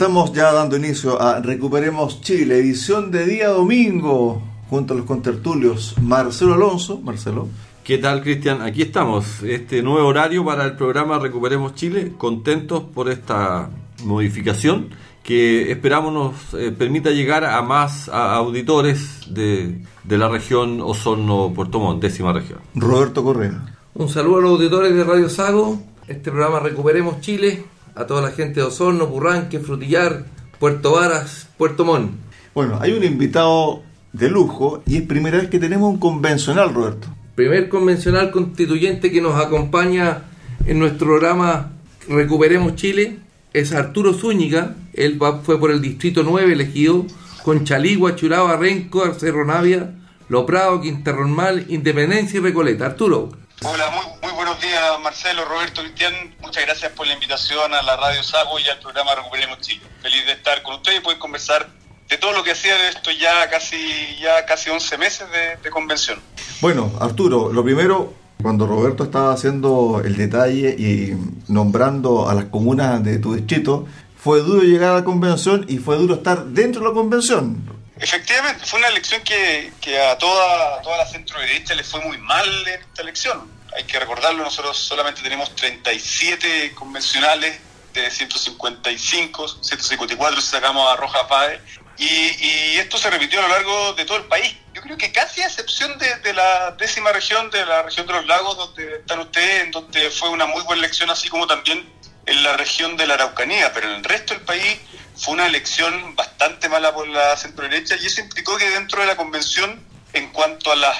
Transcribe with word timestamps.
Estamos 0.00 0.32
ya 0.32 0.50
dando 0.50 0.78
inicio 0.78 1.20
a 1.20 1.40
Recuperemos 1.40 2.22
Chile, 2.22 2.56
edición 2.56 3.10
de 3.10 3.26
día 3.26 3.48
domingo, 3.48 4.40
junto 4.70 4.94
a 4.94 4.96
los 4.96 5.04
contertulios 5.04 5.94
Marcelo 6.00 6.54
Alonso. 6.54 7.02
Marcelo. 7.02 7.48
¿Qué 7.84 7.98
tal, 7.98 8.22
Cristian? 8.22 8.62
Aquí 8.62 8.80
estamos, 8.80 9.42
este 9.42 9.82
nuevo 9.82 10.08
horario 10.08 10.42
para 10.42 10.64
el 10.64 10.74
programa 10.74 11.18
Recuperemos 11.18 11.74
Chile, 11.74 12.14
contentos 12.16 12.82
por 12.82 13.10
esta 13.10 13.68
modificación 14.02 14.88
que 15.22 15.70
esperamos 15.70 16.14
nos 16.14 16.54
eh, 16.54 16.72
permita 16.72 17.10
llegar 17.10 17.44
a 17.44 17.60
más 17.60 18.08
auditores 18.08 19.26
de, 19.28 19.82
de, 20.04 20.16
la 20.16 20.30
región 20.30 20.80
Osorno-Puerto 20.80 21.78
Montt, 21.78 22.00
décima 22.00 22.32
región. 22.32 22.60
Roberto 22.74 23.22
Correa. 23.22 23.76
Un 23.92 24.08
saludo 24.08 24.38
a 24.38 24.40
los 24.40 24.50
auditores 24.52 24.94
de 24.94 25.04
Radio 25.04 25.28
Sago, 25.28 25.78
este 26.08 26.30
programa 26.30 26.58
Recuperemos 26.58 27.20
Chile, 27.20 27.66
a 28.00 28.06
toda 28.06 28.22
la 28.22 28.30
gente 28.30 28.60
de 28.60 28.66
Osorno, 28.66 29.06
Burranque, 29.06 29.60
Frutillar, 29.60 30.24
Puerto 30.58 30.92
Varas, 30.92 31.48
Puerto 31.58 31.84
Montt. 31.84 32.12
Bueno, 32.54 32.78
hay 32.80 32.92
un 32.92 33.04
invitado 33.04 33.82
de 34.12 34.28
lujo 34.28 34.82
y 34.86 34.96
es 34.96 35.02
primera 35.02 35.38
vez 35.38 35.48
que 35.48 35.58
tenemos 35.58 35.90
un 35.92 35.98
convencional, 35.98 36.72
Roberto. 36.74 37.08
Primer 37.34 37.68
convencional 37.68 38.30
constituyente 38.30 39.12
que 39.12 39.20
nos 39.20 39.40
acompaña 39.40 40.24
en 40.66 40.78
nuestro 40.78 41.06
programa 41.06 41.72
Recuperemos 42.08 42.74
Chile 42.74 43.18
es 43.52 43.72
Arturo 43.72 44.14
Zúñiga. 44.14 44.74
Él 44.94 45.18
fue 45.42 45.60
por 45.60 45.70
el 45.70 45.80
distrito 45.80 46.22
9 46.22 46.52
elegido 46.52 47.06
con 47.44 47.64
Chaligua, 47.64 48.16
Churaba, 48.16 48.56
Renco, 48.56 49.12
Cerro 49.14 49.44
Navia, 49.44 49.94
Loprado, 50.28 50.80
Quinterronmal, 50.80 51.66
Independencia 51.68 52.38
y 52.38 52.42
Recoleta. 52.42 52.86
Arturo. 52.86 53.30
Hola, 53.62 53.90
muy, 53.90 54.04
muy 54.06 54.19
buenos 54.60 54.78
días 54.78 55.00
Marcelo, 55.00 55.44
Roberto, 55.46 55.82
Cristian. 55.82 56.34
Muchas 56.40 56.64
gracias 56.64 56.92
por 56.92 57.06
la 57.06 57.14
invitación 57.14 57.72
a 57.72 57.82
la 57.82 57.96
Radio 57.96 58.22
Sago 58.22 58.58
y 58.58 58.68
al 58.68 58.78
programa 58.78 59.14
Recuperemos 59.14 59.60
Chile. 59.60 59.82
Feliz 60.02 60.26
de 60.26 60.32
estar 60.32 60.62
con 60.62 60.74
ustedes 60.74 60.98
y 60.98 61.00
poder 61.00 61.18
conversar 61.18 61.68
de 62.08 62.18
todo 62.18 62.32
lo 62.32 62.42
que 62.42 62.52
hacía 62.52 62.76
de 62.76 62.88
esto 62.88 63.10
ya 63.10 63.48
casi, 63.48 64.18
ya 64.20 64.44
casi 64.44 64.68
11 64.68 64.98
meses 64.98 65.26
de, 65.62 65.70
convención. 65.70 66.20
Bueno, 66.60 66.92
Arturo, 67.00 67.52
lo 67.52 67.64
primero, 67.64 68.12
cuando 68.42 68.66
Roberto 68.66 69.04
estaba 69.04 69.32
haciendo 69.32 70.02
el 70.04 70.16
detalle 70.16 70.74
y 70.76 71.16
nombrando 71.48 72.28
a 72.28 72.34
las 72.34 72.46
comunas 72.46 73.02
de 73.02 73.18
tu 73.18 73.34
distrito, 73.34 73.86
fue 74.22 74.40
duro 74.40 74.62
llegar 74.62 74.90
a 74.90 74.94
la 74.96 75.04
convención 75.04 75.64
y 75.68 75.78
fue 75.78 75.96
duro 75.96 76.14
estar 76.14 76.44
dentro 76.44 76.82
de 76.82 76.88
la 76.88 76.94
convención. 76.94 77.80
Efectivamente, 77.98 78.64
fue 78.66 78.78
una 78.78 78.88
elección 78.88 79.22
que, 79.22 79.72
que 79.80 80.00
a 80.00 80.18
toda, 80.18 80.82
toda 80.82 80.98
la 80.98 81.06
centro 81.06 81.38
derecha 81.40 81.74
le 81.74 81.84
fue 81.84 82.04
muy 82.04 82.18
mal 82.18 82.46
en 82.66 82.80
esta 82.80 83.02
elección. 83.02 83.59
Hay 83.76 83.84
que 83.84 83.98
recordarlo, 83.98 84.42
nosotros 84.42 84.76
solamente 84.76 85.22
tenemos 85.22 85.54
37 85.54 86.74
convencionales 86.74 87.58
de 87.92 88.10
155, 88.10 89.48
154 89.62 90.40
si 90.40 90.46
sacamos 90.48 90.92
a 90.92 90.96
Roja 90.96 91.26
Pae, 91.28 91.60
y, 91.98 92.78
esto 92.78 92.96
se 92.96 93.10
repitió 93.10 93.40
a 93.40 93.42
lo 93.42 93.48
largo 93.48 93.92
de 93.92 94.06
todo 94.06 94.16
el 94.16 94.24
país. 94.24 94.56
Yo 94.72 94.80
creo 94.80 94.96
que 94.96 95.12
casi 95.12 95.42
a 95.42 95.46
excepción 95.46 95.98
de, 95.98 96.16
de, 96.20 96.32
la 96.32 96.70
décima 96.72 97.12
región, 97.12 97.50
de 97.50 97.66
la 97.66 97.82
región 97.82 98.06
de 98.06 98.14
los 98.14 98.26
lagos, 98.26 98.56
donde 98.56 98.96
están 98.96 99.20
ustedes, 99.20 99.64
en 99.64 99.70
donde 99.70 100.10
fue 100.10 100.30
una 100.30 100.46
muy 100.46 100.62
buena 100.62 100.80
elección, 100.80 101.10
así 101.10 101.28
como 101.28 101.46
también 101.46 101.86
en 102.26 102.42
la 102.42 102.56
región 102.56 102.96
de 102.96 103.06
la 103.06 103.14
Araucanía, 103.14 103.72
pero 103.72 103.88
en 103.88 103.96
el 103.96 104.04
resto 104.04 104.34
del 104.34 104.44
país 104.44 104.78
fue 105.16 105.34
una 105.34 105.46
elección 105.46 106.14
bastante 106.16 106.68
mala 106.68 106.94
por 106.94 107.06
la 107.08 107.36
centro 107.36 107.64
derecha 107.64 107.96
y 108.00 108.06
eso 108.06 108.20
implicó 108.20 108.56
que 108.56 108.70
dentro 108.70 109.00
de 109.00 109.06
la 109.06 109.16
convención, 109.16 109.84
en 110.12 110.30
cuanto 110.30 110.72
a 110.72 110.76
los 110.76 110.96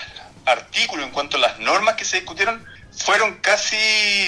artículos, 0.46 1.06
en 1.06 1.12
cuanto 1.12 1.36
a 1.36 1.40
las 1.40 1.58
normas 1.58 1.94
que 1.94 2.04
se 2.04 2.18
discutieron, 2.18 2.64
fueron 2.96 3.36
casi 3.36 3.76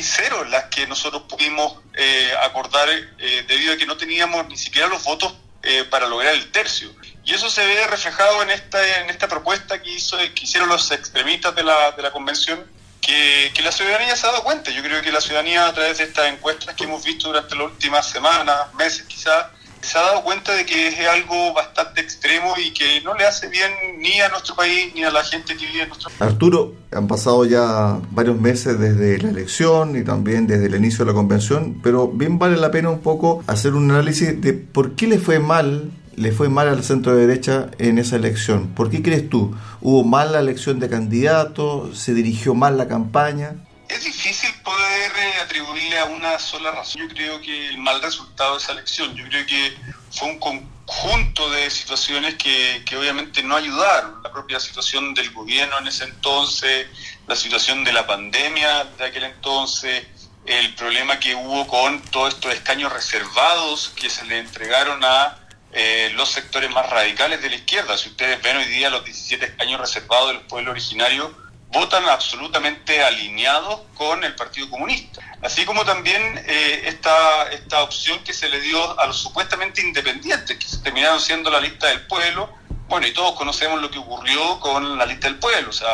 cero 0.02 0.44
las 0.44 0.64
que 0.64 0.86
nosotros 0.86 1.24
pudimos 1.28 1.78
eh, 1.94 2.32
acordar 2.42 2.88
eh, 2.90 3.44
debido 3.46 3.74
a 3.74 3.76
que 3.76 3.86
no 3.86 3.96
teníamos 3.96 4.46
ni 4.48 4.56
siquiera 4.56 4.88
los 4.88 5.04
votos 5.04 5.34
eh, 5.62 5.84
para 5.84 6.06
lograr 6.06 6.34
el 6.34 6.50
tercio. 6.50 6.94
Y 7.24 7.34
eso 7.34 7.50
se 7.50 7.64
ve 7.64 7.86
reflejado 7.86 8.42
en 8.42 8.50
esta, 8.50 9.00
en 9.00 9.10
esta 9.10 9.28
propuesta 9.28 9.80
que, 9.80 9.90
hizo, 9.90 10.16
que 10.18 10.44
hicieron 10.44 10.68
los 10.68 10.90
extremistas 10.90 11.54
de 11.54 11.62
la, 11.62 11.92
de 11.92 12.02
la 12.02 12.10
convención, 12.10 12.66
que, 13.00 13.50
que, 13.54 13.62
la 13.62 13.72
ciudadanía 13.72 14.16
se 14.16 14.26
ha 14.26 14.30
dado 14.30 14.44
cuenta. 14.44 14.70
Yo 14.70 14.82
creo 14.82 15.02
que 15.02 15.12
la 15.12 15.20
ciudadanía, 15.20 15.66
a 15.66 15.72
través 15.72 15.98
de 15.98 16.04
estas 16.04 16.26
encuestas 16.26 16.74
que 16.74 16.84
hemos 16.84 17.04
visto 17.04 17.28
durante 17.28 17.54
las 17.54 17.66
últimas 17.66 18.08
semanas, 18.08 18.72
meses 18.74 19.04
quizás, 19.06 19.46
se 19.82 19.98
ha 19.98 20.02
dado 20.02 20.22
cuenta 20.22 20.54
de 20.54 20.64
que 20.64 20.88
es 20.88 21.08
algo 21.08 21.52
bastante 21.54 22.00
extremo 22.00 22.54
y 22.56 22.72
que 22.72 23.00
no 23.02 23.14
le 23.14 23.24
hace 23.24 23.48
bien 23.48 23.70
ni 23.98 24.20
a 24.20 24.28
nuestro 24.28 24.54
país 24.54 24.92
ni 24.94 25.02
a 25.04 25.10
la 25.10 25.22
gente 25.24 25.56
que 25.56 25.66
vive 25.66 25.82
en 25.82 25.88
nuestro 25.88 26.10
país. 26.10 26.32
Arturo, 26.32 26.74
han 26.92 27.08
pasado 27.08 27.44
ya 27.44 27.98
varios 28.10 28.40
meses 28.40 28.78
desde 28.78 29.18
la 29.18 29.30
elección 29.30 29.96
y 29.96 30.04
también 30.04 30.46
desde 30.46 30.66
el 30.66 30.74
inicio 30.76 31.04
de 31.04 31.10
la 31.10 31.14
convención, 31.14 31.80
pero 31.82 32.08
bien 32.08 32.38
vale 32.38 32.56
la 32.56 32.70
pena 32.70 32.90
un 32.90 33.00
poco 33.00 33.42
hacer 33.46 33.74
un 33.74 33.90
análisis 33.90 34.40
de 34.40 34.52
por 34.52 34.94
qué 34.94 35.06
le 35.06 35.18
fue 35.18 35.38
mal 35.38 35.90
le 36.14 36.30
fue 36.30 36.48
mal 36.50 36.68
al 36.68 36.84
centro 36.84 37.14
de 37.14 37.26
derecha 37.26 37.70
en 37.78 37.98
esa 37.98 38.16
elección. 38.16 38.68
¿Por 38.68 38.90
qué 38.90 39.02
crees 39.02 39.30
tú? 39.30 39.54
¿Hubo 39.80 40.04
mala 40.04 40.40
elección 40.40 40.78
de 40.78 40.90
candidatos? 40.90 41.98
¿Se 41.98 42.12
dirigió 42.12 42.54
mal 42.54 42.76
la 42.76 42.86
campaña? 42.86 43.56
Es 43.92 44.04
difícil 44.04 44.50
poder 44.62 45.12
eh, 45.18 45.34
atribuirle 45.42 45.98
a 45.98 46.06
una 46.06 46.38
sola 46.38 46.70
razón. 46.70 47.02
Yo 47.02 47.08
creo 47.14 47.40
que 47.42 47.68
el 47.68 47.78
mal 47.78 48.00
resultado 48.00 48.52
de 48.52 48.58
esa 48.58 48.72
elección, 48.72 49.14
yo 49.14 49.24
creo 49.28 49.44
que 49.44 49.76
fue 50.10 50.28
un 50.28 50.38
conjunto 50.38 51.50
de 51.50 51.68
situaciones 51.68 52.36
que, 52.36 52.82
que 52.86 52.96
obviamente 52.96 53.42
no 53.42 53.54
ayudaron. 53.54 54.22
La 54.22 54.32
propia 54.32 54.58
situación 54.60 55.12
del 55.12 55.30
gobierno 55.32 55.78
en 55.78 55.88
ese 55.88 56.04
entonces, 56.04 56.86
la 57.26 57.36
situación 57.36 57.84
de 57.84 57.92
la 57.92 58.06
pandemia 58.06 58.84
de 58.96 59.04
aquel 59.04 59.24
entonces, 59.24 60.06
el 60.46 60.74
problema 60.74 61.20
que 61.20 61.34
hubo 61.34 61.66
con 61.66 62.00
todos 62.00 62.32
estos 62.34 62.54
escaños 62.54 62.90
reservados 62.92 63.92
que 63.94 64.08
se 64.08 64.24
le 64.24 64.38
entregaron 64.38 65.04
a 65.04 65.38
eh, 65.70 66.10
los 66.14 66.30
sectores 66.30 66.70
más 66.70 66.88
radicales 66.88 67.42
de 67.42 67.50
la 67.50 67.56
izquierda. 67.56 67.98
Si 67.98 68.08
ustedes 68.08 68.40
ven 68.42 68.56
hoy 68.56 68.66
día 68.66 68.88
los 68.88 69.04
17 69.04 69.44
escaños 69.44 69.78
reservados 69.78 70.28
del 70.28 70.40
pueblo 70.46 70.70
originario, 70.70 71.41
votan 71.72 72.06
absolutamente 72.08 73.02
alineados 73.02 73.80
con 73.94 74.22
el 74.24 74.34
Partido 74.34 74.68
Comunista. 74.68 75.20
Así 75.42 75.64
como 75.64 75.84
también 75.84 76.22
eh, 76.46 76.82
esta, 76.84 77.50
esta 77.50 77.82
opción 77.82 78.22
que 78.22 78.34
se 78.34 78.48
le 78.48 78.60
dio 78.60 79.00
a 79.00 79.06
los 79.06 79.16
supuestamente 79.16 79.80
independientes, 79.80 80.56
que 80.58 80.82
terminaron 80.84 81.20
siendo 81.20 81.50
la 81.50 81.60
lista 81.60 81.88
del 81.88 82.06
pueblo. 82.06 82.50
Bueno, 82.88 83.06
y 83.06 83.12
todos 83.12 83.34
conocemos 83.36 83.80
lo 83.80 83.90
que 83.90 83.98
ocurrió 83.98 84.60
con 84.60 84.98
la 84.98 85.06
lista 85.06 85.28
del 85.28 85.38
pueblo, 85.38 85.70
o 85.70 85.72
sea, 85.72 85.88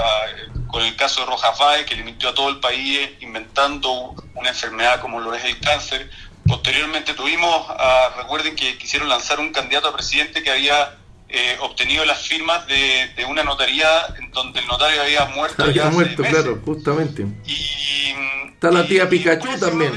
con 0.67 0.83
el 0.83 0.97
caso 0.97 1.21
de 1.21 1.27
Roja 1.27 1.53
Fae, 1.53 1.87
que 1.87 1.95
le 1.95 2.03
mintió 2.03 2.31
a 2.31 2.35
todo 2.35 2.49
el 2.49 2.59
país 2.59 3.11
inventando 3.21 4.15
una 4.35 4.49
enfermedad 4.49 5.01
como 5.01 5.21
lo 5.21 5.33
es 5.33 5.45
el 5.45 5.61
cáncer. 5.61 6.11
Posteriormente 6.45 7.15
tuvimos, 7.15 7.71
a, 7.71 8.15
recuerden 8.17 8.57
que 8.57 8.77
quisieron 8.79 9.09
lanzar 9.09 9.39
un 9.39 9.53
candidato 9.53 9.89
a 9.89 9.95
presidente 9.95 10.43
que 10.43 10.51
había 10.51 10.98
eh, 11.29 11.57
obtenido 11.61 12.05
las 12.05 12.27
firmas 12.27 12.67
de, 12.67 13.13
de, 13.17 13.25
una 13.25 13.45
notaría 13.45 13.87
en 14.19 14.31
donde 14.31 14.61
el 14.61 14.67
notario 14.67 15.03
había 15.03 15.27
muerto. 15.27 15.63
Había 15.63 15.85
ya 15.85 15.91
muerto, 15.91 16.23
claro, 16.23 16.61
justamente. 16.65 17.27
Y, 17.47 18.15
Está 18.53 18.73
la 18.73 18.87
tía 18.87 19.09
Pikachu 19.09 19.57
también. 19.61 19.93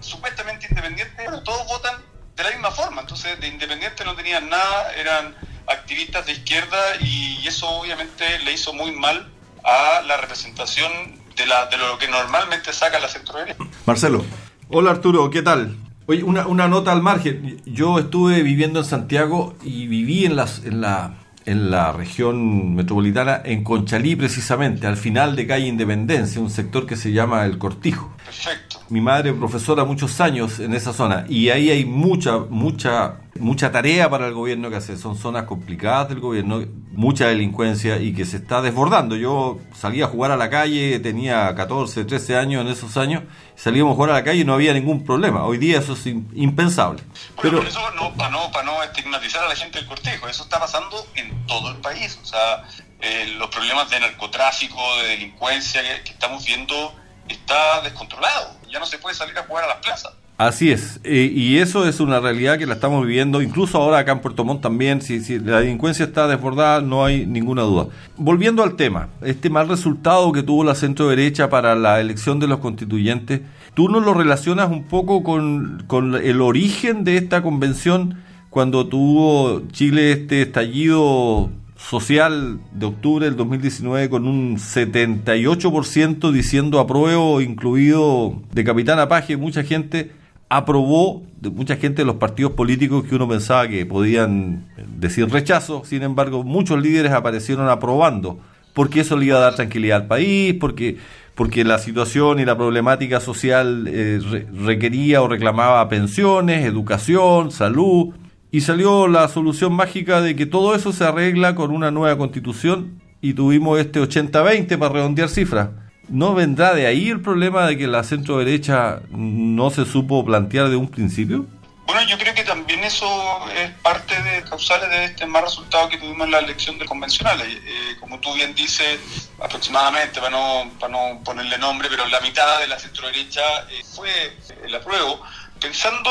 supuestamente 0.00 0.66
independiente, 0.70 1.14
pero 1.16 1.42
todos 1.42 1.66
votan 1.66 1.96
de 2.36 2.42
la 2.44 2.50
misma 2.50 2.70
forma. 2.70 3.00
Entonces, 3.00 3.40
de 3.40 3.48
independiente 3.48 4.04
no 4.04 4.14
tenían 4.14 4.48
nada, 4.48 4.92
eran 4.92 5.34
activistas 5.66 6.24
de 6.26 6.32
izquierda 6.32 6.78
y 7.00 7.44
eso 7.46 7.66
obviamente 7.68 8.38
le 8.40 8.52
hizo 8.52 8.72
muy 8.72 8.92
mal 8.92 9.28
a 9.64 10.02
la 10.02 10.18
representación 10.18 10.92
de, 11.34 11.46
la, 11.46 11.66
de 11.66 11.76
lo 11.78 11.98
que 11.98 12.06
normalmente 12.06 12.72
saca 12.72 13.00
la 13.00 13.08
centro 13.08 13.38
derecha. 13.38 13.58
Marcelo. 13.84 14.24
Hola 14.68 14.92
Arturo, 14.92 15.30
¿qué 15.30 15.42
tal? 15.42 15.76
Oye, 16.08 16.22
una, 16.22 16.46
una, 16.46 16.68
nota 16.68 16.92
al 16.92 17.02
margen. 17.02 17.60
Yo 17.66 17.98
estuve 17.98 18.42
viviendo 18.42 18.78
en 18.78 18.84
Santiago 18.84 19.56
y 19.64 19.88
viví 19.88 20.24
en, 20.24 20.36
las, 20.36 20.64
en, 20.64 20.80
la, 20.80 21.14
en 21.46 21.70
la 21.70 21.90
región 21.90 22.76
metropolitana, 22.76 23.40
en 23.44 23.64
Conchalí 23.64 24.14
precisamente, 24.14 24.86
al 24.86 24.96
final 24.96 25.34
de 25.34 25.48
calle 25.48 25.66
Independencia, 25.66 26.40
un 26.40 26.50
sector 26.50 26.86
que 26.86 26.94
se 26.94 27.10
llama 27.10 27.44
El 27.44 27.58
Cortijo. 27.58 28.14
Perfecto. 28.24 28.80
Mi 28.88 29.00
madre 29.00 29.32
profesora 29.32 29.84
muchos 29.84 30.20
años 30.20 30.60
en 30.60 30.74
esa 30.74 30.92
zona 30.92 31.26
y 31.28 31.48
ahí 31.48 31.70
hay 31.70 31.84
mucha, 31.84 32.38
mucha 32.38 33.16
mucha 33.38 33.72
tarea 33.72 34.08
para 34.10 34.26
el 34.26 34.34
gobierno 34.34 34.70
que 34.70 34.76
hace, 34.76 34.96
son 34.96 35.16
zonas 35.16 35.44
complicadas 35.44 36.08
del 36.08 36.20
gobierno, 36.20 36.64
mucha 36.92 37.28
delincuencia 37.28 37.98
y 37.98 38.14
que 38.14 38.24
se 38.24 38.38
está 38.38 38.62
desbordando. 38.62 39.16
Yo 39.16 39.58
salía 39.74 40.06
a 40.06 40.08
jugar 40.08 40.30
a 40.30 40.36
la 40.36 40.50
calle, 40.50 40.98
tenía 41.00 41.54
14, 41.54 42.04
13 42.04 42.36
años 42.36 42.62
en 42.62 42.68
esos 42.68 42.96
años, 42.96 43.22
salíamos 43.54 43.92
a 43.92 43.94
jugar 43.96 44.10
a 44.10 44.14
la 44.14 44.24
calle 44.24 44.40
y 44.40 44.44
no 44.44 44.54
había 44.54 44.72
ningún 44.72 45.04
problema. 45.04 45.44
Hoy 45.44 45.58
día 45.58 45.78
eso 45.78 45.92
es 45.92 46.06
impensable. 46.06 47.02
Pero 47.40 47.58
por 47.58 47.66
eso, 47.66 47.80
no, 47.92 48.14
para, 48.14 48.30
no, 48.30 48.50
para 48.50 48.64
no 48.64 48.82
estigmatizar 48.82 49.44
a 49.44 49.48
la 49.48 49.56
gente 49.56 49.78
del 49.78 49.86
cortejo, 49.86 50.28
eso 50.28 50.42
está 50.44 50.58
pasando 50.58 51.06
en 51.14 51.46
todo 51.46 51.70
el 51.70 51.76
país. 51.76 52.18
O 52.22 52.26
sea, 52.26 52.64
eh, 53.00 53.34
los 53.38 53.50
problemas 53.50 53.90
de 53.90 54.00
narcotráfico, 54.00 54.80
de 55.02 55.08
delincuencia 55.08 55.82
que 56.02 56.12
estamos 56.12 56.44
viendo 56.44 56.94
está 57.28 57.80
descontrolado. 57.82 58.56
Ya 58.70 58.78
no 58.78 58.86
se 58.86 58.98
puede 58.98 59.14
salir 59.14 59.38
a 59.38 59.42
jugar 59.44 59.64
a 59.64 59.68
las 59.68 59.78
plazas. 59.78 60.12
Así 60.38 60.70
es, 60.70 61.00
eh, 61.02 61.32
y 61.34 61.56
eso 61.56 61.88
es 61.88 61.98
una 61.98 62.20
realidad 62.20 62.58
que 62.58 62.66
la 62.66 62.74
estamos 62.74 63.06
viviendo, 63.06 63.40
incluso 63.40 63.78
ahora 63.78 64.00
acá 64.00 64.12
en 64.12 64.20
Puerto 64.20 64.44
Montt 64.44 64.60
también, 64.60 65.00
si, 65.00 65.20
si, 65.20 65.38
la 65.38 65.60
delincuencia 65.60 66.04
está 66.04 66.28
desbordada, 66.28 66.82
no 66.82 67.06
hay 67.06 67.24
ninguna 67.24 67.62
duda. 67.62 67.86
Volviendo 68.18 68.62
al 68.62 68.76
tema, 68.76 69.08
este 69.22 69.48
mal 69.48 69.66
resultado 69.66 70.32
que 70.32 70.42
tuvo 70.42 70.62
la 70.62 70.74
centro 70.74 71.08
derecha 71.08 71.48
para 71.48 71.74
la 71.74 72.02
elección 72.02 72.38
de 72.38 72.48
los 72.48 72.58
constituyentes, 72.58 73.40
¿tú 73.72 73.88
no 73.88 74.00
lo 74.00 74.12
relacionas 74.12 74.70
un 74.70 74.84
poco 74.84 75.22
con, 75.22 75.84
con 75.86 76.14
el 76.14 76.42
origen 76.42 77.04
de 77.04 77.16
esta 77.16 77.42
convención 77.42 78.18
cuando 78.50 78.88
tuvo 78.88 79.62
Chile 79.72 80.12
este 80.12 80.42
estallido 80.42 81.48
social 81.78 82.58
de 82.72 82.86
octubre 82.86 83.24
del 83.24 83.36
2019 83.36 84.10
con 84.10 84.26
un 84.26 84.58
78% 84.58 86.30
diciendo 86.30 86.78
apruebo, 86.78 87.40
incluido 87.40 88.34
de 88.52 88.64
Capitán 88.64 88.98
Apaje, 88.98 89.38
mucha 89.38 89.62
gente 89.62 90.10
aprobó, 90.48 91.22
de 91.40 91.50
mucha 91.50 91.76
gente 91.76 92.02
de 92.02 92.06
los 92.06 92.16
partidos 92.16 92.52
políticos 92.52 93.04
que 93.04 93.16
uno 93.16 93.28
pensaba 93.28 93.68
que 93.68 93.84
podían 93.84 94.66
decir 94.96 95.28
rechazo, 95.28 95.82
sin 95.84 96.02
embargo 96.02 96.44
muchos 96.44 96.80
líderes 96.80 97.12
aparecieron 97.12 97.68
aprobando, 97.68 98.38
porque 98.72 99.00
eso 99.00 99.16
le 99.16 99.26
iba 99.26 99.38
a 99.38 99.40
dar 99.40 99.54
tranquilidad 99.56 100.02
al 100.02 100.06
país, 100.06 100.54
porque, 100.60 100.98
porque 101.34 101.64
la 101.64 101.78
situación 101.78 102.38
y 102.38 102.44
la 102.44 102.56
problemática 102.56 103.20
social 103.20 103.86
eh, 103.88 104.20
requería 104.64 105.22
o 105.22 105.28
reclamaba 105.28 105.88
pensiones, 105.88 106.64
educación, 106.64 107.50
salud, 107.50 108.14
y 108.52 108.60
salió 108.60 109.08
la 109.08 109.26
solución 109.28 109.72
mágica 109.72 110.20
de 110.20 110.36
que 110.36 110.46
todo 110.46 110.74
eso 110.74 110.92
se 110.92 111.04
arregla 111.04 111.54
con 111.54 111.72
una 111.72 111.90
nueva 111.90 112.16
constitución 112.16 113.00
y 113.20 113.34
tuvimos 113.34 113.80
este 113.80 114.00
80-20 114.00 114.78
para 114.78 114.94
redondear 114.94 115.28
cifras. 115.28 115.70
¿No 116.08 116.34
vendrá 116.34 116.74
de 116.74 116.86
ahí 116.86 117.10
el 117.10 117.20
problema 117.20 117.66
de 117.66 117.76
que 117.76 117.86
la 117.86 118.04
centro 118.04 118.38
derecha 118.38 119.00
no 119.10 119.70
se 119.70 119.84
supo 119.84 120.24
plantear 120.24 120.68
de 120.68 120.76
un 120.76 120.88
principio? 120.88 121.46
Bueno, 121.86 122.02
yo 122.08 122.18
creo 122.18 122.34
que 122.34 122.42
también 122.42 122.82
eso 122.82 123.06
es 123.50 123.70
parte 123.82 124.20
de 124.22 124.42
causales 124.42 124.88
de 124.90 125.04
este 125.04 125.26
mal 125.26 125.44
resultado 125.44 125.88
que 125.88 125.98
tuvimos 125.98 126.26
en 126.26 126.32
la 126.32 126.40
elección 126.40 126.78
de 126.78 126.84
convencionales. 126.84 127.46
Eh, 127.46 127.96
como 128.00 128.18
tú 128.18 128.34
bien 128.34 128.54
dices, 128.54 128.98
aproximadamente, 129.40 130.20
para 130.20 130.30
no, 130.30 130.70
para 130.80 130.92
no 130.92 131.20
ponerle 131.24 131.58
nombre, 131.58 131.88
pero 131.88 132.06
la 132.06 132.20
mitad 132.20 132.60
de 132.60 132.66
la 132.66 132.78
centro 132.78 133.06
derecha 133.06 133.40
eh, 133.70 133.82
fue 133.94 134.36
el 134.64 134.74
apruebo, 134.74 135.22
pensando 135.60 136.10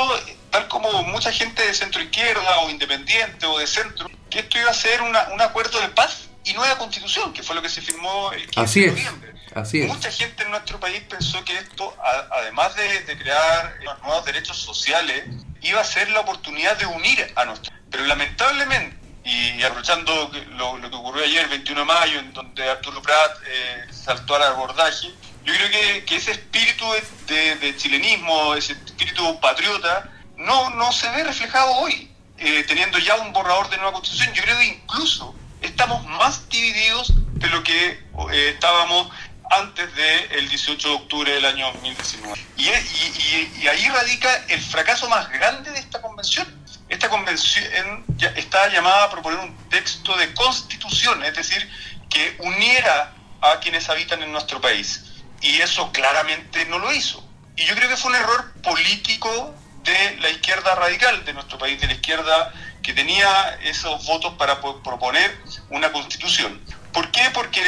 tal 0.50 0.68
como 0.70 1.04
mucha 1.04 1.32
gente 1.32 1.66
de 1.66 1.74
centro 1.74 2.02
izquierda 2.02 2.60
o 2.60 2.70
independiente 2.70 3.46
o 3.46 3.60
de 3.60 3.68
centro, 3.68 4.10
que 4.30 4.40
esto 4.40 4.58
iba 4.58 4.72
a 4.72 4.74
ser 4.74 5.02
un 5.02 5.42
acuerdo 5.42 5.80
de 5.82 5.90
paz 5.90 6.30
y 6.46 6.54
nueva 6.54 6.78
constitución, 6.78 7.34
que 7.34 7.44
fue 7.44 7.56
lo 7.56 7.62
que 7.62 7.70
se 7.70 7.82
firmó 7.82 8.32
el 8.32 8.48
15 8.48 8.80
de 8.80 8.88
noviembre. 8.88 9.35
Mucha 9.56 10.12
gente 10.12 10.44
en 10.44 10.52
nuestro 10.52 10.80
país 10.82 11.02
pensó 11.10 11.44
que 11.46 11.58
esto, 11.58 11.96
además 12.32 12.76
de, 12.76 13.18
crear 13.18 13.78
nuevos 14.04 14.26
derechos 14.26 14.58
sociales, 14.58 15.24
iba 15.62 15.80
a 15.80 15.84
ser 15.86 16.10
la 16.12 16.20
oportunidad 16.20 16.78
de 16.78 16.86
unir 16.86 17.32
a 17.36 17.46
nuestro. 17.46 17.74
Pero 17.90 18.06
lamentablemente, 18.06 18.98
y, 19.24 19.64
aprovechando 19.64 20.30
lo, 20.58 20.82
que 20.82 20.96
ocurrió 20.96 21.24
ayer, 21.24 21.44
el 21.46 21.50
21 21.50 21.80
de 21.80 21.86
mayo, 21.86 22.20
en 22.20 22.34
donde 22.34 22.70
Arturo 22.70 23.02
Prat 23.02 23.32
eh, 23.48 23.86
saltó 23.92 24.36
al 24.36 24.44
abordaje, 24.44 25.14
yo 25.46 25.54
creo 25.54 26.04
que, 26.06 26.16
ese 26.16 26.32
espíritu 26.32 26.86
de, 27.28 27.76
chilenismo, 27.78 28.56
ese 28.56 28.74
espíritu 28.74 29.40
patriota, 29.40 30.10
no, 30.36 30.70
no 30.72 30.92
se 30.92 31.10
ve 31.12 31.24
reflejado 31.24 31.72
hoy, 31.78 32.12
eh, 32.38 32.66
teniendo 32.68 33.00
ya 33.00 33.16
un 33.16 33.32
borrador 33.32 33.70
de 33.70 33.78
nueva 33.78 33.94
constitución. 33.94 34.34
Yo 34.34 34.44
creo 34.44 34.58
que 34.58 34.66
incluso 34.66 35.34
estamos 35.62 36.06
más 36.06 36.50
divididos 36.50 37.14
de 37.36 37.48
lo 37.50 37.64
que 37.64 37.90
eh, 38.32 38.50
estábamos 38.54 39.10
antes 39.52 39.94
del 39.96 40.50
18 40.50 40.88
de 40.88 40.96
octubre 40.96 41.32
del 41.34 41.46
año 41.46 41.72
2019. 41.74 42.46
Y, 42.58 42.64
y, 42.64 43.68
ahí 43.68 43.88
radica 43.90 44.34
el 44.48 44.62
fracaso 44.62 45.08
más 45.10 45.30
grande 45.30 45.72
de 45.72 45.80
esta 45.80 46.02
convención. 46.02 46.48
Esta 46.90 47.10
convención 47.10 48.06
está 48.36 48.68
llamada 48.70 49.06
a 49.06 49.10
proponer 49.10 49.40
un 49.40 49.56
texto 49.70 50.16
de 50.18 50.34
constitución, 50.34 51.24
es 51.24 51.36
decir, 51.36 51.70
que 52.10 52.36
uniera 52.40 53.14
a 53.42 53.60
quienes 53.60 53.90
habitan 53.90 54.22
en 54.24 54.32
nuestro 54.32 54.62
país. 54.62 55.04
Y 55.42 55.62
eso 55.62 55.92
claramente 55.92 56.66
no 56.66 56.80
lo 56.80 56.92
hizo. 56.94 57.28
Y 57.56 57.66
yo 57.66 57.76
creo 57.76 57.90
que 57.90 57.98
fue 57.98 58.12
un 58.12 58.18
error 58.18 58.54
político 58.62 59.56
de 59.84 60.18
la 60.20 60.30
izquierda 60.30 60.76
radical 60.76 61.24
de 61.26 61.34
nuestro 61.34 61.58
país, 61.58 61.80
de 61.80 61.88
la 61.88 61.94
izquierda 61.94 62.54
que 62.82 62.94
tenía 62.94 63.60
esos 63.64 64.06
votos 64.06 64.34
para 64.34 64.60
proponer 64.62 65.38
una 65.70 65.92
constitución. 65.92 66.62
¿Por 66.92 67.10
qué? 67.12 67.30
Porque 67.34 67.62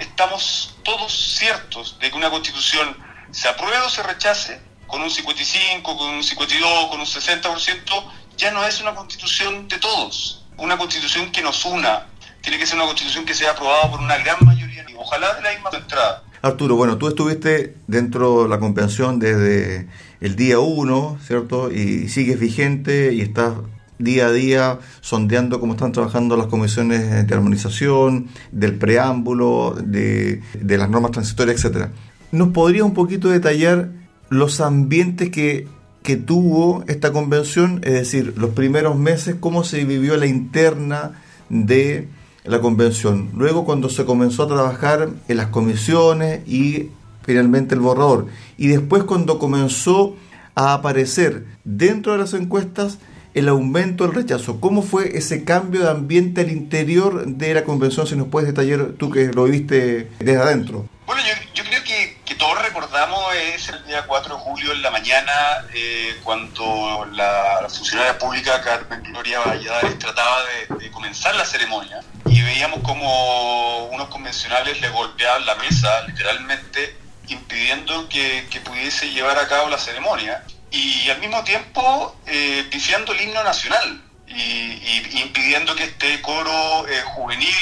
estamos 0.00 0.74
todos 0.82 1.36
ciertos 1.38 1.98
de 2.00 2.10
que 2.10 2.16
una 2.16 2.30
constitución 2.30 2.96
se 3.30 3.48
apruebe 3.48 3.78
o 3.78 3.90
se 3.90 4.02
rechace, 4.02 4.60
con 4.86 5.02
un 5.02 5.10
55, 5.10 5.96
con 5.96 6.14
un 6.14 6.24
52, 6.24 6.86
con 6.90 7.00
un 7.00 7.06
60%, 7.06 8.04
ya 8.36 8.50
no 8.50 8.64
es 8.64 8.80
una 8.80 8.94
constitución 8.94 9.68
de 9.68 9.78
todos, 9.78 10.44
una 10.56 10.76
constitución 10.76 11.30
que 11.30 11.42
nos 11.42 11.64
una, 11.64 12.06
tiene 12.40 12.58
que 12.58 12.66
ser 12.66 12.76
una 12.76 12.86
constitución 12.86 13.24
que 13.24 13.34
sea 13.34 13.52
aprobada 13.52 13.90
por 13.90 14.00
una 14.00 14.18
gran 14.18 14.38
mayoría, 14.44 14.84
ojalá 14.96 15.34
de 15.34 15.42
la 15.42 15.52
misma 15.52 15.70
entrada. 15.72 16.24
Arturo, 16.42 16.74
bueno, 16.74 16.96
tú 16.96 17.06
estuviste 17.06 17.76
dentro 17.86 18.44
de 18.44 18.48
la 18.48 18.58
convención 18.58 19.18
desde 19.18 19.88
el 20.22 20.36
día 20.36 20.58
1, 20.58 21.18
¿cierto? 21.22 21.70
Y 21.70 22.08
sigues 22.08 22.40
vigente 22.40 23.12
y 23.12 23.20
estás 23.20 23.52
día 24.00 24.26
a 24.26 24.32
día 24.32 24.78
sondeando 25.00 25.60
cómo 25.60 25.74
están 25.74 25.92
trabajando 25.92 26.36
las 26.36 26.46
comisiones 26.46 27.26
de 27.26 27.34
armonización, 27.34 28.28
del 28.50 28.74
preámbulo, 28.76 29.76
de, 29.80 30.42
las 30.64 30.90
normas 30.90 31.12
transitorias, 31.12 31.56
etcétera. 31.56 31.90
¿Nos 32.32 32.48
podría 32.48 32.84
un 32.84 32.94
poquito 32.94 33.28
detallar 33.28 33.90
los 34.28 34.60
ambientes 34.60 35.30
que, 35.30 35.68
que 36.02 36.16
tuvo 36.16 36.84
esta 36.88 37.12
convención? 37.12 37.80
Es 37.84 37.92
decir, 37.92 38.34
los 38.36 38.50
primeros 38.50 38.96
meses, 38.96 39.36
cómo 39.38 39.64
se 39.64 39.84
vivió 39.84 40.16
la 40.16 40.26
interna 40.26 41.20
de 41.48 42.08
la 42.44 42.60
convención. 42.60 43.30
Luego 43.36 43.64
cuando 43.64 43.88
se 43.90 44.04
comenzó 44.04 44.44
a 44.44 44.48
trabajar 44.48 45.10
en 45.28 45.36
las 45.36 45.48
comisiones 45.48 46.46
y 46.48 46.88
finalmente 47.22 47.74
el 47.74 47.80
borrador. 47.80 48.26
Y 48.56 48.68
después 48.68 49.04
cuando 49.04 49.38
comenzó 49.38 50.16
a 50.54 50.74
aparecer 50.74 51.44
dentro 51.64 52.12
de 52.12 52.18
las 52.18 52.34
encuestas 52.34 52.98
el 53.34 53.48
aumento 53.48 54.04
del 54.04 54.14
rechazo. 54.14 54.60
¿Cómo 54.60 54.82
fue 54.82 55.16
ese 55.16 55.44
cambio 55.44 55.82
de 55.82 55.90
ambiente 55.90 56.40
al 56.40 56.50
interior 56.50 57.26
de 57.26 57.54
la 57.54 57.64
convención? 57.64 58.06
Si 58.06 58.16
nos 58.16 58.28
puedes 58.28 58.48
detallar 58.48 58.92
tú 58.98 59.10
que 59.10 59.26
lo 59.26 59.44
viste 59.44 60.10
desde 60.18 60.40
adentro. 60.40 60.86
Bueno, 61.06 61.22
yo, 61.54 61.64
creo 61.64 61.82
que, 61.84 62.34
todos 62.36 62.62
recordamos 62.62 63.20
ese 63.54 63.72
día 63.86 64.06
4 64.06 64.34
de 64.34 64.40
julio 64.40 64.72
en 64.72 64.80
la 64.80 64.90
mañana 64.90 65.32
eh, 65.74 66.16
cuando 66.22 67.06
la, 67.12 67.66
funcionaria 67.68 68.18
pública 68.18 68.62
Carmen 68.62 69.02
Gloria 69.02 69.40
Valladares 69.40 69.98
trataba 69.98 70.38
de, 70.78 70.90
comenzar 70.90 71.34
la 71.34 71.44
ceremonia 71.44 72.00
y 72.24 72.40
veíamos 72.40 72.80
como 72.80 73.88
unos 73.88 74.08
convencionales 74.08 74.80
le 74.80 74.88
golpeaban 74.88 75.44
la 75.44 75.54
mesa 75.56 76.06
literalmente 76.06 76.96
impidiendo 77.28 78.08
que, 78.08 78.46
que 78.50 78.60
pudiese 78.60 79.10
llevar 79.10 79.38
a 79.38 79.46
cabo 79.46 79.68
la 79.68 79.78
ceremonia 79.78 80.42
y 80.70 81.10
al 81.10 81.18
mismo 81.20 81.42
tiempo 81.44 82.16
eh, 82.26 82.68
el 82.70 83.20
himno 83.20 83.42
nacional 83.42 84.02
y, 84.28 85.20
impidiendo 85.20 85.74
que 85.74 85.84
este 85.84 86.20
coro 86.22 86.86
eh, 86.88 87.02
juvenil, 87.14 87.54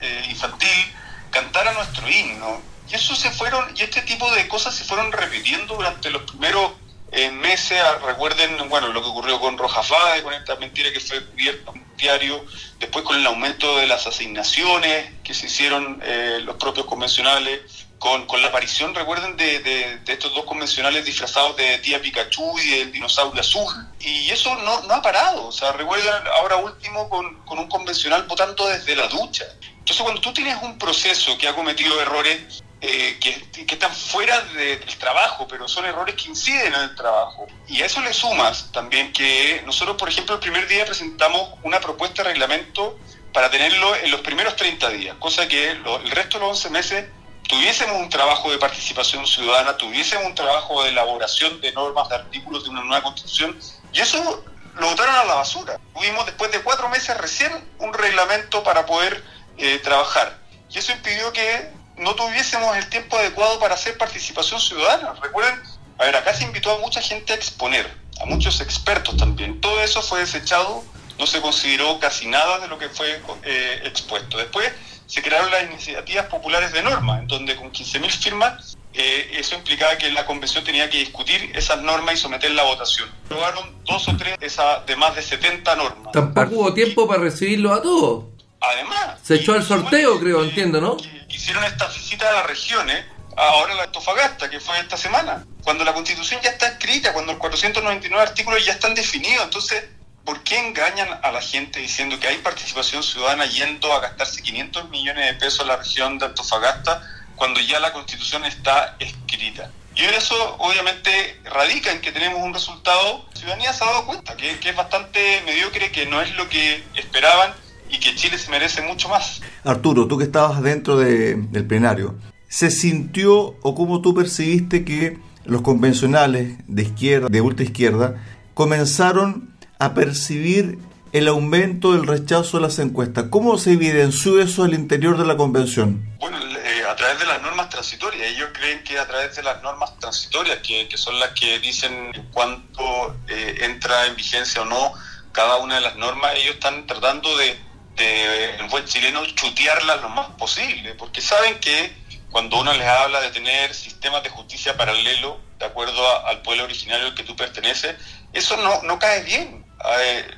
eh, 0.00 0.26
infantil, 0.28 0.94
cantara 1.30 1.72
nuestro 1.72 2.08
himno. 2.08 2.60
Y 2.88 2.94
eso 2.94 3.16
se 3.16 3.30
fueron, 3.30 3.74
y 3.76 3.82
este 3.82 4.02
tipo 4.02 4.30
de 4.32 4.46
cosas 4.48 4.74
se 4.74 4.84
fueron 4.84 5.10
repitiendo 5.12 5.74
durante 5.74 6.10
los 6.10 6.22
primeros 6.22 6.72
eh, 7.12 7.30
meses. 7.30 7.80
Ah, 7.80 7.98
recuerden, 8.04 8.68
bueno, 8.68 8.88
lo 8.88 9.02
que 9.02 9.08
ocurrió 9.08 9.40
con 9.40 9.58
Rojas 9.58 9.86
Fade, 9.86 10.22
con 10.22 10.34
esta 10.34 10.56
mentira 10.56 10.92
que 10.92 11.00
fue 11.00 11.24
cubierta 11.26 11.72
en 11.72 11.78
un 11.80 11.96
diario, 11.96 12.44
después 12.78 13.04
con 13.04 13.16
el 13.16 13.26
aumento 13.26 13.78
de 13.78 13.86
las 13.86 14.06
asignaciones 14.06 15.12
que 15.24 15.34
se 15.34 15.46
hicieron 15.46 16.02
los 16.42 16.56
propios 16.56 16.86
convencionales, 16.86 17.60
con, 17.98 18.26
con 18.26 18.42
la 18.42 18.48
aparición, 18.48 18.94
recuerden, 18.94 19.36
de, 19.36 19.60
de, 19.60 20.12
estos 20.12 20.34
dos 20.34 20.44
convencionales 20.44 21.04
disfrazados 21.04 21.56
de 21.56 21.78
tía 21.78 22.00
Pikachu 22.00 22.58
y 22.58 22.70
del 22.78 22.92
dinosaurio 22.92 23.40
azul. 23.40 23.72
Y 24.00 24.30
eso 24.30 24.54
no, 24.56 24.82
no 24.82 24.94
ha 24.94 25.02
parado. 25.02 25.46
O 25.46 25.52
sea, 25.52 25.72
recuerden 25.72 26.12
ahora 26.38 26.56
último 26.56 27.08
con, 27.08 27.58
un 27.58 27.68
convencional 27.68 28.24
votando 28.24 28.68
desde 28.68 28.94
la 28.94 29.08
ducha. 29.08 29.44
Entonces, 29.78 30.02
cuando 30.02 30.20
tú 30.20 30.32
tienes 30.32 30.58
un 30.62 30.78
proceso 30.78 31.38
que 31.38 31.48
ha 31.48 31.54
cometido 31.54 32.00
errores 32.00 32.62
eh, 32.80 33.18
que, 33.20 33.64
que, 33.64 33.74
están 33.74 33.92
fuera 33.94 34.38
de, 34.40 34.76
del 34.76 34.96
trabajo, 34.98 35.48
pero 35.48 35.66
son 35.66 35.86
errores 35.86 36.14
que 36.16 36.28
inciden 36.28 36.74
en 36.74 36.80
el 36.80 36.94
trabajo. 36.94 37.46
Y 37.66 37.80
a 37.80 37.86
eso 37.86 38.00
le 38.02 38.12
sumas 38.12 38.70
también 38.72 39.12
que 39.12 39.62
nosotros, 39.64 39.96
por 39.96 40.08
ejemplo, 40.08 40.34
el 40.34 40.40
primer 40.40 40.68
día 40.68 40.84
presentamos 40.84 41.54
una 41.62 41.80
propuesta 41.80 42.22
de 42.22 42.30
reglamento 42.30 42.98
para 43.32 43.50
tenerlo 43.50 43.94
en 43.96 44.10
los 44.10 44.20
primeros 44.20 44.56
30 44.56 44.88
días, 44.90 45.16
cosa 45.18 45.48
que 45.48 45.74
lo, 45.74 45.98
el 46.00 46.10
resto 46.10 46.38
de 46.38 46.46
los 46.46 46.56
11 46.56 46.70
meses 46.70 47.06
tuviésemos 47.48 47.96
un 48.00 48.08
trabajo 48.08 48.50
de 48.50 48.58
participación 48.58 49.26
ciudadana, 49.26 49.76
tuviésemos 49.76 50.26
un 50.26 50.34
trabajo 50.34 50.82
de 50.82 50.90
elaboración 50.90 51.60
de 51.60 51.72
normas, 51.72 52.08
de 52.08 52.16
artículos 52.16 52.64
de 52.64 52.70
una 52.70 52.82
nueva 52.82 53.02
constitución, 53.02 53.58
y 53.92 54.00
eso 54.00 54.44
lo 54.74 54.88
botaron 54.88 55.14
a 55.14 55.24
la 55.24 55.34
basura. 55.34 55.78
Tuvimos 55.94 56.26
después 56.26 56.50
de 56.52 56.60
cuatro 56.60 56.88
meses 56.88 57.16
recién 57.16 57.52
un 57.78 57.92
reglamento 57.94 58.62
para 58.62 58.84
poder 58.84 59.24
eh, 59.58 59.78
trabajar. 59.78 60.38
Y 60.70 60.78
eso 60.78 60.92
impidió 60.92 61.32
que 61.32 61.70
no 61.96 62.14
tuviésemos 62.14 62.76
el 62.76 62.88
tiempo 62.90 63.16
adecuado 63.16 63.58
para 63.58 63.74
hacer 63.74 63.96
participación 63.96 64.60
ciudadana. 64.60 65.14
Recuerden, 65.22 65.62
a 65.98 66.04
ver, 66.04 66.16
acá 66.16 66.34
se 66.34 66.44
invitó 66.44 66.72
a 66.72 66.78
mucha 66.78 67.00
gente 67.00 67.32
a 67.32 67.36
exponer, 67.36 67.90
a 68.20 68.26
muchos 68.26 68.60
expertos 68.60 69.16
también. 69.16 69.60
Todo 69.60 69.80
eso 69.82 70.02
fue 70.02 70.20
desechado, 70.20 70.84
no 71.18 71.26
se 71.26 71.40
consideró 71.40 71.98
casi 71.98 72.26
nada 72.26 72.58
de 72.58 72.68
lo 72.68 72.78
que 72.78 72.90
fue 72.90 73.22
eh, 73.44 73.82
expuesto. 73.84 74.36
Después 74.36 74.70
se 75.06 75.22
crearon 75.22 75.50
las 75.50 75.64
iniciativas 75.64 76.26
populares 76.26 76.72
de 76.72 76.82
norma, 76.82 77.20
en 77.20 77.26
donde 77.26 77.56
con 77.56 77.72
15.000 77.72 78.10
firmas 78.10 78.76
eh, 78.92 79.30
eso 79.38 79.54
implicaba 79.54 79.96
que 79.98 80.10
la 80.10 80.24
convención 80.24 80.64
tenía 80.64 80.88
que 80.88 80.98
discutir 80.98 81.52
esas 81.54 81.82
normas 81.82 82.14
y 82.14 82.16
someterla 82.18 82.62
a 82.62 82.64
votación. 82.66 83.08
Probaron 83.28 83.76
dos 83.84 84.08
o 84.08 84.16
tres 84.16 84.36
esa, 84.40 84.80
de 84.80 84.96
más 84.96 85.14
de 85.14 85.22
70 85.22 85.76
normas. 85.76 86.12
Tampoco 86.12 86.54
hubo 86.56 86.74
tiempo 86.74 87.06
para 87.06 87.22
recibirlo 87.22 87.74
a 87.74 87.82
todos. 87.82 88.24
Además. 88.60 89.20
Se 89.22 89.34
echó 89.34 89.52
al 89.52 89.62
sorteo, 89.62 90.18
creo, 90.18 90.42
entiendo, 90.42 90.80
¿no? 90.80 90.96
hicieron 91.28 91.64
esta 91.64 91.86
visita 91.88 92.28
a 92.28 92.32
las 92.32 92.46
regiones, 92.46 93.04
ahora 93.36 93.74
la 93.74 93.84
Antofagasta, 93.84 94.48
que 94.48 94.58
fue 94.58 94.78
esta 94.80 94.96
semana, 94.96 95.44
cuando 95.62 95.84
la 95.84 95.92
constitución 95.92 96.40
ya 96.42 96.50
está 96.50 96.68
escrita, 96.68 97.12
cuando 97.12 97.32
los 97.32 97.40
499 97.40 98.22
artículos 98.22 98.64
ya 98.64 98.72
están 98.72 98.94
definidos. 98.94 99.44
Entonces, 99.44 99.84
¿por 100.26 100.42
qué 100.42 100.58
engañan 100.58 101.08
a 101.22 101.30
la 101.30 101.40
gente 101.40 101.78
diciendo 101.80 102.18
que 102.18 102.26
hay 102.26 102.38
participación 102.38 103.02
ciudadana 103.02 103.46
yendo 103.46 103.92
a 103.92 104.00
gastarse 104.00 104.42
500 104.42 104.90
millones 104.90 105.24
de 105.24 105.34
pesos 105.34 105.60
en 105.60 105.68
la 105.68 105.76
región 105.76 106.18
de 106.18 106.26
Antofagasta 106.26 107.00
cuando 107.36 107.60
ya 107.60 107.78
la 107.78 107.92
constitución 107.92 108.44
está 108.44 108.96
escrita? 108.98 109.70
Y 109.94 110.02
eso 110.02 110.34
obviamente 110.58 111.40
radica 111.44 111.92
en 111.92 112.00
que 112.02 112.12
tenemos 112.12 112.42
un 112.42 112.52
resultado, 112.52 113.24
la 113.32 113.40
ciudadanía 113.40 113.72
se 113.72 113.84
ha 113.84 113.86
dado 113.86 114.04
cuenta, 114.04 114.36
que, 114.36 114.50
es 114.50 114.76
bastante 114.76 115.42
mediocre, 115.46 115.90
que 115.90 116.04
no 116.04 116.20
es 116.20 116.36
lo 116.36 116.48
que 116.50 116.84
esperaban 116.96 117.54
y 117.88 117.98
que 117.98 118.14
Chile 118.14 118.36
se 118.36 118.50
merece 118.50 118.82
mucho 118.82 119.08
más. 119.08 119.40
Arturo, 119.64 120.06
tú 120.06 120.18
que 120.18 120.24
estabas 120.24 120.60
dentro 120.60 120.98
de, 120.98 121.36
del 121.36 121.66
plenario, 121.66 122.16
¿se 122.48 122.70
sintió 122.70 123.56
o 123.62 123.74
cómo 123.74 124.02
tú 124.02 124.12
percibiste 124.12 124.84
que 124.84 125.18
los 125.44 125.62
convencionales 125.62 126.58
de 126.66 126.82
izquierda, 126.82 127.28
de 127.30 127.40
ultra 127.40 127.64
izquierda, 127.64 128.22
comenzaron 128.54 129.55
a 129.78 129.94
percibir 129.94 130.78
el 131.12 131.28
aumento 131.28 131.92
del 131.92 132.06
rechazo 132.06 132.58
a 132.58 132.60
las 132.60 132.78
encuestas? 132.78 133.26
¿Cómo 133.30 133.58
se 133.58 133.72
evidenció 133.72 134.40
eso 134.40 134.64
al 134.64 134.74
interior 134.74 135.18
de 135.18 135.26
la 135.26 135.36
convención? 135.36 136.16
Bueno, 136.18 136.38
eh, 136.38 136.84
a 136.88 136.96
través 136.96 137.18
de 137.18 137.26
las 137.26 137.42
normas 137.42 137.68
transitorias. 137.68 138.26
Ellos 138.28 138.50
creen 138.52 138.82
que 138.84 138.98
a 138.98 139.06
través 139.06 139.36
de 139.36 139.42
las 139.42 139.62
normas 139.62 139.98
transitorias, 139.98 140.58
que, 140.58 140.88
que 140.88 140.98
son 140.98 141.18
las 141.18 141.30
que 141.30 141.58
dicen 141.58 142.12
cuánto 142.32 143.16
eh, 143.28 143.58
entra 143.62 144.06
en 144.06 144.16
vigencia 144.16 144.62
o 144.62 144.64
no 144.64 144.92
cada 145.32 145.56
una 145.56 145.74
de 145.74 145.82
las 145.82 145.96
normas, 145.96 146.32
ellos 146.34 146.54
están 146.54 146.86
tratando 146.86 147.36
de 147.36 147.66
de 147.96 148.56
el 148.56 148.68
buen 148.68 148.84
chileno 148.84 149.24
chutearlas 149.26 150.00
lo 150.02 150.08
más 150.10 150.28
posible, 150.38 150.94
porque 150.94 151.20
saben 151.20 151.58
que 151.58 151.92
cuando 152.30 152.60
uno 152.60 152.72
les 152.74 152.86
habla 152.86 153.20
de 153.20 153.30
tener 153.30 153.72
sistemas 153.74 154.22
de 154.22 154.28
justicia 154.28 154.76
paralelo, 154.76 155.40
de 155.58 155.64
acuerdo 155.64 156.26
al 156.26 156.42
pueblo 156.42 156.64
originario 156.64 157.06
al 157.06 157.14
que 157.14 157.22
tú 157.22 157.34
perteneces, 157.34 157.96
eso 158.32 158.56
no, 158.58 158.82
no 158.82 158.98
cae 158.98 159.22
bien. 159.22 159.64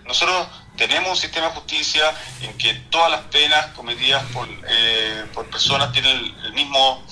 Nosotros 0.05 0.47
tenemos 0.77 1.11
un 1.11 1.17
sistema 1.17 1.49
de 1.49 1.55
justicia 1.55 2.13
en 2.41 2.57
que 2.57 2.75
todas 2.91 3.11
las 3.11 3.23
penas 3.23 3.67
cometidas 3.75 4.25
por, 4.33 4.49
eh, 4.69 5.27
por 5.35 5.47
personas 5.51 5.93
tienen 5.93 6.35
el 6.45 6.53
mismo 6.53 7.05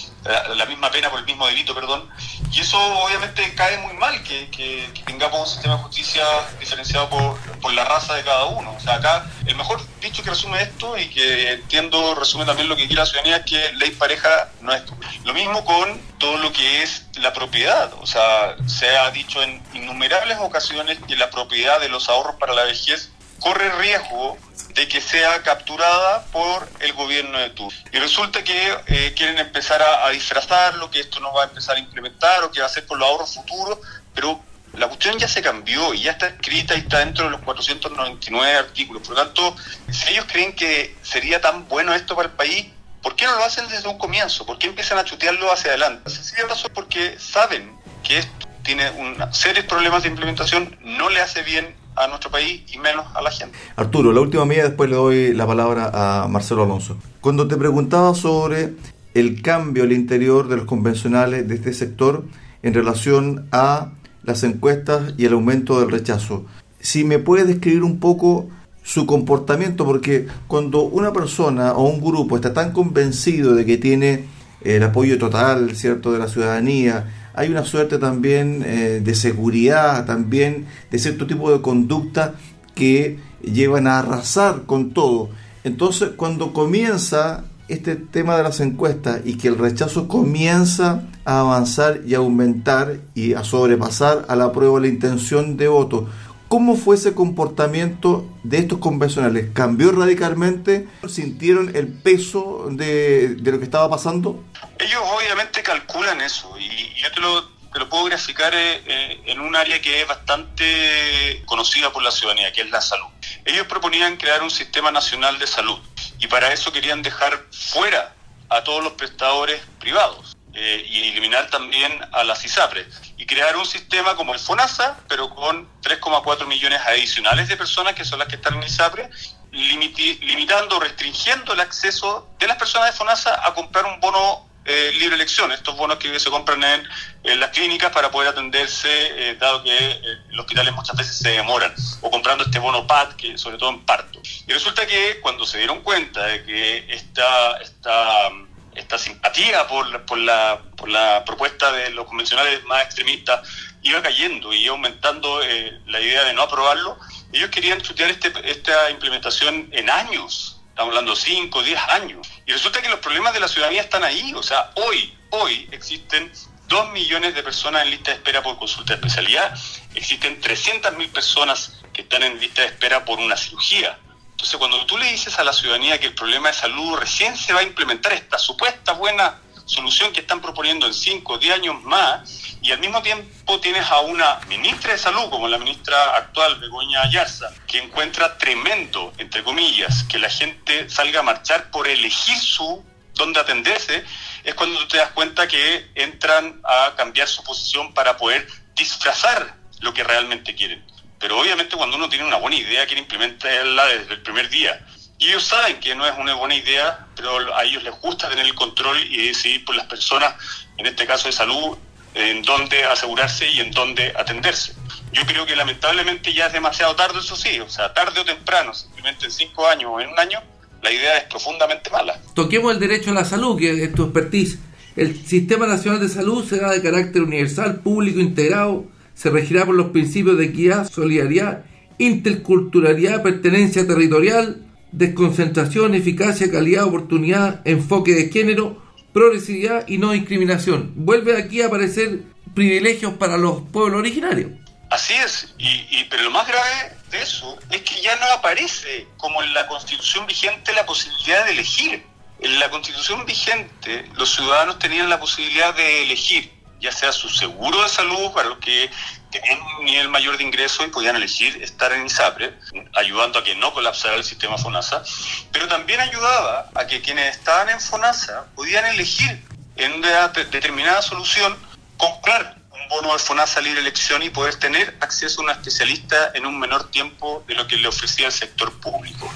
la, 0.55 0.67
misma 0.67 0.91
pena 0.91 1.11
por 1.11 1.21
el 1.21 1.25
mismo 1.25 1.47
delito, 1.47 1.75
perdón, 1.75 2.09
y 2.53 2.61
eso 2.61 2.79
obviamente 2.79 3.55
cae 3.55 3.79
muy 3.79 3.95
mal 3.95 4.23
que, 4.23 4.49
que, 4.51 4.89
tengamos 5.05 5.41
un 5.41 5.47
sistema 5.47 5.77
de 5.77 5.83
justicia 5.83 6.25
diferenciado 6.59 7.09
por, 7.09 7.39
por, 7.61 7.73
la 7.73 7.85
raza 7.85 8.15
de 8.15 8.25
cada 8.25 8.47
uno. 8.47 8.75
O 8.77 8.81
sea, 8.81 8.95
acá 8.95 9.27
el 9.47 9.55
mejor 9.57 9.81
dicho 10.01 10.23
que 10.23 10.31
resume 10.31 10.63
esto 10.63 10.99
y 10.99 11.09
que 11.09 11.53
entiendo 11.53 12.15
resume 12.15 12.45
también 12.45 12.69
lo 12.69 12.77
que 12.77 12.87
quiere 12.87 13.01
la 13.01 13.07
ciudadanía 13.07 13.37
es 13.39 13.45
que 13.45 13.73
ley 13.75 13.91
pareja 13.91 14.49
no 14.61 14.73
es 14.73 14.83
Lo 15.25 15.33
mismo 15.33 15.65
con 15.65 16.01
todo 16.19 16.37
lo 16.39 16.53
que 16.53 16.83
es 16.83 17.07
la 17.15 17.33
propiedad. 17.33 17.93
O 18.01 18.07
sea, 18.07 18.57
se 18.67 18.97
ha 18.97 19.11
dicho 19.11 19.43
en 19.43 19.63
innumerables 19.75 20.39
ocasiones 20.41 20.99
que 21.07 21.17
la 21.17 21.31
propiedad 21.31 21.81
de 21.81 21.89
los 21.89 22.09
ahorros 22.09 22.37
para 22.37 22.55
la 22.55 22.65
vejez 22.65 23.11
corre 23.41 23.71
riesgo 23.79 24.39
de 24.77 24.87
que 24.87 25.01
sea 25.01 25.43
capturada 25.43 26.25
por 26.27 26.69
el 26.81 26.93
gobierno 26.93 27.39
de 27.39 27.51
Turquía. 27.51 27.83
Y 27.93 27.99
resulta 27.99 28.45
que 28.45 28.77
eh, 28.87 29.15
quieren 29.17 29.39
empezar 29.39 29.83
a, 29.83 30.11
disfrazarlo, 30.11 30.91
que 30.91 31.01
esto 31.01 31.19
no 31.21 31.33
va 31.33 31.45
a 31.45 31.47
empezar 31.47 31.77
a 31.77 31.79
implementar 31.79 32.45
o 32.45 32.51
que 32.51 32.61
va 32.61 32.67
a 32.67 32.69
ser 32.69 32.85
con 32.87 32.99
los 32.99 33.09
ahorros 33.09 33.35
futuros, 33.35 33.79
pero 34.15 34.39
la 34.75 34.89
cuestión 34.89 35.19
ya 35.19 35.29
se 35.29 35.41
cambió 35.41 35.95
y 35.95 36.03
ya 36.03 36.13
está 36.13 36.27
escrita 36.27 36.75
y 36.75 36.81
está 36.81 36.99
dentro 36.99 37.25
de 37.25 37.31
los 37.31 37.41
499 37.41 38.59
artículos. 38.59 39.03
Por 39.03 39.17
lo 39.17 39.25
tanto, 39.25 39.57
si 39.91 40.13
ellos 40.13 40.27
creen 40.29 40.55
que 40.55 40.95
sería 41.03 41.41
tan 41.41 41.67
bueno 41.69 41.95
esto 41.95 42.15
para 42.15 42.29
el 42.29 42.35
país, 42.35 42.67
¿por 43.03 43.17
qué 43.17 43.25
no 43.25 43.37
lo 43.37 43.45
hacen 43.45 43.67
desde 43.69 43.89
un 43.89 43.97
comienzo? 43.97 44.45
¿Por 44.45 44.59
qué 44.59 44.67
empiezan 44.67 44.99
a 44.99 45.05
chutearlo 45.05 45.51
hacia 45.51 45.71
adelante? 45.71 46.11
Sencilla 46.11 46.49
razón 46.49 46.71
porque 46.75 47.19
saben 47.19 47.79
que 48.05 48.19
esto 48.19 48.47
tiene 48.63 48.91
un 48.91 49.17
serios 49.33 49.65
problemas 49.65 50.03
de 50.03 50.11
implementación, 50.11 50.77
no 50.83 51.09
le 51.09 51.21
hace 51.21 51.43
bien 51.43 51.75
a 51.97 52.07
nuestro 52.09 52.31
país 52.31 52.63
y 52.73 52.79
menos 52.79 53.07
a 53.15 53.23
la 53.23 53.31
gente. 53.31 53.57
Arturo, 53.77 54.13
la 54.13 54.21
última 54.21 54.45
mía, 54.45 54.65
después 54.65 54.91
le 54.91 54.97
doy 54.97 55.35
la 55.35 55.47
palabra 55.47 55.91
a 55.93 56.29
Marcelo 56.29 56.65
Alonso. 56.65 56.97
Cuando 57.21 57.49
te 57.49 57.57
preguntaba 57.57 58.15
sobre 58.15 58.75
el 59.15 59.41
cambio 59.43 59.85
al 59.85 59.93
interior 59.93 60.49
de 60.49 60.57
los 60.57 60.67
convencionales 60.67 61.49
de 61.49 61.55
este 61.55 61.73
sector 61.73 62.25
en 62.63 62.75
relación 62.75 63.49
a 63.53 63.93
las 64.23 64.43
encuestas 64.43 65.15
y 65.17 65.25
el 65.25 65.33
aumento 65.33 65.81
del 65.81 65.91
rechazo, 65.91 66.45
si 66.81 67.05
me 67.05 67.19
puedes 67.19 67.47
describir 67.47 67.83
un 67.83 67.99
poco 67.99 68.49
su 68.83 69.07
comportamiento, 69.07 69.85
porque 69.85 70.29
cuando 70.47 70.83
una 70.83 71.13
persona 71.13 71.73
o 71.73 71.89
un 71.89 72.01
grupo 72.01 72.37
está 72.37 72.53
tan 72.53 72.73
convencido 72.73 73.55
de 73.55 73.65
que 73.65 73.79
tiene 73.79 74.27
el 74.61 74.83
apoyo 74.83 75.19
total, 75.19 75.75
¿cierto?, 75.75 76.13
de 76.13 76.19
la 76.19 76.29
ciudadanía, 76.29 77.26
hay 77.37 77.51
una 77.51 77.65
suerte 77.65 77.99
también 77.99 78.65
eh, 78.67 79.01
de 79.05 79.15
seguridad, 79.15 80.07
también 80.07 80.67
de 80.91 80.99
cierto 80.99 81.27
tipo 81.27 81.53
de 81.53 81.61
conducta 81.61 82.35
que 82.75 83.19
llevan 83.43 83.87
a 83.87 83.99
arrasar 83.99 84.63
con 84.65 84.91
todo. 84.91 85.29
Entonces, 85.63 86.11
cuando 86.17 86.53
comienza 86.53 87.45
este 87.69 87.97
tema 87.97 88.37
de 88.37 88.43
las 88.43 88.61
encuestas 88.61 89.21
y 89.25 89.37
que 89.37 89.49
el 89.49 89.59
rechazo 89.59 90.09
comienza 90.09 91.03
a 91.25 91.41
avanzar 91.41 92.01
y 92.07 92.15
a 92.15 92.19
aumentar 92.19 93.01
y 93.15 93.35
a 93.35 93.45
sobrepasar 93.45 94.25
a 94.29 94.37
la 94.37 94.53
prueba 94.53 94.81
la 94.81 94.89
intención 94.89 95.57
de 95.57 95.69
voto, 95.69 96.09
¿Cómo 96.49 96.77
fue 96.77 96.95
ese 96.95 97.13
comportamiento 97.13 98.25
de 98.45 98.59
estos 98.59 98.79
convencionales? 98.79 99.51
¿Cambió 99.53 99.91
radicalmente? 99.91 100.87
¿Sintieron 101.09 101.75
el 101.75 101.89
peso 101.89 102.69
de, 102.71 103.37
lo 103.43 103.59
que 103.59 103.65
estaba 103.65 103.91
pasando? 103.91 104.45
Ellos 104.79 105.03
obviamente 105.13 105.61
calculan 105.65 106.21
eso 106.21 106.57
y 106.57 106.95
yo 106.95 107.11
te 107.11 107.21
lo, 107.21 107.49
te 107.49 107.81
lo 107.81 107.89
puedo 107.89 108.05
graficar 108.05 108.55
eh, 108.55 108.81
eh, 108.87 109.23
en 109.27 109.41
un 109.41 109.57
área 109.57 109.83
que 109.83 110.01
es 110.03 110.07
bastante 110.07 111.43
conocida 111.47 111.93
por 111.93 112.05
la 112.05 112.13
ciudadanía, 112.13 112.53
que 112.53 112.61
es 112.61 112.71
la 112.71 112.81
salud. 112.81 113.09
Ellos 113.45 113.67
proponían 113.67 114.17
crear 114.17 114.41
un 114.41 114.51
sistema 114.51 114.93
nacional 114.93 115.41
de 115.41 115.49
salud 115.49 115.81
y 116.21 116.29
para 116.29 116.53
eso 116.53 116.71
querían 116.71 117.03
dejar 117.03 117.45
fuera 117.51 118.15
a 118.51 118.63
todos 118.63 118.85
los 118.85 118.93
prestadores 118.93 119.61
privados 119.81 120.36
eh, 120.59 120.87
y 120.89 121.11
eliminar 121.11 121.51
también 121.51 121.93
a 122.13 122.25
las 122.25 122.43
ISAPRES 122.45 122.87
y 123.19 123.27
crear 123.27 123.57
un 123.57 123.67
sistema 123.67 124.17
como 124.17 124.33
el 124.33 124.41
FONASA, 124.41 124.99
pero 125.07 125.29
con 125.35 125.69
3,4 125.83 126.47
millones 126.47 126.81
adicionales 126.87 127.49
de 127.49 127.57
personas 127.59 127.95
que 127.95 128.07
son 128.07 128.19
las 128.19 128.29
que 128.29 128.37
están 128.37 128.55
en 128.55 128.63
ISAPRE, 128.63 129.11
limitando, 129.53 130.81
restringiendo 130.81 131.53
el 131.53 131.61
acceso 131.61 132.29
de 132.39 132.47
las 132.47 132.57
personas 132.57 132.91
de 132.91 132.97
FONASA 132.97 133.47
a 133.47 133.53
comprar 133.55 133.85
un 133.85 134.01
bono 134.01 134.47
eh, 134.69 134.91
libre 134.99 135.15
elección, 135.15 135.53
estos 135.53 135.77
bonos 135.77 135.97
que 135.99 136.19
se 136.19 136.29
compran 136.29 136.61
en, 136.65 137.39
las 137.39 137.51
clínicas 137.51 137.93
para 137.93 138.11
poder 138.11 138.31
atenderse, 138.31 138.89
eh, 138.91 139.37
dado 139.37 139.63
que 139.63 139.71
eh, 139.71 140.01
los 140.31 140.41
hospitales 140.41 140.75
muchas 140.75 140.97
veces 140.97 141.17
se 141.17 141.31
demoran, 141.31 141.73
o 142.01 142.11
comprando 142.11 142.43
este 142.43 142.59
bono 142.59 142.85
PAD, 142.85 143.13
que 143.13 143.39
sobre 143.39 143.59
todo 143.59 143.71
en 143.71 143.85
parto. 143.85 144.21
Y 144.47 144.53
resulta 144.53 144.85
que 144.85 145.21
cuando 145.21 145.47
se 145.47 145.59
dieron 145.59 145.83
cuenta 145.83 146.25
de 146.27 146.43
que 146.45 146.93
esta, 146.93 147.59
esta, 147.59 148.29
esta 148.77 148.99
simpatía 148.99 149.67
por, 149.67 150.05
por, 150.05 150.19
la, 150.19 150.61
por 150.77 150.89
la 150.89 151.25
propuesta 151.25 151.73
de 151.73 151.91
los 151.91 152.07
convencionales 152.07 152.63
más 152.65 152.85
extremistas 152.85 153.49
iba 153.83 154.03
cayendo 154.03 154.53
y 154.53 154.65
iba 154.65 154.73
aumentando 154.73 155.41
la 155.87 156.01
idea 156.01 156.25
de 156.25 156.35
no 156.35 156.43
aprobarlo, 156.43 156.99
ellos 157.33 157.51
querían 157.51 157.81
chutear 157.81 158.11
este, 158.11 158.33
esta 158.51 158.91
implementación 158.91 159.69
en 159.73 159.91
años 159.91 160.53
estamos 160.69 160.91
hablando 160.91 161.17
5, 161.17 161.63
10 161.63 161.81
años. 161.89 162.29
Y 162.45 162.53
resulta 162.53 162.83
que 162.83 162.91
los 162.91 163.01
problemas 163.01 163.33
de 163.33 163.41
la 163.41 163.49
ciudadanía 163.49 163.81
están 163.81 164.05
ahí. 164.05 164.35
O 164.35 164.43
sea, 164.43 164.73
hoy 164.75 165.17
hoy 165.31 165.69
existen 165.73 166.31
2 166.69 166.93
millones 166.93 167.35
de 167.35 167.43
personas 167.43 167.85
en 167.85 167.91
lista 167.91 168.11
de 168.11 168.17
espera 168.19 168.43
por 168.43 168.59
consulta 168.59 168.95
de 168.95 169.01
especialidad, 169.01 169.57
existen 169.95 170.41
300.000 170.41 171.11
personas 171.11 171.81
que 171.93 172.03
están 172.03 172.23
en 172.23 172.41
lista 172.41 172.63
de 172.63 172.69
espera 172.69 173.05
por 173.05 173.19
una 173.19 173.37
cirugía. 173.37 173.99
Entonces, 174.47 174.61
cuando 174.61 174.87
tú 174.87 174.97
le 174.97 175.11
dices 175.11 175.37
a 175.41 175.43
la 175.43 175.53
ciudadanía 175.53 175.99
que 175.99 176.07
el 176.07 176.15
problema 176.15 176.51
de 176.51 176.55
salud 176.55 176.95
recién 176.99 177.37
se 177.37 177.53
va 177.53 177.59
a 177.59 177.63
implementar 177.65 178.13
esta 178.13 178.39
supuesta 178.39 178.93
buena 178.93 179.41
solución 179.65 180.13
que 180.13 180.21
están 180.21 180.41
proponiendo 180.41 180.87
en 180.87 180.95
5 180.95 181.33
o 181.33 181.37
10 181.37 181.55
años 181.57 181.83
más, 181.83 182.31
y 182.63 182.71
al 182.71 182.79
mismo 182.79 183.03
tiempo 183.03 183.59
tienes 183.59 183.91
a 183.91 183.99
una 184.03 184.39
ministra 184.47 184.93
de 184.93 184.99
salud, 184.99 185.29
como 185.31 185.49
la 185.49 185.59
ministra 185.59 186.15
actual, 186.15 186.61
Begoña 186.61 187.03
Ayarza, 187.03 187.53
que 187.67 187.79
encuentra 187.79 188.39
tremendo, 188.39 189.13
entre 189.19 189.43
comillas, 189.43 190.05
que 190.05 190.21
la 190.21 190.31
gente 190.31 190.89
salga 190.89 191.19
a 191.19 191.23
marchar 191.25 191.73
por 191.73 191.89
elegir 191.89 192.39
su 192.39 192.85
dónde 193.15 193.41
atenderse, 193.41 194.05
es 194.45 194.55
cuando 194.55 194.79
tú 194.79 194.87
te 194.87 194.99
das 194.99 195.11
cuenta 195.11 195.49
que 195.49 195.91
entran 195.97 196.61
a 196.63 196.95
cambiar 196.97 197.27
su 197.27 197.43
posición 197.43 197.93
para 197.95 198.17
poder 198.17 198.47
disfrazar 198.77 199.57
lo 199.81 199.93
que 199.93 200.05
realmente 200.05 200.55
quieren. 200.55 200.87
Pero 201.19 201.41
obviamente 201.41 201.77
cuando 201.77 201.97
uno 201.97 202.09
tiene 202.09 202.27
una 202.27 202.37
buena 202.37 202.57
idea, 202.57 202.87
quiere 202.87 203.03
implementarla 203.03 203.87
desde 203.87 204.15
el 204.15 204.23
primer 204.23 204.49
día. 204.49 204.85
Y 205.19 205.29
ellos 205.29 205.45
saben 205.45 205.81
que 205.81 205.95
no 205.95 206.07
es 206.07 206.13
una 206.19 206.35
buena 206.35 206.55
idea, 206.55 207.07
pero 207.17 207.55
a 207.55 207.65
ellos 207.65 207.83
les 207.83 207.95
gusta 208.01 208.29
tener 208.29 208.45
el 208.45 208.55
control 208.55 208.99
y 209.11 209.29
decidir 209.29 209.65
por 209.65 209.75
las 209.75 209.87
personas, 209.87 210.35
en 210.77 210.87
este 210.87 211.07
caso 211.07 211.29
de 211.29 211.33
salud, 211.33 211.79
en 212.15 212.43
dónde 212.43 212.85
asegurarse 212.85 213.49
y 213.49 213.61
en 213.61 213.71
dónde 213.71 214.13
atenderse. 214.17 214.75
Yo 215.13 215.25
creo 215.25 215.47
que 215.47 215.57
lamentablemente 215.57 216.33
ya 216.33 216.47
es 216.47 216.53
demasiado 216.53 216.95
tarde, 216.97 217.21
eso 217.21 217.37
sí, 217.37 217.61
o 217.61 217.69
sea, 217.69 217.95
tarde 217.95 218.21
o 218.21 218.25
temprano, 218.25 218.75
simplemente 218.75 219.25
en 219.25 219.33
cinco 219.33 219.67
años 219.67 219.91
o 219.95 220.01
en 220.01 220.11
un 220.11 220.19
año, 220.19 220.43
la 220.83 220.93
idea 220.93 221.17
es 221.17 221.25
profundamente 221.25 221.91
mala. 221.91 222.21
Toquemos 222.35 222.73
el 222.73 222.81
derecho 222.81 223.11
a 223.11 223.15
la 223.15 223.25
salud, 223.25 223.59
que 223.59 223.85
es 223.85 223.95
tu 223.95 224.05
expertise. 224.05 224.59
El 224.97 225.27
Sistema 225.27 225.67
Nacional 225.67 226.01
de 226.01 226.09
Salud 226.09 226.47
será 226.49 226.71
de 226.71 226.83
carácter 226.83 227.23
universal, 227.23 227.81
público, 227.81 228.21
integrado, 228.21 228.85
se 229.17 229.31
regirá 229.31 229.65
por 229.65 229.75
los 229.75 229.91
principios 229.91 230.37
de 230.37 230.45
equidad, 230.45 230.89
solidaridad, 230.89 231.65
interculturalidad, 231.99 233.23
pertenencia 233.23 233.87
territorial, 233.87 234.63
desconcentración, 234.93 235.95
eficacia, 235.95 236.51
calidad, 236.51 236.85
oportunidad, 236.85 237.67
enfoque 237.67 238.13
de 238.13 238.29
género, 238.29 238.83
progresividad 239.15 239.89
y 239.89 239.97
no 239.97 240.13
discriminación. 240.13 240.93
Vuelve 240.95 241.39
aquí 241.39 241.63
a 241.63 241.69
aparecer 241.69 242.25
privilegios 242.55 243.15
para 243.15 243.39
los 243.39 243.63
pueblos 243.73 244.01
originarios. 244.01 244.51
Así 244.91 245.15
es, 245.15 245.55
y, 245.59 246.05
pero 246.11 246.23
lo 246.25 246.31
más 246.31 246.47
grave 246.47 246.93
de 247.11 247.23
eso 247.23 247.59
es 247.71 247.81
que 247.81 248.01
ya 248.03 248.15
no 248.17 248.27
aparece 248.35 249.07
como 249.17 249.43
en 249.43 249.53
la 249.55 249.67
constitución 249.67 250.27
vigente 250.27 250.73
la 250.75 250.85
posibilidad 250.85 251.47
de 251.47 251.53
elegir. 251.53 252.05
En 252.39 252.61
la 252.61 252.69
constitución 252.69 253.25
vigente 253.25 254.05
los 254.17 254.35
ciudadanos 254.35 254.79
tenían 254.79 255.09
la 255.09 255.19
posibilidad 255.19 255.75
de 255.75 256.03
elegir 256.03 256.56
ya 256.87 256.93
sea 256.93 257.11
su 257.13 257.29
seguro 257.29 257.83
de 257.83 257.89
salud 257.89 258.31
para 258.33 258.49
los 258.49 258.59
que 258.59 258.89
tenían 259.33 259.61
un 259.79 259.85
nivel 259.85 260.09
mayor 260.09 260.39
de 260.39 260.45
ingreso 260.45 260.85
y 260.85 260.89
podían 260.89 261.17
elegir 261.17 261.61
estar 261.61 261.93
en 261.93 262.07
ISAPRE, 262.07 262.55
ayudando 262.95 263.41
a 263.41 263.45
que 263.45 263.57
no 263.57 263.75
colapsara 263.75 264.15
el 264.15 264.23
sistema 264.23 264.57
FONASA, 264.57 265.03
pero 265.51 265.67
también 265.67 266.01
ayudaba 266.01 266.71
a 266.75 266.87
que 266.87 267.03
quienes 267.03 267.37
estaban 267.37 267.69
en 267.71 267.81
FONASA 267.81 268.47
podían 268.55 268.87
elegir 268.87 269.43
en 269.77 269.95
una 269.95 270.29
determinada 270.29 271.03
solución 271.03 271.57
comprar 271.97 272.57
un 272.71 272.89
bono 272.89 273.13
de 273.13 273.19
FONASA 273.19 273.61
libre 273.63 273.81
elección 273.81 274.23
y 274.23 274.31
poder 274.31 274.55
tener 274.57 274.97
acceso 275.01 275.41
a 275.41 275.45
un 275.45 275.51
especialista 275.51 276.31
en 276.35 276.47
un 276.47 276.57
menor 276.61 276.89
tiempo 276.91 277.45
de 277.49 277.57
lo 277.57 277.67
que 277.67 277.77
le 277.77 277.89
ofrecía 277.89 278.27
el 278.27 278.33
sector 278.33 278.73
público. 278.81 279.29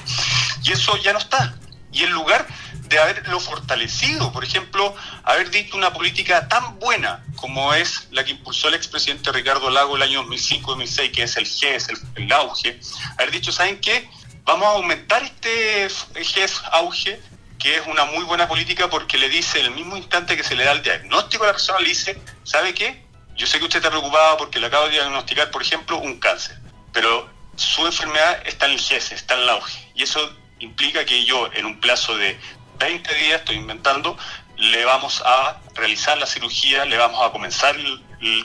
Y 0.62 0.70
eso 0.70 0.96
ya 0.98 1.12
no 1.12 1.18
está. 1.18 1.56
Y 1.90 2.04
en 2.04 2.12
lugar 2.12 2.46
de 2.90 2.98
haberlo 2.98 3.38
fortalecido, 3.38 4.32
por 4.32 4.44
ejemplo, 4.44 4.94
haber 5.22 5.48
dictado 5.50 5.78
una 5.78 5.92
política 5.92 6.48
tan 6.48 6.78
buena 6.80 7.24
como 7.36 7.72
es 7.72 8.08
la 8.10 8.24
que 8.24 8.32
impulsó 8.32 8.66
el 8.66 8.74
expresidente 8.74 9.30
Ricardo 9.30 9.70
Lago 9.70 9.94
el 9.94 10.02
año 10.02 10.24
2005-2006, 10.24 11.12
que 11.12 11.22
es 11.22 11.36
el 11.36 11.46
GES, 11.46 11.88
el, 12.16 12.32
auge, 12.32 12.80
haber 13.16 13.30
dicho, 13.30 13.52
¿saben 13.52 13.80
qué? 13.80 14.10
Vamos 14.42 14.66
a 14.66 14.70
aumentar 14.72 15.22
este 15.22 15.88
GES 15.88 16.62
auge, 16.72 17.20
que 17.60 17.76
es 17.76 17.86
una 17.86 18.06
muy 18.06 18.24
buena 18.24 18.48
política 18.48 18.90
porque 18.90 19.18
le 19.18 19.28
dice, 19.28 19.60
el 19.60 19.70
mismo 19.70 19.96
instante 19.96 20.36
que 20.36 20.42
se 20.42 20.56
le 20.56 20.64
da 20.64 20.72
el 20.72 20.82
diagnóstico 20.82 21.44
a 21.44 21.48
la 21.48 21.52
persona, 21.52 21.78
le 21.78 21.90
dice, 21.90 22.20
¿sabe 22.42 22.74
qué? 22.74 23.04
Yo 23.36 23.46
sé 23.46 23.58
que 23.60 23.66
usted 23.66 23.78
está 23.78 23.90
preocupado 23.90 24.36
porque 24.36 24.58
le 24.58 24.66
acabo 24.66 24.86
de 24.86 24.92
diagnosticar, 24.92 25.52
por 25.52 25.62
ejemplo, 25.62 25.98
un 25.98 26.18
cáncer, 26.18 26.58
pero 26.92 27.30
su 27.54 27.86
enfermedad 27.86 28.42
está 28.44 28.66
en 28.66 28.72
el 28.72 28.80
GES, 28.80 29.12
está 29.12 29.34
en 29.34 29.42
el 29.42 29.48
auge, 29.50 29.92
y 29.94 30.02
eso 30.02 30.34
implica 30.58 31.04
que 31.04 31.24
yo 31.24 31.50
en 31.54 31.66
un 31.66 31.80
plazo 31.80 32.16
de 32.16 32.38
20 32.80 33.14
días, 33.14 33.40
estoy 33.40 33.56
inventando, 33.56 34.16
le 34.56 34.84
vamos 34.84 35.22
a 35.24 35.60
realizar 35.74 36.18
la 36.18 36.26
cirugía, 36.26 36.84
le 36.86 36.96
vamos 36.96 37.24
a 37.24 37.30
comenzar 37.30 37.76
el, 37.76 38.00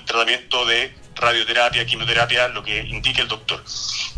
tratamiento 0.05 0.65
de 0.65 0.95
radioterapia, 1.15 1.85
quimioterapia, 1.85 2.49
lo 2.49 2.63
que 2.63 2.83
indique 2.83 3.21
el 3.21 3.27
doctor. 3.27 3.63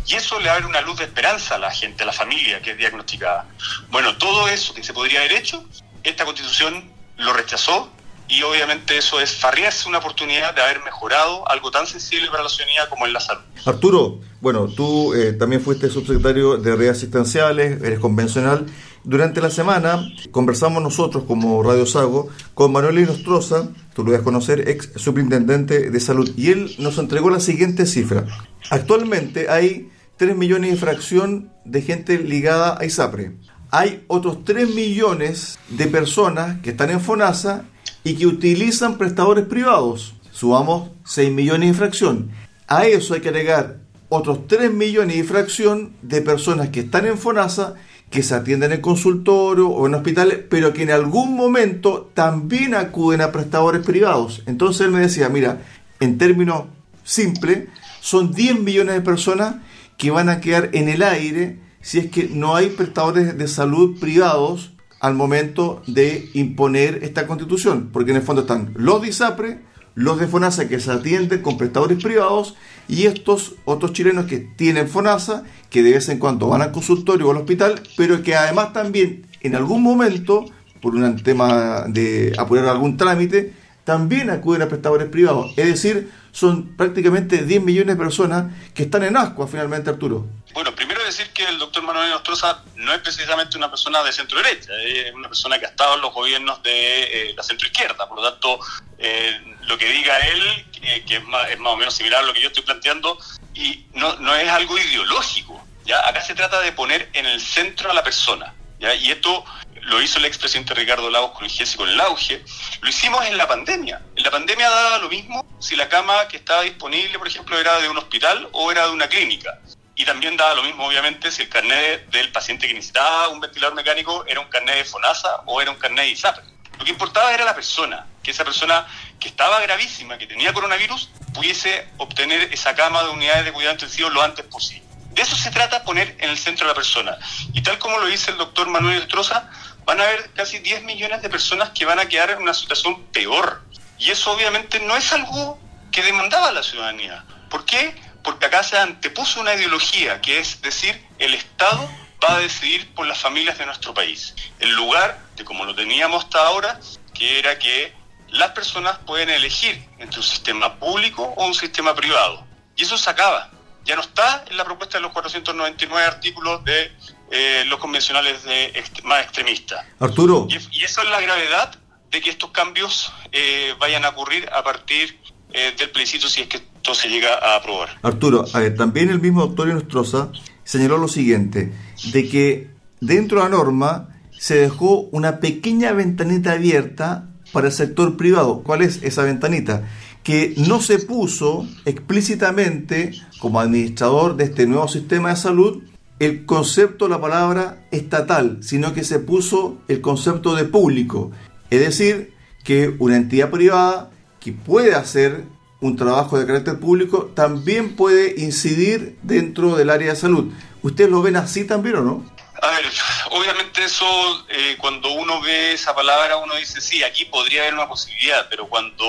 Y 0.06 0.14
eso 0.14 0.38
le 0.40 0.50
abre 0.50 0.66
una 0.66 0.80
luz 0.80 0.98
de 0.98 1.04
esperanza 1.04 1.54
a 1.54 1.58
la 1.58 1.70
gente, 1.70 2.02
a 2.02 2.06
la 2.06 2.12
familia 2.12 2.60
que 2.60 2.72
es 2.72 2.78
diagnosticada. 2.78 3.46
Bueno, 3.90 4.16
todo 4.16 4.48
eso 4.48 4.74
que 4.74 4.84
se 4.84 4.92
podría 4.92 5.20
haber 5.20 5.32
hecho, 5.32 5.64
esta 6.02 6.24
constitución 6.24 6.92
lo 7.16 7.32
rechazó 7.32 7.90
y 8.28 8.42
obviamente 8.42 8.98
eso 8.98 9.20
es 9.20 9.34
farriarse 9.34 9.88
una 9.88 9.98
oportunidad 9.98 10.54
de 10.54 10.62
haber 10.62 10.82
mejorado 10.84 11.48
algo 11.48 11.70
tan 11.70 11.86
sensible 11.86 12.28
para 12.30 12.42
la 12.42 12.48
ciudadanía 12.48 12.88
como 12.88 13.06
es 13.06 13.12
la 13.12 13.20
salud. 13.20 13.42
Arturo, 13.64 14.20
bueno, 14.40 14.68
tú 14.68 15.14
eh, 15.14 15.32
también 15.32 15.62
fuiste 15.62 15.88
subsecretario 15.88 16.56
de 16.56 16.76
redes 16.76 16.98
asistenciales, 16.98 17.82
eres 17.82 17.98
convencional 17.98 18.66
durante 19.04 19.40
la 19.40 19.50
semana 19.50 20.06
conversamos 20.30 20.82
nosotros 20.82 21.24
como 21.24 21.62
Radio 21.62 21.86
Sago 21.86 22.28
con 22.54 22.72
Manuel 22.72 22.98
Inostroza, 22.98 23.68
tú 23.94 24.04
lo 24.04 24.12
vas 24.12 24.20
a 24.20 24.24
conocer, 24.24 24.68
ex 24.68 24.90
superintendente 24.96 25.90
de 25.90 26.00
salud, 26.00 26.30
y 26.36 26.50
él 26.50 26.74
nos 26.78 26.98
entregó 26.98 27.30
la 27.30 27.40
siguiente 27.40 27.86
cifra. 27.86 28.26
Actualmente 28.70 29.48
hay 29.48 29.90
3 30.16 30.36
millones 30.36 30.72
de 30.72 30.76
fracción 30.76 31.52
de 31.64 31.80
gente 31.82 32.18
ligada 32.18 32.76
a 32.78 32.84
ISAPRE. 32.84 33.36
Hay 33.70 34.04
otros 34.08 34.44
3 34.44 34.74
millones 34.74 35.58
de 35.68 35.86
personas 35.86 36.60
que 36.60 36.70
están 36.70 36.90
en 36.90 37.00
FONASA 37.00 37.64
y 38.02 38.14
que 38.14 38.26
utilizan 38.26 38.98
prestadores 38.98 39.46
privados. 39.46 40.14
Subamos 40.32 40.90
6 41.04 41.32
millones 41.32 41.70
de 41.70 41.78
fracción. 41.78 42.30
A 42.66 42.86
eso 42.86 43.14
hay 43.14 43.20
que 43.20 43.28
agregar 43.28 43.80
otros 44.08 44.46
3 44.46 44.72
millones 44.72 45.16
de 45.16 45.24
fracción 45.24 45.92
de 46.02 46.22
personas 46.22 46.70
que 46.70 46.80
están 46.80 47.06
en 47.06 47.18
FONASA 47.18 47.74
que 48.10 48.22
se 48.22 48.34
atienden 48.34 48.72
en 48.72 48.80
consultorio 48.80 49.68
o 49.68 49.86
en 49.86 49.94
hospitales, 49.94 50.38
pero 50.48 50.72
que 50.72 50.82
en 50.82 50.90
algún 50.90 51.36
momento 51.36 52.10
también 52.14 52.74
acuden 52.74 53.20
a 53.20 53.32
prestadores 53.32 53.84
privados. 53.84 54.42
Entonces 54.46 54.86
él 54.86 54.92
me 54.92 55.00
decía, 55.00 55.28
mira, 55.28 55.62
en 56.00 56.16
términos 56.16 56.64
simples, 57.04 57.68
son 58.00 58.32
10 58.32 58.60
millones 58.60 58.94
de 58.94 59.00
personas 59.00 59.56
que 59.96 60.10
van 60.10 60.28
a 60.28 60.40
quedar 60.40 60.70
en 60.72 60.88
el 60.88 61.02
aire 61.02 61.58
si 61.80 61.98
es 61.98 62.10
que 62.10 62.28
no 62.28 62.56
hay 62.56 62.68
prestadores 62.68 63.36
de 63.36 63.48
salud 63.48 63.98
privados 63.98 64.72
al 65.00 65.14
momento 65.14 65.82
de 65.86 66.28
imponer 66.34 67.00
esta 67.02 67.26
constitución, 67.26 67.90
porque 67.92 68.10
en 68.10 68.16
el 68.16 68.22
fondo 68.22 68.42
están 68.42 68.72
los 68.74 69.02
de 69.02 69.08
ISAPRE, 69.08 69.67
los 69.98 70.20
de 70.20 70.28
FONASA 70.28 70.68
que 70.68 70.78
se 70.78 70.92
atienden 70.92 71.42
con 71.42 71.58
prestadores 71.58 72.00
privados 72.00 72.54
y 72.86 73.06
estos 73.06 73.56
otros 73.64 73.92
chilenos 73.92 74.26
que 74.26 74.38
tienen 74.38 74.88
FONASA, 74.88 75.42
que 75.70 75.82
de 75.82 75.90
vez 75.90 76.08
en 76.08 76.20
cuando 76.20 76.46
van 76.46 76.62
al 76.62 76.70
consultorio 76.70 77.26
o 77.26 77.30
al 77.32 77.38
hospital, 77.38 77.82
pero 77.96 78.22
que 78.22 78.36
además 78.36 78.72
también 78.72 79.26
en 79.40 79.56
algún 79.56 79.82
momento, 79.82 80.44
por 80.80 80.94
un 80.94 81.20
tema 81.24 81.86
de 81.88 82.32
apurar 82.38 82.66
algún 82.66 82.96
trámite, 82.96 83.52
también 83.82 84.30
acuden 84.30 84.62
a 84.62 84.68
prestadores 84.68 85.08
privados. 85.08 85.52
Es 85.56 85.66
decir, 85.66 86.08
son 86.32 86.76
prácticamente 86.76 87.44
10 87.44 87.62
millones 87.62 87.96
de 87.96 88.02
personas 88.02 88.52
que 88.74 88.84
están 88.84 89.02
en 89.04 89.16
ascua 89.16 89.46
finalmente, 89.48 89.90
Arturo. 89.90 90.26
Bueno, 90.54 90.74
primero 90.74 91.04
decir 91.04 91.30
que 91.30 91.44
el 91.44 91.58
doctor 91.58 91.82
Manuel 91.82 92.10
Nostroza 92.10 92.62
no 92.76 92.92
es 92.92 93.00
precisamente 93.00 93.56
una 93.56 93.70
persona 93.70 94.02
de 94.02 94.12
centro 94.12 94.38
derecha, 94.38 94.72
es 94.82 95.14
una 95.14 95.28
persona 95.28 95.58
que 95.58 95.66
ha 95.66 95.68
estado 95.68 95.94
en 95.94 96.00
los 96.00 96.12
gobiernos 96.12 96.62
de 96.62 97.30
eh, 97.30 97.34
la 97.36 97.42
centro 97.42 97.66
izquierda, 97.66 98.08
por 98.08 98.20
lo 98.20 98.30
tanto, 98.30 98.58
eh, 98.98 99.56
lo 99.66 99.78
que 99.78 99.88
diga 99.90 100.18
él, 100.18 100.66
que 101.06 101.16
es 101.16 101.24
más, 101.24 101.50
es 101.50 101.58
más 101.58 101.72
o 101.72 101.76
menos 101.76 101.94
similar 101.94 102.22
a 102.22 102.26
lo 102.26 102.32
que 102.32 102.40
yo 102.40 102.48
estoy 102.48 102.62
planteando, 102.62 103.18
y 103.54 103.86
no, 103.94 104.16
no 104.16 104.34
es 104.34 104.48
algo 104.48 104.78
ideológico. 104.78 105.62
¿ya? 105.84 106.06
Acá 106.08 106.22
se 106.22 106.34
trata 106.34 106.60
de 106.60 106.72
poner 106.72 107.10
en 107.12 107.26
el 107.26 107.40
centro 107.40 107.90
a 107.90 107.94
la 107.94 108.02
persona. 108.02 108.54
Y 108.80 109.10
esto 109.10 109.44
lo 109.82 110.00
hizo 110.02 110.18
el 110.18 110.26
expresidente 110.26 110.74
Ricardo 110.74 111.10
Lagos 111.10 111.32
con 111.32 111.44
el 111.44 111.50
GES 111.50 111.76
con 111.76 111.88
el 111.88 112.00
auge, 112.00 112.44
lo 112.80 112.88
hicimos 112.88 113.24
en 113.26 113.36
la 113.36 113.48
pandemia. 113.48 114.02
En 114.14 114.22
la 114.22 114.30
pandemia 114.30 114.68
daba 114.68 114.98
lo 114.98 115.08
mismo 115.08 115.44
si 115.58 115.76
la 115.76 115.88
cama 115.88 116.28
que 116.28 116.36
estaba 116.36 116.62
disponible, 116.62 117.18
por 117.18 117.26
ejemplo, 117.26 117.58
era 117.58 117.78
de 117.80 117.88
un 117.88 117.98
hospital 117.98 118.48
o 118.52 118.70
era 118.70 118.86
de 118.86 118.92
una 118.92 119.08
clínica. 119.08 119.58
Y 119.96 120.04
también 120.04 120.36
daba 120.36 120.54
lo 120.54 120.62
mismo, 120.62 120.86
obviamente, 120.86 121.32
si 121.32 121.42
el 121.42 121.48
carnet 121.48 122.08
del 122.10 122.30
paciente 122.30 122.68
que 122.68 122.74
necesitaba 122.74 123.28
un 123.28 123.40
ventilador 123.40 123.74
mecánico 123.74 124.24
era 124.28 124.40
un 124.40 124.48
carnet 124.48 124.76
de 124.76 124.84
FONASA 124.84 125.42
o 125.46 125.60
era 125.60 125.72
un 125.72 125.78
carnet 125.78 126.04
de 126.04 126.10
ISAP. 126.10 126.38
Lo 126.78 126.84
que 126.84 126.90
importaba 126.92 127.32
era 127.32 127.44
la 127.44 127.54
persona, 127.54 128.06
que 128.22 128.30
esa 128.30 128.44
persona 128.44 128.86
que 129.18 129.28
estaba 129.28 129.60
gravísima, 129.60 130.16
que 130.16 130.28
tenía 130.28 130.52
coronavirus, 130.52 131.10
pudiese 131.34 131.88
obtener 131.96 132.52
esa 132.52 132.76
cama 132.76 133.02
de 133.02 133.10
unidades 133.10 133.44
de 133.46 133.52
cuidado 133.52 133.74
intensivo 133.74 134.08
lo 134.10 134.22
antes 134.22 134.44
posible. 134.44 134.87
De 135.18 135.24
eso 135.24 135.34
se 135.34 135.50
trata 135.50 135.82
poner 135.82 136.14
en 136.20 136.30
el 136.30 136.38
centro 136.38 136.64
a 136.64 136.68
la 136.68 136.74
persona. 136.74 137.18
Y 137.52 137.60
tal 137.62 137.76
como 137.80 137.98
lo 137.98 138.06
dice 138.06 138.30
el 138.30 138.36
doctor 138.36 138.68
Manuel 138.68 139.02
Estroza, 139.02 139.50
van 139.84 140.00
a 140.00 140.04
haber 140.04 140.30
casi 140.32 140.60
10 140.60 140.84
millones 140.84 141.22
de 141.22 141.28
personas 141.28 141.70
que 141.70 141.84
van 141.84 141.98
a 141.98 142.06
quedar 142.06 142.30
en 142.30 142.40
una 142.40 142.54
situación 142.54 143.02
peor. 143.06 143.64
Y 143.98 144.12
eso 144.12 144.30
obviamente 144.30 144.78
no 144.78 144.96
es 144.96 145.12
algo 145.12 145.58
que 145.90 146.04
demandaba 146.04 146.52
la 146.52 146.62
ciudadanía. 146.62 147.24
¿Por 147.50 147.64
qué? 147.64 148.00
Porque 148.22 148.46
acá 148.46 148.62
se 148.62 148.78
antepuso 148.78 149.40
una 149.40 149.56
ideología, 149.56 150.20
que 150.20 150.38
es 150.38 150.62
decir, 150.62 151.04
el 151.18 151.34
Estado 151.34 151.90
va 152.22 152.36
a 152.36 152.38
decidir 152.38 152.94
por 152.94 153.04
las 153.04 153.18
familias 153.18 153.58
de 153.58 153.66
nuestro 153.66 153.92
país. 153.92 154.36
En 154.60 154.72
lugar 154.76 155.18
de 155.34 155.44
como 155.44 155.64
lo 155.64 155.74
teníamos 155.74 156.26
hasta 156.26 156.46
ahora, 156.46 156.78
que 157.12 157.40
era 157.40 157.58
que 157.58 157.92
las 158.28 158.52
personas 158.52 158.98
pueden 158.98 159.30
elegir 159.30 159.84
entre 159.98 160.20
un 160.20 160.24
sistema 160.24 160.78
público 160.78 161.24
o 161.36 161.44
un 161.44 161.54
sistema 161.54 161.92
privado. 161.92 162.46
Y 162.76 162.84
eso 162.84 162.96
se 162.96 163.10
acaba. 163.10 163.50
Ya 163.84 163.96
no 163.96 164.02
está 164.02 164.44
en 164.50 164.56
la 164.56 164.64
propuesta 164.64 164.98
de 164.98 165.02
los 165.02 165.12
499 165.12 166.06
artículos 166.06 166.64
de 166.64 166.92
eh, 167.30 167.64
los 167.66 167.78
convencionales 167.78 168.44
de 168.44 168.72
más 169.04 169.22
extremistas. 169.22 169.84
Arturo. 169.98 170.46
Y, 170.48 170.84
eso 170.84 171.02
es 171.02 171.10
la 171.10 171.20
gravedad 171.20 171.78
de 172.10 172.20
que 172.20 172.30
estos 172.30 172.50
cambios 172.50 173.12
eh, 173.32 173.74
vayan 173.78 174.04
a 174.04 174.10
ocurrir 174.10 174.48
a 174.52 174.62
partir 174.62 175.18
eh, 175.52 175.74
del 175.76 175.90
plebiscito 175.90 176.28
si 176.28 176.42
es 176.42 176.48
que 176.48 176.58
esto 176.58 176.94
se 176.94 177.08
llega 177.08 177.34
a 177.34 177.56
aprobar. 177.56 177.98
Arturo, 178.02 178.44
a 178.52 178.60
ver, 178.60 178.76
también 178.76 179.10
el 179.10 179.20
mismo 179.20 179.46
doctor 179.46 179.68
Nostroza 179.68 180.30
señaló 180.64 180.98
lo 180.98 181.08
siguiente, 181.08 181.72
de 182.12 182.28
que 182.28 182.70
dentro 183.00 183.38
de 183.38 183.44
la 183.44 183.56
norma 183.56 184.08
se 184.38 184.56
dejó 184.56 185.00
una 185.12 185.40
pequeña 185.40 185.92
ventanita 185.92 186.52
abierta 186.52 187.28
para 187.52 187.68
el 187.68 187.72
sector 187.72 188.16
privado. 188.16 188.62
¿Cuál 188.62 188.82
es 188.82 189.02
esa 189.02 189.22
ventanita? 189.22 189.88
Que 190.22 190.54
no 190.56 190.80
se 190.80 190.98
puso 190.98 191.66
explícitamente 191.84 193.12
como 193.38 193.60
administrador 193.60 194.36
de 194.36 194.44
este 194.44 194.66
nuevo 194.66 194.88
sistema 194.88 195.30
de 195.30 195.36
salud 195.36 195.82
el 196.18 196.46
concepto, 196.46 197.08
la 197.08 197.20
palabra 197.20 197.86
estatal, 197.90 198.58
sino 198.60 198.92
que 198.92 199.04
se 199.04 199.20
puso 199.20 199.78
el 199.88 200.00
concepto 200.00 200.56
de 200.56 200.64
público. 200.64 201.30
Es 201.70 201.80
decir, 201.80 202.32
que 202.64 202.94
una 202.98 203.16
entidad 203.16 203.50
privada 203.50 204.10
que 204.40 204.52
puede 204.52 204.94
hacer 204.94 205.44
un 205.80 205.96
trabajo 205.96 206.38
de 206.38 206.46
carácter 206.46 206.80
público 206.80 207.30
también 207.34 207.94
puede 207.94 208.40
incidir 208.42 209.16
dentro 209.22 209.76
del 209.76 209.90
área 209.90 210.10
de 210.10 210.16
salud. 210.16 210.52
¿Ustedes 210.82 211.10
lo 211.10 211.22
ven 211.22 211.36
así 211.36 211.64
también 211.64 211.96
o 211.96 212.02
no? 212.02 212.37
A 212.60 212.70
ver, 212.70 212.90
obviamente 213.30 213.84
eso, 213.84 214.46
eh, 214.48 214.76
cuando 214.80 215.10
uno 215.12 215.40
ve 215.40 215.72
esa 215.72 215.94
palabra, 215.94 216.38
uno 216.38 216.56
dice, 216.56 216.80
sí, 216.80 217.04
aquí 217.04 217.24
podría 217.26 217.62
haber 217.62 217.74
una 217.74 217.88
posibilidad, 217.88 218.48
pero 218.50 218.68
cuando 218.68 219.06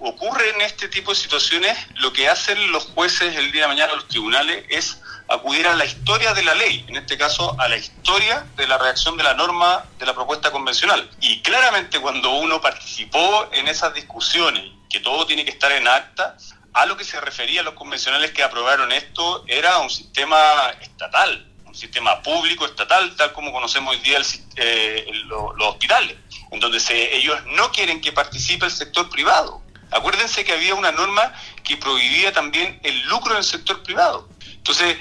ocurren 0.00 0.60
este 0.60 0.88
tipo 0.88 1.12
de 1.12 1.16
situaciones, 1.16 1.78
lo 1.96 2.12
que 2.12 2.28
hacen 2.28 2.70
los 2.72 2.86
jueces 2.86 3.36
el 3.36 3.52
día 3.52 3.62
de 3.62 3.68
mañana, 3.68 3.94
los 3.94 4.06
tribunales, 4.08 4.64
es 4.68 5.00
acudir 5.28 5.66
a 5.66 5.76
la 5.76 5.84
historia 5.84 6.34
de 6.34 6.42
la 6.42 6.54
ley, 6.54 6.84
en 6.88 6.96
este 6.96 7.16
caso 7.16 7.56
a 7.58 7.68
la 7.68 7.76
historia 7.76 8.46
de 8.56 8.66
la 8.66 8.76
reacción 8.76 9.16
de 9.16 9.22
la 9.22 9.32
norma 9.32 9.84
de 9.98 10.04
la 10.04 10.14
propuesta 10.14 10.50
convencional. 10.50 11.08
Y 11.20 11.40
claramente 11.40 12.00
cuando 12.00 12.30
uno 12.30 12.60
participó 12.60 13.48
en 13.52 13.68
esas 13.68 13.94
discusiones, 13.94 14.64
que 14.90 15.00
todo 15.00 15.24
tiene 15.24 15.44
que 15.44 15.52
estar 15.52 15.72
en 15.72 15.88
acta, 15.88 16.36
a 16.72 16.86
lo 16.86 16.96
que 16.96 17.04
se 17.04 17.20
refería 17.20 17.62
los 17.62 17.74
convencionales 17.74 18.32
que 18.32 18.42
aprobaron 18.42 18.92
esto 18.92 19.44
era 19.46 19.78
un 19.78 19.90
sistema 19.90 20.38
estatal, 20.80 21.49
sistema 21.80 22.20
público 22.22 22.66
estatal, 22.66 23.16
tal 23.16 23.32
como 23.32 23.52
conocemos 23.52 23.94
hoy 23.94 24.00
día 24.02 24.18
eh, 24.56 25.06
los 25.24 25.54
hospitales, 25.58 26.16
en 26.50 26.60
donde 26.60 26.78
se, 26.78 27.16
ellos 27.16 27.38
no 27.46 27.72
quieren 27.72 28.00
que 28.00 28.12
participe 28.12 28.66
el 28.66 28.72
sector 28.72 29.08
privado. 29.08 29.62
Acuérdense 29.90 30.44
que 30.44 30.52
había 30.52 30.74
una 30.74 30.92
norma 30.92 31.32
que 31.64 31.76
prohibía 31.76 32.32
también 32.32 32.78
el 32.84 33.00
lucro 33.08 33.32
en 33.32 33.38
el 33.38 33.44
sector 33.44 33.82
privado. 33.82 34.28
Entonces, 34.46 34.98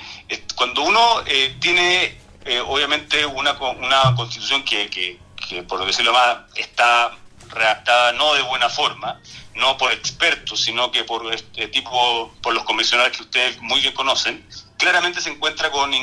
cuando 0.56 0.82
uno 0.84 1.22
eh, 1.28 1.58
tiene, 1.60 2.18
eh, 2.46 2.62
obviamente, 2.62 3.26
una, 3.26 3.54
una 3.54 4.16
constitución 4.16 4.64
que, 4.64 4.90
que, 4.90 5.20
que, 5.48 5.64
por 5.64 5.86
decirlo 5.86 6.14
más, 6.14 6.38
está 6.56 7.12
redactada 7.50 8.14
no 8.14 8.34
de 8.36 8.42
buena 8.44 8.70
forma, 8.70 9.20
no 9.56 9.78
por 9.78 9.92
expertos, 9.92 10.62
sino 10.62 10.92
que 10.92 11.04
por 11.04 11.32
este 11.34 11.68
tipo, 11.68 12.34
por 12.42 12.54
los 12.54 12.64
convencionales 12.64 13.18
que 13.18 13.24
ustedes 13.24 13.62
muy 13.62 13.82
bien 13.82 13.94
conocen, 13.94 14.48
claramente 14.80 15.20
se 15.20 15.30
encuentra 15.30 15.70
con 15.70 15.94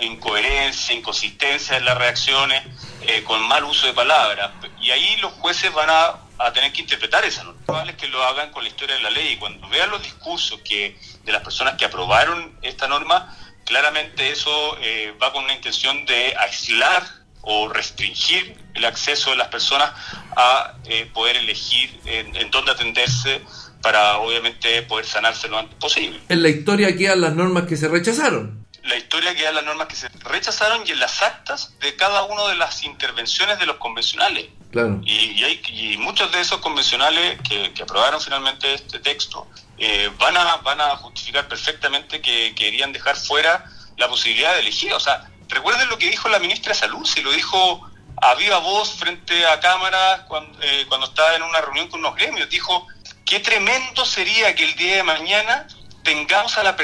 incoherencia, 0.00 0.94
inconsistencia 0.94 1.76
en 1.76 1.84
las 1.84 1.98
reacciones, 1.98 2.62
eh, 3.02 3.22
con 3.24 3.40
mal 3.42 3.62
uso 3.64 3.86
de 3.86 3.92
palabras. 3.92 4.50
Y 4.80 4.90
ahí 4.90 5.16
los 5.18 5.32
jueces 5.34 5.72
van 5.72 5.90
a, 5.90 6.18
tener 6.52 6.72
que 6.72 6.80
interpretar 6.80 7.24
esa 7.24 7.44
norma. 7.44 7.60
Probable 7.64 7.92
es 7.92 7.98
que 7.98 8.08
lo 8.08 8.20
hagan 8.24 8.50
con 8.50 8.64
la 8.64 8.68
historia 8.68 8.96
de 8.96 9.02
la 9.02 9.10
ley. 9.10 9.34
Y 9.34 9.36
cuando 9.36 9.68
vean 9.68 9.90
los 9.90 10.02
discursos 10.02 10.58
que 10.64 10.98
de 11.22 11.30
las 11.30 11.42
personas 11.42 11.76
que 11.76 11.84
aprobaron 11.84 12.58
esta 12.62 12.88
norma, 12.88 13.36
claramente 13.64 14.28
eso 14.30 14.76
eh, 14.80 15.14
va 15.22 15.32
con 15.32 15.44
una 15.44 15.54
intención 15.54 16.04
de 16.04 16.34
aislar 16.36 17.06
o 17.42 17.68
restringir 17.68 18.56
el 18.74 18.84
acceso 18.84 19.30
de 19.30 19.36
las 19.36 19.48
personas 19.48 19.92
a 20.34 20.74
eh, 20.86 21.08
poder 21.12 21.36
elegir 21.36 22.00
en, 22.06 22.50
dónde 22.50 22.72
atenderse 22.72 23.42
para 23.82 24.18
obviamente 24.18 24.82
poder 24.82 25.04
sanarse 25.04 25.48
lo 25.48 25.58
antes 25.58 25.76
posible. 25.76 26.20
En 26.28 26.42
la 26.42 26.48
historia 26.48 26.96
quedan 26.96 27.20
las 27.20 27.34
normas 27.34 27.64
que 27.64 27.76
se 27.76 27.88
rechazaron. 27.88 28.62
La 28.84 28.96
historia 28.96 29.34
quedan 29.34 29.54
las 29.54 29.64
normas 29.64 29.86
que 29.86 29.96
se 29.96 30.08
rechazaron 30.08 30.82
y 30.86 30.90
en 30.90 31.00
las 31.00 31.22
actas 31.22 31.74
de 31.80 31.94
cada 31.94 32.24
una 32.24 32.48
de 32.48 32.56
las 32.56 32.82
intervenciones 32.84 33.58
de 33.58 33.66
los 33.66 33.76
convencionales. 33.76 34.46
Claro. 34.72 35.00
Y, 35.04 35.12
y, 35.12 35.44
hay, 35.44 35.62
y 35.68 35.96
muchos 35.98 36.32
de 36.32 36.40
esos 36.40 36.58
convencionales 36.60 37.38
que, 37.48 37.72
que 37.74 37.82
aprobaron 37.82 38.20
finalmente 38.20 38.72
este 38.72 38.98
texto 39.00 39.46
eh, 39.78 40.10
van, 40.18 40.36
a, 40.36 40.56
van 40.58 40.80
a 40.80 40.96
justificar 40.96 41.46
perfectamente 41.48 42.20
que 42.20 42.54
querían 42.54 42.92
dejar 42.92 43.16
fuera 43.16 43.64
la 43.96 44.08
posibilidad 44.08 44.54
de 44.54 44.60
elegir. 44.60 44.92
O 44.94 45.00
sea, 45.00 45.28
recuerden 45.48 45.88
lo 45.88 45.98
que 45.98 46.08
dijo 46.08 46.28
la 46.28 46.38
ministra 46.38 46.72
de 46.72 46.78
Salud, 46.78 47.04
se 47.04 47.22
lo 47.22 47.32
dijo 47.32 47.88
a 48.20 48.34
viva 48.36 48.58
voz 48.58 48.94
frente 48.94 49.44
a 49.46 49.58
cámaras 49.58 50.20
cuando, 50.28 50.56
eh, 50.62 50.84
cuando 50.88 51.06
estaba 51.06 51.34
en 51.34 51.42
una 51.42 51.60
reunión 51.60 51.88
con 51.88 52.00
unos 52.00 52.14
gremios. 52.14 52.48
Dijo, 52.48 52.86
qué 53.24 53.40
tremendo 53.40 54.04
sería 54.04 54.54
que 54.54 54.64
el 54.64 54.74
día 54.76 54.96
de 54.96 55.02
mañana 55.02 55.66
tengamos 56.02 56.56
a, 56.58 56.62
las 56.62 56.74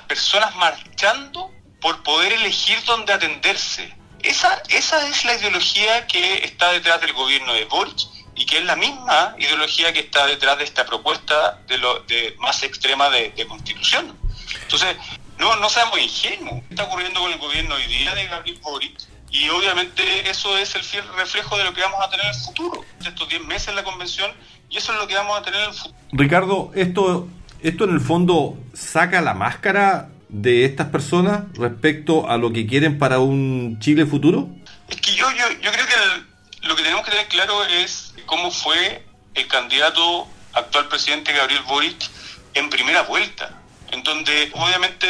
personas 0.00 0.54
marchando 0.56 1.50
por 1.80 2.02
poder 2.02 2.32
elegir 2.34 2.82
dónde 2.84 3.12
atenderse. 3.12 3.94
Esa, 4.22 4.62
es 4.68 5.24
la 5.24 5.34
ideología 5.34 6.06
que 6.06 6.44
está 6.44 6.72
detrás 6.72 7.00
del 7.00 7.12
gobierno 7.12 7.52
de 7.54 7.64
Boric 7.64 8.06
y 8.34 8.46
que 8.46 8.58
es 8.58 8.64
la 8.64 8.76
misma 8.76 9.34
ideología 9.38 9.92
que 9.92 10.00
está 10.00 10.26
detrás 10.26 10.58
de 10.58 10.64
esta 10.64 10.86
propuesta 10.86 11.58
de 11.66 12.34
más 12.38 12.62
extrema 12.62 13.10
de, 13.10 13.46
constitución. 13.48 14.16
Entonces, 14.62 14.96
no, 15.38 15.56
no 15.56 15.68
seamos 15.68 15.98
ingenuos. 15.98 16.62
¿Qué 16.68 16.74
está 16.74 16.84
ocurriendo 16.84 17.20
con 17.20 17.32
el 17.32 17.38
gobierno 17.38 17.74
hoy 17.74 17.86
día 17.86 18.14
de 18.14 18.26
Gabriel 18.26 18.58
Boric? 18.60 19.00
Y 19.32 19.48
obviamente 19.48 20.28
eso 20.28 20.56
es 20.58 20.74
el 20.74 21.08
reflejo 21.14 21.56
de 21.56 21.64
lo 21.64 21.72
que 21.72 21.80
vamos 21.80 22.00
a 22.02 22.10
tener 22.10 22.26
en 22.26 22.32
el 22.32 22.38
futuro. 22.38 22.84
Estos 23.04 23.28
10 23.28 23.44
meses 23.46 23.68
en 23.68 23.76
la 23.76 23.82
convención, 23.82 24.30
y 24.72 24.78
eso 24.78 24.92
es 24.92 24.98
lo 24.98 25.06
que 25.06 25.14
vamos 25.14 25.38
a 25.38 25.42
tener 25.42 25.60
en 25.60 25.68
el 25.68 25.74
futuro. 25.74 25.96
Ricardo, 26.12 26.70
esto, 26.74 27.28
esto 27.60 27.84
en 27.84 27.90
el 27.90 28.00
fondo 28.00 28.56
saca 28.72 29.20
la 29.20 29.34
máscara 29.34 30.08
de 30.30 30.64
estas 30.64 30.88
personas 30.88 31.44
respecto 31.52 32.28
a 32.28 32.38
lo 32.38 32.52
que 32.52 32.66
quieren 32.66 32.98
para 32.98 33.18
un 33.18 33.78
Chile 33.80 34.06
futuro? 34.06 34.48
Es 34.88 34.96
que 34.96 35.14
yo, 35.14 35.30
yo, 35.30 35.44
yo 35.60 35.70
creo 35.70 35.86
que 35.86 35.94
el, 35.94 36.68
lo 36.68 36.74
que 36.74 36.82
tenemos 36.82 37.04
que 37.04 37.10
tener 37.10 37.28
claro 37.28 37.64
es 37.64 38.14
cómo 38.24 38.50
fue 38.50 39.04
el 39.34 39.46
candidato 39.46 40.26
actual 40.54 40.88
presidente 40.88 41.34
Gabriel 41.34 41.62
Boric 41.68 42.10
en 42.54 42.70
primera 42.70 43.02
vuelta, 43.02 43.60
en 43.90 44.02
donde 44.02 44.50
obviamente 44.54 45.06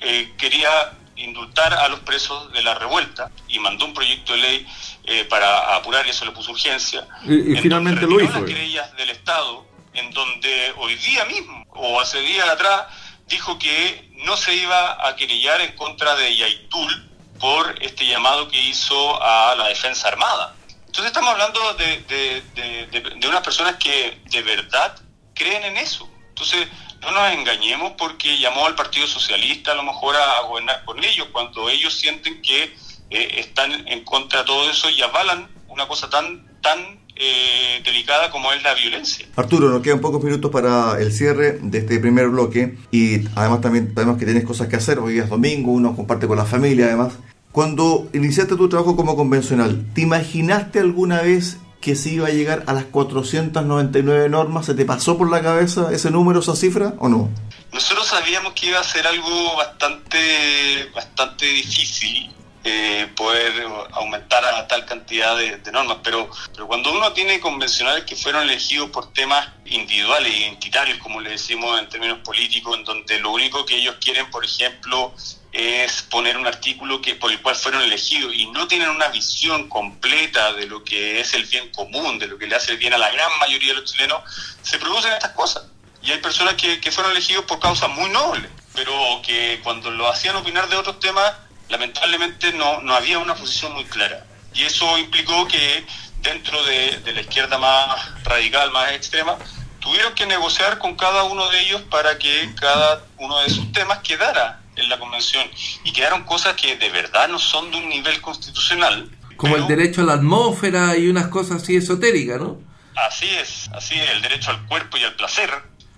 eh, 0.00 0.32
quería 0.38 0.70
indultar 1.16 1.74
a 1.74 1.88
los 1.88 2.00
presos 2.00 2.50
de 2.52 2.62
la 2.62 2.74
revuelta 2.74 3.30
y 3.48 3.58
mandó 3.58 3.84
un 3.84 3.92
proyecto 3.92 4.32
de 4.32 4.38
ley 4.38 4.66
eh, 5.04 5.24
para 5.24 5.74
apurar 5.76 6.06
y 6.06 6.10
eso 6.10 6.24
le 6.24 6.30
puso 6.30 6.52
urgencia. 6.52 7.06
Y, 7.24 7.52
y 7.52 7.56
finalmente 7.56 8.02
lo 8.02 8.20
hizo. 8.20 8.32
las 8.32 8.44
querellas 8.44 8.96
del 8.96 9.10
Estado, 9.10 9.66
en 9.94 10.10
donde 10.12 10.72
hoy 10.78 10.94
día 10.96 11.24
mismo, 11.24 11.66
o 11.70 12.00
hace 12.00 12.20
días 12.20 12.48
atrás, 12.48 12.86
dijo 13.26 13.58
que 13.58 14.10
no 14.24 14.36
se 14.36 14.54
iba 14.54 15.06
a 15.06 15.16
querellar 15.16 15.60
en 15.60 15.74
contra 15.76 16.14
de 16.14 16.36
Yaitul 16.36 17.10
por 17.40 17.74
este 17.82 18.06
llamado 18.06 18.46
que 18.48 18.60
hizo 18.60 19.20
a 19.22 19.54
la 19.56 19.68
Defensa 19.68 20.08
Armada. 20.08 20.54
Entonces 20.86 21.06
estamos 21.06 21.30
hablando 21.30 21.74
de, 21.74 22.02
de, 22.02 22.42
de, 22.54 23.00
de, 23.16 23.28
unas 23.28 23.40
personas 23.40 23.76
que 23.76 24.20
de 24.26 24.42
verdad 24.42 24.94
creen 25.34 25.64
en 25.64 25.78
eso. 25.78 26.08
Entonces 26.28 26.68
no 27.00 27.10
nos 27.10 27.32
engañemos 27.32 27.92
porque 27.98 28.38
llamó 28.38 28.66
al 28.66 28.74
Partido 28.74 29.06
Socialista 29.06 29.72
a 29.72 29.74
lo 29.74 29.82
mejor 29.82 30.14
a, 30.14 30.38
a 30.38 30.42
gobernar 30.42 30.84
con 30.84 31.02
ellos, 31.02 31.28
cuando 31.32 31.68
ellos 31.68 31.94
sienten 31.94 32.40
que 32.42 32.76
eh, 33.12 33.40
están 33.40 33.86
en 33.88 34.04
contra 34.04 34.40
de 34.40 34.46
todo 34.46 34.70
eso 34.70 34.88
y 34.90 35.02
avalan 35.02 35.48
una 35.68 35.86
cosa 35.86 36.08
tan, 36.08 36.46
tan 36.60 36.78
eh, 37.14 37.82
delicada 37.84 38.30
como 38.30 38.52
es 38.52 38.62
la 38.62 38.74
violencia. 38.74 39.26
Arturo, 39.36 39.68
nos 39.68 39.82
quedan 39.82 40.00
pocos 40.00 40.24
minutos 40.24 40.50
para 40.50 40.98
el 40.98 41.12
cierre 41.12 41.58
de 41.60 41.78
este 41.78 41.98
primer 42.00 42.28
bloque 42.28 42.78
y 42.90 43.28
además 43.36 43.60
también 43.60 43.92
sabemos 43.94 44.18
que 44.18 44.24
tienes 44.24 44.44
cosas 44.44 44.68
que 44.68 44.76
hacer, 44.76 44.98
hoy 44.98 45.18
es 45.18 45.28
domingo, 45.28 45.72
uno 45.72 45.94
comparte 45.94 46.26
con 46.26 46.38
la 46.38 46.46
familia 46.46 46.86
además. 46.86 47.14
Cuando 47.52 48.08
iniciaste 48.14 48.56
tu 48.56 48.68
trabajo 48.70 48.96
como 48.96 49.14
convencional, 49.14 49.84
¿te 49.94 50.00
imaginaste 50.00 50.80
alguna 50.80 51.20
vez 51.20 51.58
que 51.82 51.96
se 51.96 52.10
iba 52.10 52.28
a 52.28 52.30
llegar 52.30 52.64
a 52.66 52.72
las 52.72 52.84
499 52.84 54.30
normas? 54.30 54.64
¿Se 54.64 54.74
te 54.74 54.86
pasó 54.86 55.18
por 55.18 55.30
la 55.30 55.42
cabeza 55.42 55.92
ese 55.92 56.10
número, 56.10 56.40
esa 56.40 56.56
cifra 56.56 56.94
o 56.98 57.10
no? 57.10 57.28
Nosotros 57.74 58.06
sabíamos 58.06 58.54
que 58.54 58.68
iba 58.68 58.80
a 58.80 58.84
ser 58.84 59.06
algo 59.06 59.56
bastante, 59.56 60.88
bastante 60.94 61.44
difícil 61.44 62.32
eh, 62.64 63.08
poder 63.16 63.66
aumentar 63.92 64.44
a 64.44 64.68
tal 64.68 64.84
cantidad 64.86 65.36
de, 65.36 65.58
normas. 65.72 65.98
Pero, 66.02 66.30
pero 66.52 66.66
cuando 66.66 66.92
uno 66.92 67.12
tiene 67.12 67.40
convencionales 67.40 68.04
que 68.04 68.14
fueron 68.14 68.44
elegidos 68.44 68.90
por 68.90 69.12
temas 69.12 69.48
individuales, 69.64 70.32
identitarios, 70.34 70.98
como 70.98 71.20
le 71.20 71.30
decimos 71.30 71.78
en 71.80 71.88
términos 71.88 72.18
políticos, 72.18 72.78
en 72.78 72.84
donde 72.84 73.18
lo 73.18 73.32
único 73.32 73.64
que 73.66 73.76
ellos 73.76 73.96
quieren, 74.00 74.30
por 74.30 74.44
ejemplo, 74.44 75.12
es 75.52 76.02
poner 76.02 76.36
un 76.36 76.46
artículo 76.46 77.02
que 77.02 77.14
por 77.14 77.30
el 77.30 77.42
cual 77.42 77.56
fueron 77.56 77.82
elegidos 77.82 78.34
y 78.34 78.46
no 78.46 78.68
tienen 78.68 78.88
una 78.88 79.08
visión 79.08 79.68
completa 79.68 80.52
de 80.52 80.66
lo 80.66 80.84
que 80.84 81.20
es 81.20 81.34
el 81.34 81.44
bien 81.44 81.70
común, 81.70 82.18
de 82.18 82.28
lo 82.28 82.38
que 82.38 82.46
le 82.46 82.54
hace 82.54 82.72
el 82.72 82.78
bien 82.78 82.94
a 82.94 82.98
la 82.98 83.10
gran 83.10 83.30
mayoría 83.40 83.74
de 83.74 83.80
los 83.80 83.90
chilenos, 83.90 84.22
se 84.62 84.78
producen 84.78 85.12
estas 85.12 85.32
cosas. 85.32 85.64
Y 86.00 86.10
hay 86.10 86.18
personas 86.18 86.54
que 86.54 86.90
fueron 86.90 87.12
elegidos 87.12 87.44
por 87.44 87.60
causas 87.60 87.88
muy 87.90 88.10
nobles, 88.10 88.50
pero 88.74 88.92
que 89.24 89.60
cuando 89.62 89.90
lo 89.90 90.08
hacían 90.08 90.36
opinar 90.36 90.68
de 90.68 90.76
otros 90.76 90.98
temas, 90.98 91.32
lamentablemente 91.72 92.52
no, 92.52 92.82
no 92.82 92.94
había 92.94 93.18
una 93.18 93.34
posición 93.34 93.72
muy 93.72 93.84
clara. 93.84 94.24
Y 94.54 94.62
eso 94.62 94.98
implicó 94.98 95.48
que 95.48 95.84
dentro 96.20 96.62
de, 96.64 97.00
de 97.00 97.12
la 97.14 97.22
izquierda 97.22 97.58
más 97.58 98.22
radical, 98.24 98.70
más 98.70 98.92
extrema, 98.92 99.36
tuvieron 99.80 100.14
que 100.14 100.26
negociar 100.26 100.78
con 100.78 100.94
cada 100.94 101.24
uno 101.24 101.48
de 101.48 101.60
ellos 101.62 101.80
para 101.90 102.18
que 102.18 102.50
cada 102.60 103.04
uno 103.18 103.40
de 103.40 103.50
sus 103.50 103.72
temas 103.72 103.98
quedara 104.00 104.60
en 104.76 104.88
la 104.88 104.98
convención 104.98 105.44
y 105.82 105.92
quedaron 105.92 106.24
cosas 106.24 106.54
que 106.54 106.76
de 106.76 106.90
verdad 106.90 107.28
no 107.28 107.38
son 107.38 107.70
de 107.70 107.78
un 107.78 107.88
nivel 107.88 108.20
constitucional. 108.20 109.10
Como 109.36 109.56
el 109.56 109.66
derecho 109.66 110.02
a 110.02 110.04
la 110.04 110.12
atmósfera 110.14 110.96
y 110.96 111.08
unas 111.08 111.28
cosas 111.28 111.62
así 111.62 111.74
esotéricas, 111.74 112.38
¿no? 112.38 112.58
Así 112.94 113.28
es, 113.28 113.70
así 113.74 113.98
es, 113.98 114.10
el 114.10 114.22
derecho 114.22 114.50
al 114.50 114.66
cuerpo 114.66 114.98
y 114.98 115.04
al 115.04 115.14
placer. 115.14 115.50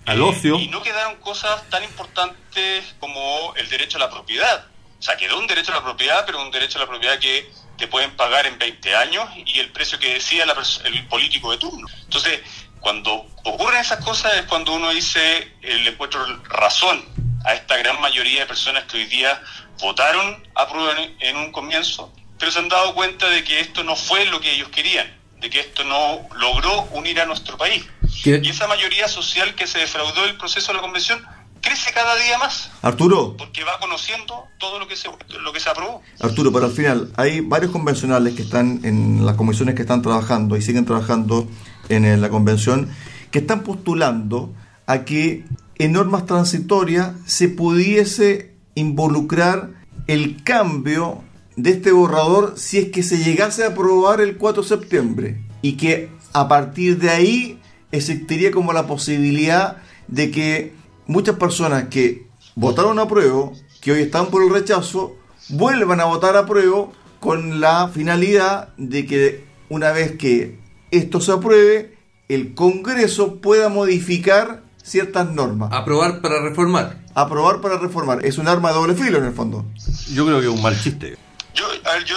Al 0.07 0.23
ocio. 0.23 0.59
Y 0.59 0.69
no 0.69 0.83
quedaron 0.83 1.17
cosas 1.17 1.69
tan 1.69 1.83
importantes 1.83 2.95
como 3.01 3.53
el 3.57 3.69
derecho 3.69 3.97
a 3.99 4.01
la 4.01 4.11
propiedad. 4.11 4.67
O 5.05 5.07
sea, 5.07 5.19
quedó 5.19 5.39
un 5.39 5.47
derecho 5.47 5.71
a 5.71 5.75
la 5.75 5.85
propiedad, 5.85 6.25
pero 6.25 6.41
un 6.41 6.51
derecho 6.51 6.79
a 6.79 6.81
la 6.81 6.89
propiedad 6.89 7.19
que 7.19 7.53
te 7.77 7.89
pueden 7.89 8.17
pagar 8.17 8.47
en 8.47 8.59
20 8.59 8.97
años 8.97 9.29
y 9.37 9.59
el 9.59 9.71
precio 9.71 9.99
que 9.99 10.15
decía 10.15 10.47
la 10.47 10.57
el 10.85 11.07
político 11.09 11.51
de 11.51 11.59
turno. 11.59 11.87
Entonces, 12.05 12.41
cuando 12.81 13.27
ocurren 13.43 13.83
esas 13.83 14.03
cosas 14.03 14.35
es 14.37 14.47
cuando 14.47 14.73
uno 14.73 14.89
dice, 14.95 15.53
le 15.61 15.91
encuentro 15.91 16.25
razón 16.45 17.05
a 17.45 17.53
esta 17.53 17.77
gran 17.77 18.01
mayoría 18.01 18.41
de 18.41 18.47
personas 18.47 18.85
que 18.85 18.97
hoy 18.97 19.05
día 19.05 19.43
votaron 19.79 20.43
a 20.55 20.67
prueba 20.71 20.95
en 21.21 21.37
un 21.37 21.53
comienzo, 21.53 22.11
pero 22.39 22.51
se 22.51 22.61
han 22.61 22.71
dado 22.71 22.95
cuenta 22.95 23.29
de 23.29 23.45
que 23.45 23.61
esto 23.61 23.85
no 23.85 23.97
fue 23.97 24.25
lo 24.25 24.41
que 24.41 24.53
ellos 24.53 24.71
querían, 24.71 25.15
de 25.39 25.51
que 25.51 25.61
esto 25.61 25.85
no 25.85 26.27
logró 26.37 26.81
unir 26.93 27.21
a 27.21 27.27
nuestro 27.27 27.59
país. 27.59 27.85
¿Qué? 28.23 28.41
Y 28.43 28.49
esa 28.49 28.67
mayoría 28.69 29.07
social 29.07 29.55
que 29.55 29.67
se 29.67 29.81
defraudó 29.81 30.23
del 30.23 30.39
proceso 30.39 30.69
de 30.69 30.77
la 30.77 30.81
convención 30.81 31.23
crece 31.65 31.91
cada 31.93 32.15
día 32.17 32.39
más. 32.39 32.71
Arturo. 32.83 33.37
Porque 33.37 33.65
va 33.65 33.79
conociendo 33.81 34.47
todo 34.59 34.79
lo 34.79 34.87
que 34.87 34.97
se, 34.97 35.09
lo 35.41 35.53
que 35.53 35.61
se 35.61 35.71
aprobó. 35.71 36.03
Arturo, 36.21 36.53
pero 36.53 36.67
al 36.67 36.73
final 36.73 37.13
hay 37.17 37.41
varios 37.41 37.73
convencionales 37.73 38.35
que 38.35 38.43
están 38.43 38.81
en 38.85 39.25
las 39.25 39.37
comisiones 39.37 39.75
que 39.75 39.83
están 39.83 40.03
trabajando 40.03 40.57
y 40.57 40.63
siguen 40.63 40.85
trabajando 40.85 41.49
en 41.89 42.21
la 42.21 42.29
convención 42.29 42.89
que 43.31 43.41
están 43.41 43.63
postulando 43.63 44.55
a 44.87 45.05
que 45.05 45.45
en 45.79 45.93
normas 45.93 46.27
transitorias 46.27 47.13
se 47.27 47.49
pudiese 47.49 48.55
involucrar 48.75 49.71
el 50.07 50.43
cambio 50.45 51.23
de 51.57 51.71
este 51.71 51.93
borrador 51.93 52.55
si 52.57 52.79
es 52.79 52.91
que 52.91 53.03
se 53.03 53.19
llegase 53.19 53.65
a 53.65 53.69
aprobar 53.69 54.21
el 54.21 54.37
4 54.37 54.63
de 54.63 54.69
septiembre 54.69 55.45
y 55.63 55.73
que 55.73 56.11
a 56.33 56.49
partir 56.49 56.99
de 56.99 57.11
ahí 57.11 57.61
existiría 57.93 58.51
como 58.51 58.73
la 58.73 58.87
posibilidad 58.87 59.79
de 60.09 60.31
que 60.31 60.73
muchas 61.07 61.37
personas 61.37 61.85
que 61.89 62.27
votaron 62.55 62.99
a 62.99 63.09
prueba, 63.09 63.51
que 63.81 63.93
hoy 63.93 64.03
están 64.03 64.27
por 64.27 64.43
el 64.43 64.51
rechazo, 64.51 65.17
vuelvan 65.49 66.01
a 66.01 66.05
votar 66.05 66.37
a 66.37 66.47
prueba 66.47 66.89
con 67.21 67.61
la 67.61 67.89
finalidad 67.89 68.69
de 68.77 69.07
que 69.07 69.45
una 69.69 69.93
vez 69.93 70.17
que 70.19 70.59
esto 70.91 71.21
se 71.21 71.33
apruebe, 71.33 71.99
el 72.29 72.55
Congreso 72.55 73.41
pueda 73.41 73.69
modificar 73.69 74.63
ciertas 74.83 75.31
normas. 75.31 75.71
Aprobar 75.73 76.21
para 76.21 76.41
reformar. 76.43 76.99
Aprobar 77.15 77.61
para 77.61 77.79
reformar. 77.79 78.25
Es 78.25 78.39
un 78.39 78.49
arma 78.49 78.69
de 78.69 78.75
doble 78.75 78.95
filo 78.95 79.19
en 79.19 79.25
el 79.25 79.33
fondo. 79.33 79.65
Yo 80.13 80.27
creo 80.27 80.41
que 80.41 80.47
es 80.47 80.53
un 80.53 80.63
mal 80.63 80.79
chiste. 80.81 81.17
Yo, 81.55 81.65
a 81.85 81.95
ver, 81.95 82.05
yo 82.05 82.17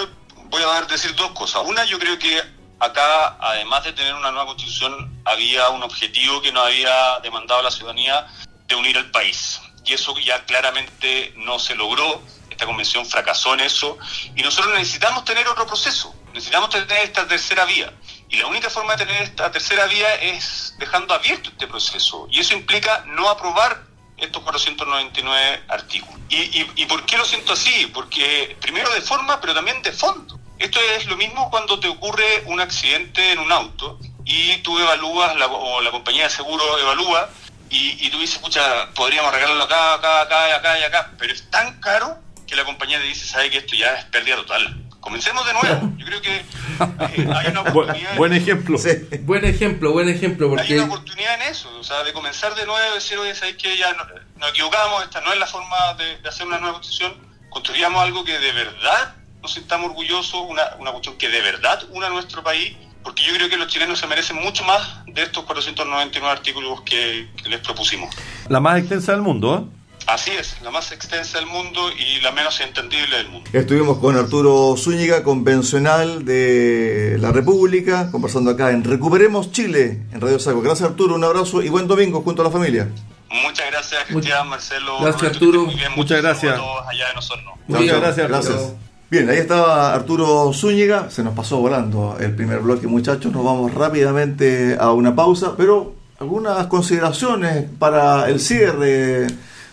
voy 0.50 0.62
a 0.62 0.86
decir 0.86 1.15
dos 1.15 1.32
cosas. 1.32 1.63
Una, 1.65 1.86
yo 1.86 2.00
creo 2.00 2.17
que 2.19 2.39
acá, 2.80 3.38
además 3.39 3.84
de 3.84 3.93
tener 3.93 4.13
una 4.13 4.32
nueva 4.32 4.47
constitución, 4.47 5.21
había 5.26 5.69
un 5.69 5.84
objetivo 5.84 6.41
que 6.41 6.52
nos 6.52 6.65
había 6.65 7.19
demandado 7.23 7.62
la 7.62 7.71
ciudadanía 7.71 8.28
de 8.67 8.75
unir 8.75 8.97
al 8.97 9.10
país. 9.12 9.60
Y 9.86 9.93
eso 9.93 10.17
ya 10.19 10.43
claramente 10.45 11.34
no 11.38 11.60
se 11.60 11.75
logró. 11.75 12.21
Esta 12.49 12.65
convención 12.65 13.06
fracasó 13.06 13.53
en 13.53 13.62
eso. 13.62 13.97
Y 14.36 14.41
nosotros 14.41 14.73
necesitamos 14.75 15.23
tener 15.25 15.47
otro 15.47 15.65
proceso. 15.65 16.13
Necesitamos 16.34 16.69
tener 16.69 16.91
esta 17.03 17.27
tercera 17.27 17.65
vía. 17.65 17.93
Y 18.30 18.38
la 18.38 18.47
única 18.47 18.69
forma 18.69 18.95
de 18.95 19.06
tener 19.06 19.21
esta 19.21 19.49
tercera 19.51 19.86
vía 19.86 20.15
es 20.15 20.75
dejando 20.77 21.13
abierto 21.13 21.49
este 21.49 21.67
proceso. 21.67 22.27
Y 22.30 22.39
eso 22.39 22.53
implica 22.53 23.06
no 23.08 23.30
aprobar 23.30 23.88
estos 24.17 24.43
499 24.43 25.63
artículos. 25.69 26.19
¿Y, 26.27 26.36
y, 26.36 26.71
y 26.75 26.86
por 26.86 27.06
qué 27.06 27.17
lo 27.17 27.23
siento 27.23 27.53
así? 27.53 27.89
Porque 27.93 28.58
primero 28.60 28.91
de 28.93 29.01
forma, 29.01 29.39
pero 29.39 29.53
también 29.53 29.82
de 29.82 29.91
fondo. 29.93 30.38
Esto 30.60 30.80
es 30.82 31.06
lo 31.06 31.15
mismo 31.15 31.49
cuando 31.51 31.80
te 31.80 31.88
ocurre 31.88 32.43
un 32.45 32.60
accidente 32.60 33.32
en 33.32 33.39
un 33.39 33.51
auto 33.51 33.99
y 34.25 34.58
tú 34.58 34.77
evalúas, 34.77 35.36
la, 35.36 35.45
o 35.47 35.82
la 35.82 35.91
compañía 35.91 36.23
de 36.23 36.30
seguro 36.32 36.80
evalúa, 36.80 37.30
y, 37.69 38.06
y 38.06 38.10
tú 38.10 38.19
dices, 38.19 38.39
pucha, 38.39 38.91
podríamos 38.93 39.34
regalarlo 39.34 39.63
acá, 39.63 39.95
acá, 39.95 40.21
acá, 40.21 40.56
acá 40.56 40.80
y 40.80 40.84
acá, 40.84 41.12
pero 41.17 41.34
es 41.34 41.49
tan 41.49 41.80
caro 41.80 42.17
que 42.47 42.56
la 42.56 42.63
compañía 42.63 42.97
te 42.97 43.06
dice, 43.06 43.25
sabe 43.25 43.49
que 43.49 43.58
esto 43.58 43.75
ya 43.75 43.93
es 43.95 44.06
pérdida 44.06 44.38
total. 44.38 44.84
Comencemos 44.99 45.45
de 45.45 45.53
nuevo. 45.53 45.93
Yo 45.97 46.06
creo 46.06 46.21
que 46.21 46.36
eh, 46.38 47.30
hay 47.34 47.47
una 47.47 47.62
oportunidad. 47.69 48.15
buen 48.17 48.34
ejemplo. 48.34 48.77
Sí. 48.77 48.89
Buen 49.21 49.45
ejemplo, 49.45 49.91
buen 49.91 50.10
ejemplo. 50.10 50.49
Porque... 50.49 50.73
Hay 50.73 50.80
una 50.80 50.86
oportunidad 50.86 51.36
en 51.36 51.41
eso, 51.43 51.69
o 51.80 51.84
sea, 51.84 52.03
de 52.03 52.13
comenzar 52.13 52.56
de 52.56 52.65
nuevo, 52.65 52.93
decir, 52.95 53.17
oye, 53.17 53.36
sabéis 53.36 53.58
que 53.58 53.77
ya 53.77 53.93
nos, 53.93 54.08
nos 54.38 54.49
equivocamos, 54.49 55.03
esta 55.03 55.21
no 55.21 55.32
es 55.32 55.39
la 55.39 55.47
forma 55.47 55.93
de, 55.97 56.17
de, 56.17 56.30
hacer 56.30 56.47
una 56.47 56.60
nueva 56.60 56.73
constitución, 56.75 57.15
construyamos 57.49 58.01
algo 58.01 58.23
que 58.23 58.38
de 58.38 58.51
verdad 58.51 59.15
nos 59.41 59.53
sintamos 59.53 59.91
orgullosos, 59.91 60.41
una, 60.47 60.75
una 60.80 60.91
cuestión 60.91 61.17
que 61.17 61.30
de 61.30 61.41
verdad 61.41 61.84
una 61.91 62.08
a 62.08 62.10
nuestro 62.10 62.43
país, 62.43 62.75
porque 63.08 63.24
yo 63.24 63.34
creo 63.36 63.48
que 63.48 63.56
los 63.56 63.70
chilenos 63.70 63.98
se 64.00 64.06
merecen 64.06 64.36
mucho 64.36 64.65
más 64.65 65.06
de 65.06 65.24
estos 65.24 65.46
499 65.46 66.30
artículos 66.30 66.82
que, 66.82 67.30
que 67.41 67.48
les 67.48 67.62
propusimos. 67.62 68.13
La 68.50 68.60
más 68.60 68.80
extensa 68.80 69.13
del 69.13 69.22
mundo, 69.22 69.56
¿eh? 69.56 70.02
Así 70.08 70.32
es, 70.32 70.58
la 70.62 70.72
más 70.72 70.91
extensa 70.91 71.38
del 71.38 71.48
mundo 71.48 71.89
y 71.98 72.20
la 72.20 72.34
menos 72.34 72.60
entendible 72.60 73.15
del 73.15 73.30
mundo. 73.30 73.50
Estuvimos 73.54 74.00
con 74.00 74.17
Arturo 74.17 74.76
Zúñiga, 74.76 75.24
convencional 75.24 76.26
de 76.26 77.15
la 77.22 77.32
República, 77.32 78.12
conversando 78.12 78.52
acá 78.52 78.72
en 78.72 78.84
Recuperemos 78.84 79.54
Chile, 79.54 80.02
en 80.12 80.20
Radio 80.20 80.38
Saco. 80.38 80.62
Gracias 80.62 80.89
Arturo, 80.89 81.15
un 81.15 81.24
abrazo 81.24 81.62
y 81.62 81.70
buen 81.70 81.88
domingo 81.88 82.22
junto 82.24 82.41
a 82.41 82.46
la 82.46 82.52
familia. 82.52 82.89
Muchas 83.30 83.72
gracias 83.72 84.04
Cristian, 84.08 84.50
Marcelo. 84.50 85.00
Gracias 85.00 85.32
Arturo. 85.32 85.63
Muy 85.63 85.76
bien, 85.76 85.93
Muchas 85.96 86.22
gracias. 86.22 86.60
allá 86.89 87.08
de 87.08 87.13
nosotros. 87.13 87.54
Muchas 87.67 88.02
gracias. 88.02 88.28
Gracias. 88.28 88.74
Bien, 89.10 89.30
ahí 89.30 89.38
estaba 89.38 89.93
Arturo 89.93 90.52
Zúñiga, 90.52 91.10
se 91.10 91.24
nos 91.24 91.34
pasó 91.34 91.62
volando 91.62 92.17
el 92.20 92.36
primer 92.36 92.60
bloque 92.60 92.88
muchachos, 92.88 93.32
nos 93.32 93.41
vamos 93.41 93.74
rápidamente 93.74 94.76
a 94.78 94.91
una 94.91 95.15
pausa, 95.15 95.56
pero 95.56 95.96
algunas 96.20 96.67
consideraciones 96.67 97.67
para 97.80 98.30
el 98.30 98.41
cierre 98.41 99.28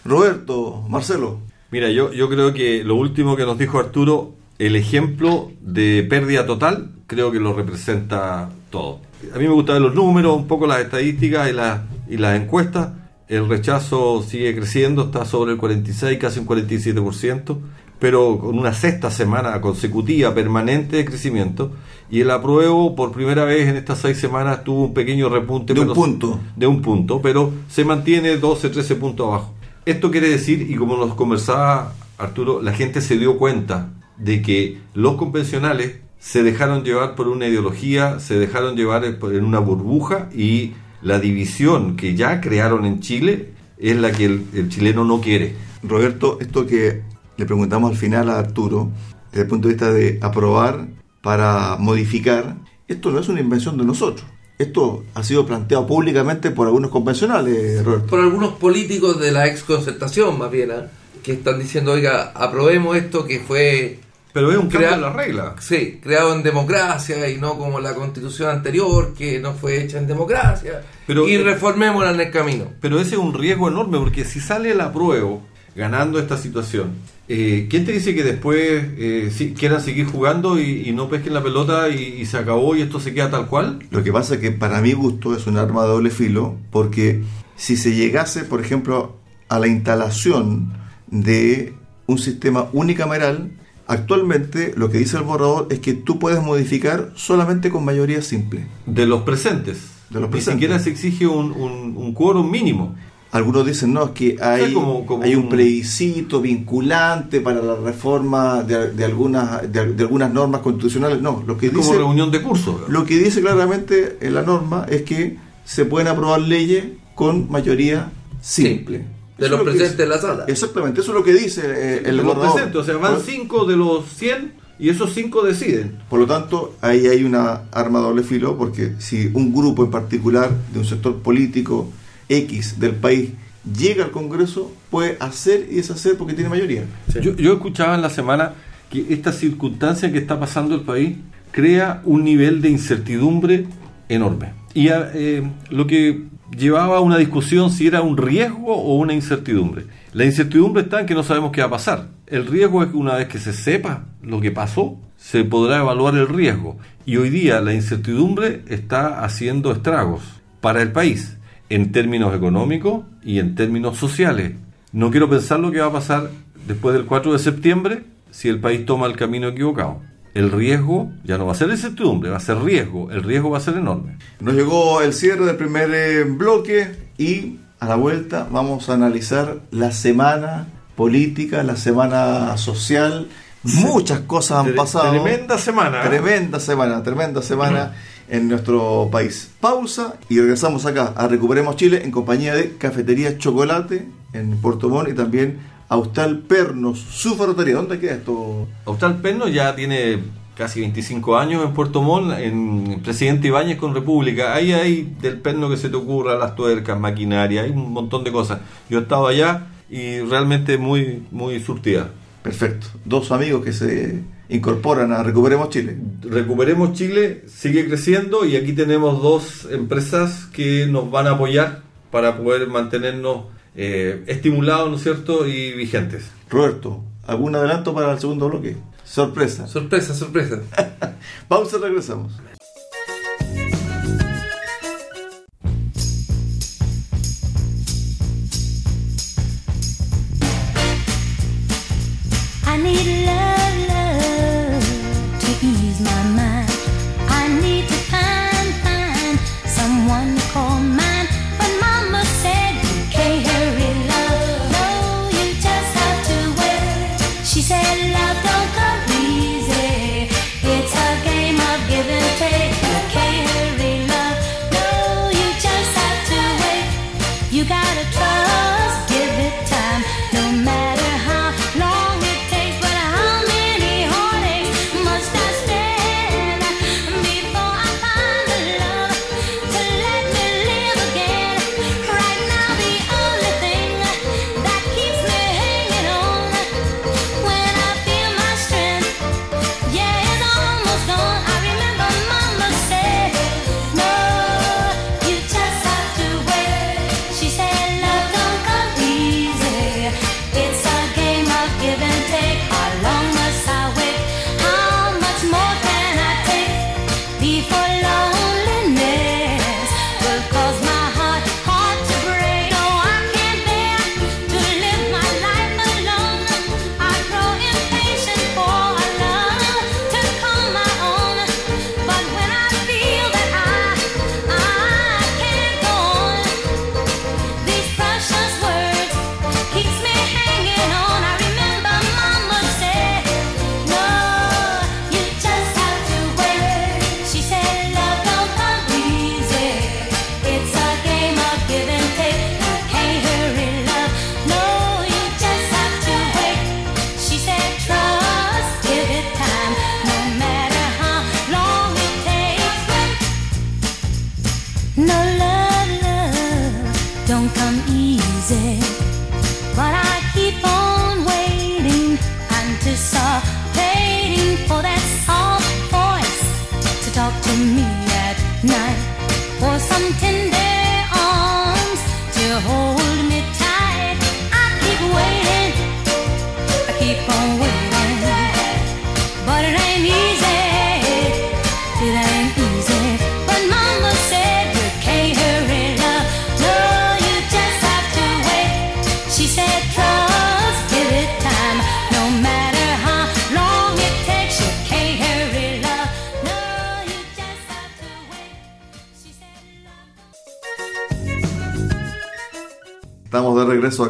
Roberto, 0.04 0.84
Marcelo. 0.88 1.40
Mira, 1.72 1.90
yo, 1.90 2.12
yo 2.12 2.28
creo 2.28 2.54
que 2.54 2.84
lo 2.84 2.94
último 2.94 3.34
que 3.34 3.44
nos 3.44 3.58
dijo 3.58 3.80
Arturo, 3.80 4.34
el 4.60 4.76
ejemplo 4.76 5.50
de 5.60 6.06
pérdida 6.08 6.46
total, 6.46 6.92
creo 7.08 7.32
que 7.32 7.40
lo 7.40 7.54
representa 7.54 8.50
todo. 8.70 9.00
A 9.34 9.38
mí 9.38 9.48
me 9.48 9.54
gustan 9.54 9.82
los 9.82 9.96
números, 9.96 10.36
un 10.36 10.46
poco 10.46 10.68
las 10.68 10.78
estadísticas 10.78 11.50
y 11.50 11.52
las, 11.52 11.80
y 12.08 12.18
las 12.18 12.40
encuestas. 12.40 12.90
El 13.26 13.48
rechazo 13.48 14.22
sigue 14.22 14.54
creciendo, 14.54 15.06
está 15.06 15.24
sobre 15.24 15.54
el 15.54 15.58
46, 15.58 16.20
casi 16.20 16.38
un 16.38 16.46
47%, 16.46 17.58
pero 18.04 18.38
con 18.38 18.58
una 18.58 18.74
sexta 18.74 19.10
semana 19.10 19.58
consecutiva 19.62 20.34
permanente 20.34 20.96
de 20.96 21.06
crecimiento. 21.06 21.72
Y 22.10 22.20
el 22.20 22.30
apruebo 22.30 22.94
por 22.94 23.12
primera 23.12 23.46
vez 23.46 23.66
en 23.66 23.76
estas 23.78 24.00
seis 24.00 24.18
semanas 24.18 24.62
tuvo 24.62 24.84
un 24.84 24.92
pequeño 24.92 25.30
repunte. 25.30 25.72
De 25.72 25.80
un 25.80 25.86
pero- 25.86 25.94
punto. 25.94 26.40
De 26.54 26.66
un 26.66 26.82
punto, 26.82 27.22
pero 27.22 27.50
se 27.66 27.82
mantiene 27.82 28.36
12, 28.36 28.68
13 28.68 28.96
puntos 28.96 29.26
abajo. 29.26 29.54
Esto 29.86 30.10
quiere 30.10 30.28
decir, 30.28 30.70
y 30.70 30.74
como 30.74 30.98
nos 30.98 31.14
conversaba 31.14 31.94
Arturo, 32.18 32.60
la 32.60 32.74
gente 32.74 33.00
se 33.00 33.16
dio 33.16 33.38
cuenta 33.38 33.94
de 34.18 34.42
que 34.42 34.80
los 34.92 35.14
convencionales 35.14 36.00
se 36.18 36.42
dejaron 36.42 36.84
llevar 36.84 37.14
por 37.14 37.28
una 37.28 37.46
ideología, 37.48 38.20
se 38.20 38.38
dejaron 38.38 38.76
llevar 38.76 39.06
en 39.06 39.44
una 39.46 39.60
burbuja 39.60 40.28
y 40.36 40.72
la 41.00 41.18
división 41.20 41.96
que 41.96 42.14
ya 42.14 42.42
crearon 42.42 42.84
en 42.84 43.00
Chile 43.00 43.54
es 43.78 43.96
la 43.96 44.12
que 44.12 44.26
el, 44.26 44.44
el 44.52 44.68
chileno 44.68 45.06
no 45.06 45.22
quiere. 45.22 45.54
Roberto, 45.82 46.36
esto 46.42 46.66
que 46.66 47.13
le 47.36 47.46
preguntamos 47.46 47.90
al 47.90 47.96
final 47.96 48.30
a 48.30 48.38
Arturo, 48.38 48.90
desde 49.30 49.42
el 49.42 49.48
punto 49.48 49.68
de 49.68 49.74
vista 49.74 49.92
de 49.92 50.18
aprobar 50.22 50.86
para 51.22 51.76
modificar, 51.78 52.56
esto 52.86 53.10
no 53.10 53.18
es 53.18 53.28
una 53.28 53.40
invención 53.40 53.76
de 53.78 53.84
nosotros. 53.84 54.26
Esto 54.58 55.02
ha 55.14 55.24
sido 55.24 55.44
planteado 55.46 55.86
públicamente 55.86 56.50
por 56.52 56.66
algunos 56.68 56.90
convencionales, 56.90 57.84
Roberto. 57.84 58.06
Por 58.06 58.20
algunos 58.20 58.52
políticos 58.54 59.18
de 59.20 59.32
la 59.32 59.46
ex 59.48 59.64
concertación, 59.64 60.38
más 60.38 60.50
bien, 60.50 60.70
¿ah? 60.70 60.86
que 61.22 61.32
están 61.32 61.58
diciendo, 61.58 61.92
oiga, 61.92 62.30
aprobemos 62.34 62.96
esto 62.96 63.24
que 63.26 63.40
fue 63.40 63.98
Pero 64.32 64.50
es 64.52 64.56
un 64.58 64.68
cambio 64.68 64.78
Crea- 64.80 64.94
en 64.94 65.00
la 65.00 65.12
regla. 65.12 65.56
Sí, 65.58 65.98
creado 66.02 66.34
en 66.34 66.42
democracia 66.42 67.28
y 67.30 67.38
no 67.38 67.56
como 67.58 67.80
la 67.80 67.94
constitución 67.94 68.50
anterior, 68.50 69.14
que 69.14 69.40
no 69.40 69.54
fue 69.54 69.82
hecha 69.82 69.98
en 69.98 70.06
democracia. 70.06 70.82
Pero- 71.06 71.26
y 71.26 71.36
reformémosla 71.38 72.10
en 72.12 72.20
el 72.20 72.30
camino. 72.30 72.66
Pero 72.80 73.00
ese 73.00 73.12
es 73.16 73.18
un 73.20 73.32
riesgo 73.34 73.68
enorme 73.68 73.98
porque 73.98 74.24
si 74.24 74.38
sale 74.40 74.70
el 74.72 74.80
apruebo 74.82 75.42
ganando 75.76 76.18
esta 76.18 76.36
situación, 76.38 76.92
eh, 77.28 77.66
¿quién 77.70 77.84
te 77.84 77.92
dice 77.92 78.14
que 78.14 78.22
después 78.22 78.58
eh, 78.98 79.30
si- 79.34 79.54
quieran 79.54 79.80
seguir 79.80 80.06
jugando 80.06 80.58
y, 80.60 80.88
y 80.88 80.92
no 80.92 81.08
pesquen 81.08 81.32
la 81.34 81.42
pelota 81.42 81.88
y, 81.88 82.20
y 82.20 82.26
se 82.26 82.36
acabó 82.36 82.76
y 82.76 82.82
esto 82.82 83.00
se 83.00 83.14
queda 83.14 83.30
tal 83.30 83.46
cual? 83.48 83.78
Lo 83.90 84.02
que 84.04 84.12
pasa 84.12 84.34
es 84.34 84.40
que 84.40 84.50
para 84.50 84.80
mi 84.80 84.92
gusto 84.92 85.34
es 85.34 85.46
un 85.46 85.56
arma 85.56 85.82
de 85.82 85.88
doble 85.88 86.10
filo, 86.10 86.56
porque 86.70 87.22
si 87.56 87.76
se 87.76 87.94
llegase, 87.94 88.44
por 88.44 88.60
ejemplo, 88.60 89.16
a 89.48 89.58
la 89.58 89.66
instalación 89.68 90.72
de 91.08 91.72
un 92.06 92.18
sistema 92.18 92.68
unicameral, 92.72 93.50
actualmente 93.86 94.74
lo 94.76 94.90
que 94.90 94.98
dice 94.98 95.16
el 95.16 95.22
borrador 95.22 95.68
es 95.70 95.78
que 95.80 95.94
tú 95.94 96.18
puedes 96.18 96.42
modificar 96.42 97.12
solamente 97.14 97.70
con 97.70 97.84
mayoría 97.84 98.22
simple. 98.22 98.66
De 98.86 99.06
los 99.06 99.22
presentes. 99.22 99.78
De 100.10 100.20
los 100.20 100.28
Ni 100.28 100.32
presentes. 100.32 100.54
siquiera 100.54 100.78
se 100.78 100.90
exige 100.90 101.26
un, 101.26 101.52
un, 101.52 101.96
un 101.96 102.12
quórum 102.14 102.50
mínimo. 102.50 102.94
Algunos 103.34 103.66
dicen, 103.66 103.92
no, 103.92 104.04
es 104.04 104.10
que 104.12 104.36
hay, 104.40 104.72
como- 104.72 105.04
como 105.04 105.22
hay 105.24 105.34
un 105.34 105.44
un- 105.44 105.48
plebiscito 105.50 106.40
vinculante 106.40 107.40
para 107.40 107.60
la 107.60 107.74
reforma 107.74 108.62
de, 108.62 108.92
de 108.92 109.04
algunas, 109.04 109.62
de, 109.72 109.92
de 109.92 110.02
algunas 110.04 110.32
normas 110.32 110.60
constitucionales. 110.62 111.20
No, 111.20 111.42
lo 111.46 111.58
que 111.58 111.66
Es 111.66 111.72
como 111.72 111.84
dice... 111.84 111.98
reunión 111.98 112.30
de 112.30 112.40
curso. 112.42 112.84
Lo 112.88 113.04
que 113.04 113.18
dice 113.18 113.40
claramente 113.40 114.18
en 114.20 114.34
la 114.34 114.42
norma 114.42 114.86
es 114.88 115.02
que 115.02 115.36
se 115.64 115.84
pueden 115.84 116.08
aprobar 116.08 116.40
leyes 116.40 116.84
con 117.16 117.50
mayoría 117.50 118.12
simple. 118.40 118.98
De 119.38 119.46
Eso 119.46 119.56
los 119.56 119.66
lo 119.66 119.72
presentes 119.72 119.98
en 120.00 120.08
la 120.08 120.18
sala. 120.20 120.44
Exactamente, 120.46 121.00
eso 121.00 121.10
es 121.10 121.18
lo 121.18 121.24
que 121.24 121.32
dice 121.32 121.62
eh, 121.64 121.96
el 122.04 122.04
de 122.04 122.12
los 122.22 122.26
borrador. 122.26 122.52
presentes. 122.54 122.80
O 122.80 122.84
sea, 122.84 122.96
van 122.98 123.14
Por- 123.16 123.24
cinco 123.24 123.64
de 123.64 123.76
los 123.76 124.04
100 124.16 124.52
y 124.78 124.90
esos 124.90 125.12
cinco 125.12 125.42
deciden. 125.42 125.98
Por 126.08 126.20
lo 126.20 126.26
tanto, 126.26 126.74
ahí 126.80 127.06
hay 127.08 127.24
una 127.24 127.62
arma 127.72 127.98
doble 127.98 128.22
filo, 128.22 128.56
porque 128.56 128.92
si 128.98 129.30
un 129.34 129.52
grupo 129.52 129.84
en 129.84 129.90
particular 129.90 130.50
de 130.72 130.78
un 130.78 130.84
sector 130.84 131.16
político 131.20 131.88
X 132.28 132.78
del 132.80 132.92
país 132.94 133.30
llega 133.78 134.04
al 134.04 134.10
Congreso, 134.10 134.72
puede 134.90 135.16
hacer 135.20 135.66
y 135.70 135.76
deshacer 135.76 136.16
porque 136.16 136.34
tiene 136.34 136.50
mayoría. 136.50 136.84
Yo, 137.20 137.34
yo 137.36 137.54
escuchaba 137.54 137.94
en 137.94 138.02
la 138.02 138.10
semana 138.10 138.52
que 138.90 139.06
esta 139.12 139.32
circunstancia 139.32 140.12
que 140.12 140.18
está 140.18 140.38
pasando 140.38 140.74
el 140.74 140.82
país 140.82 141.16
crea 141.50 142.02
un 142.04 142.24
nivel 142.24 142.60
de 142.60 142.68
incertidumbre 142.70 143.66
enorme. 144.08 144.52
Y 144.74 144.88
a- 144.88 145.10
eh, 145.14 145.42
lo 145.70 145.86
que 145.86 146.24
llevaba 146.56 146.98
a 146.98 147.00
una 147.00 147.16
discusión 147.16 147.70
si 147.70 147.86
era 147.86 148.02
un 148.02 148.16
riesgo 148.16 148.74
o 148.76 148.96
una 148.96 149.14
incertidumbre. 149.14 149.86
La 150.12 150.24
incertidumbre 150.24 150.82
está 150.82 151.00
en 151.00 151.06
que 151.06 151.14
no 151.14 151.22
sabemos 151.22 151.50
qué 151.52 151.60
va 151.62 151.68
a 151.68 151.70
pasar. 151.70 152.08
El 152.26 152.46
riesgo 152.46 152.82
es 152.82 152.90
que 152.90 152.96
una 152.96 153.14
vez 153.14 153.28
que 153.28 153.38
se 153.38 153.52
sepa 153.52 154.04
lo 154.22 154.40
que 154.40 154.50
pasó, 154.50 154.98
se 155.16 155.42
podrá 155.44 155.78
evaluar 155.78 156.14
el 156.16 156.28
riesgo. 156.28 156.76
Y 157.06 157.16
hoy 157.16 157.30
día 157.30 157.60
la 157.60 157.72
incertidumbre 157.74 158.62
está 158.68 159.24
haciendo 159.24 159.72
estragos 159.72 160.22
para 160.60 160.82
el 160.82 160.92
país 160.92 161.36
en 161.68 161.92
términos 161.92 162.34
económicos 162.34 163.04
y 163.22 163.38
en 163.38 163.54
términos 163.54 163.98
sociales. 163.98 164.52
No 164.92 165.10
quiero 165.10 165.28
pensar 165.28 165.60
lo 165.60 165.70
que 165.72 165.80
va 165.80 165.86
a 165.86 165.92
pasar 165.92 166.30
después 166.66 166.94
del 166.94 167.04
4 167.06 167.32
de 167.32 167.38
septiembre 167.38 168.04
si 168.30 168.48
el 168.48 168.60
país 168.60 168.84
toma 168.86 169.06
el 169.06 169.16
camino 169.16 169.48
equivocado. 169.48 170.00
El 170.34 170.50
riesgo 170.50 171.12
ya 171.22 171.38
no 171.38 171.46
va 171.46 171.52
a 171.52 171.54
ser 171.54 171.70
incertidumbre, 171.70 172.30
va 172.30 172.38
a 172.38 172.40
ser 172.40 172.58
riesgo. 172.58 173.10
El 173.12 173.22
riesgo 173.22 173.50
va 173.50 173.58
a 173.58 173.60
ser 173.60 173.76
enorme. 173.76 174.18
Nos 174.40 174.54
llegó 174.54 175.00
el 175.00 175.12
cierre 175.12 175.46
del 175.46 175.56
primer 175.56 175.90
eh, 175.94 176.24
bloque 176.24 176.90
y 177.16 177.58
a 177.78 177.86
la 177.86 177.94
vuelta 177.94 178.48
vamos 178.50 178.88
a 178.88 178.94
analizar 178.94 179.60
la 179.70 179.92
semana 179.92 180.66
política, 180.96 181.62
la 181.62 181.76
semana 181.76 182.56
social. 182.56 183.28
Muchas 183.62 184.20
cosas 184.20 184.66
han 184.66 184.74
pasado. 184.74 185.10
Tremenda 185.10 185.56
semana. 185.56 186.02
Tremenda 186.02 186.58
semana, 186.58 187.02
tremenda 187.02 187.40
semana 187.40 187.92
en 188.28 188.48
nuestro 188.48 189.08
país. 189.10 189.50
Pausa 189.60 190.16
y 190.28 190.40
regresamos 190.40 190.86
acá 190.86 191.12
a 191.16 191.28
Recuperemos 191.28 191.76
Chile 191.76 192.02
en 192.04 192.10
compañía 192.10 192.54
de 192.54 192.76
Cafetería 192.76 193.38
Chocolate 193.38 194.06
en 194.32 194.56
Puerto 194.58 194.88
Montt 194.88 195.08
y 195.10 195.14
también 195.14 195.58
Austal 195.88 196.40
Pernos, 196.40 196.98
su 196.98 197.36
ferretería. 197.36 197.76
¿Dónde 197.76 197.98
queda 197.98 198.14
esto? 198.14 198.66
Austral 198.84 199.20
Perno 199.20 199.48
ya 199.48 199.74
tiene 199.76 200.18
casi 200.56 200.80
25 200.80 201.36
años 201.36 201.64
en 201.64 201.72
Puerto 201.72 202.02
Montt, 202.02 202.38
en 202.38 203.00
Presidente 203.02 203.48
Ibáñez 203.48 203.78
con 203.78 203.94
República. 203.94 204.54
Ahí 204.54 204.72
hay 204.72 205.14
del 205.20 205.40
perno 205.40 205.68
que 205.68 205.76
se 205.76 205.88
te 205.88 205.96
ocurra, 205.96 206.36
las 206.36 206.54
tuercas, 206.54 206.98
maquinaria, 206.98 207.62
hay 207.62 207.70
un 207.70 207.92
montón 207.92 208.24
de 208.24 208.32
cosas. 208.32 208.60
Yo 208.88 208.98
he 208.98 209.02
estado 209.02 209.26
allá 209.26 209.66
y 209.90 210.20
realmente 210.20 210.78
muy, 210.78 211.24
muy 211.30 211.60
surtida. 211.60 212.10
Perfecto. 212.42 212.86
Dos 213.04 213.32
amigos 213.32 213.64
que 213.64 213.72
se 213.72 214.22
incorporan 214.48 215.12
a 215.12 215.22
Recuperemos 215.22 215.70
Chile. 215.70 215.96
Recuperemos 216.22 216.92
Chile, 216.92 217.44
sigue 217.46 217.86
creciendo 217.86 218.44
y 218.44 218.56
aquí 218.56 218.72
tenemos 218.72 219.22
dos 219.22 219.68
empresas 219.70 220.46
que 220.52 220.86
nos 220.86 221.10
van 221.10 221.26
a 221.26 221.32
apoyar 221.32 221.82
para 222.10 222.36
poder 222.36 222.68
mantenernos 222.68 223.46
eh, 223.76 224.22
estimulados, 224.26 224.90
¿no 224.90 224.96
es 224.96 225.02
cierto?, 225.02 225.46
y 225.46 225.72
vigentes. 225.72 226.30
Roberto, 226.48 227.02
¿algún 227.26 227.54
adelanto 227.56 227.94
para 227.94 228.12
el 228.12 228.20
segundo 228.20 228.48
bloque? 228.48 228.76
Sorpresa. 229.04 229.66
Sorpresa, 229.66 230.14
sorpresa. 230.14 230.60
Pausa 231.48 231.78
regresamos. 231.78 232.32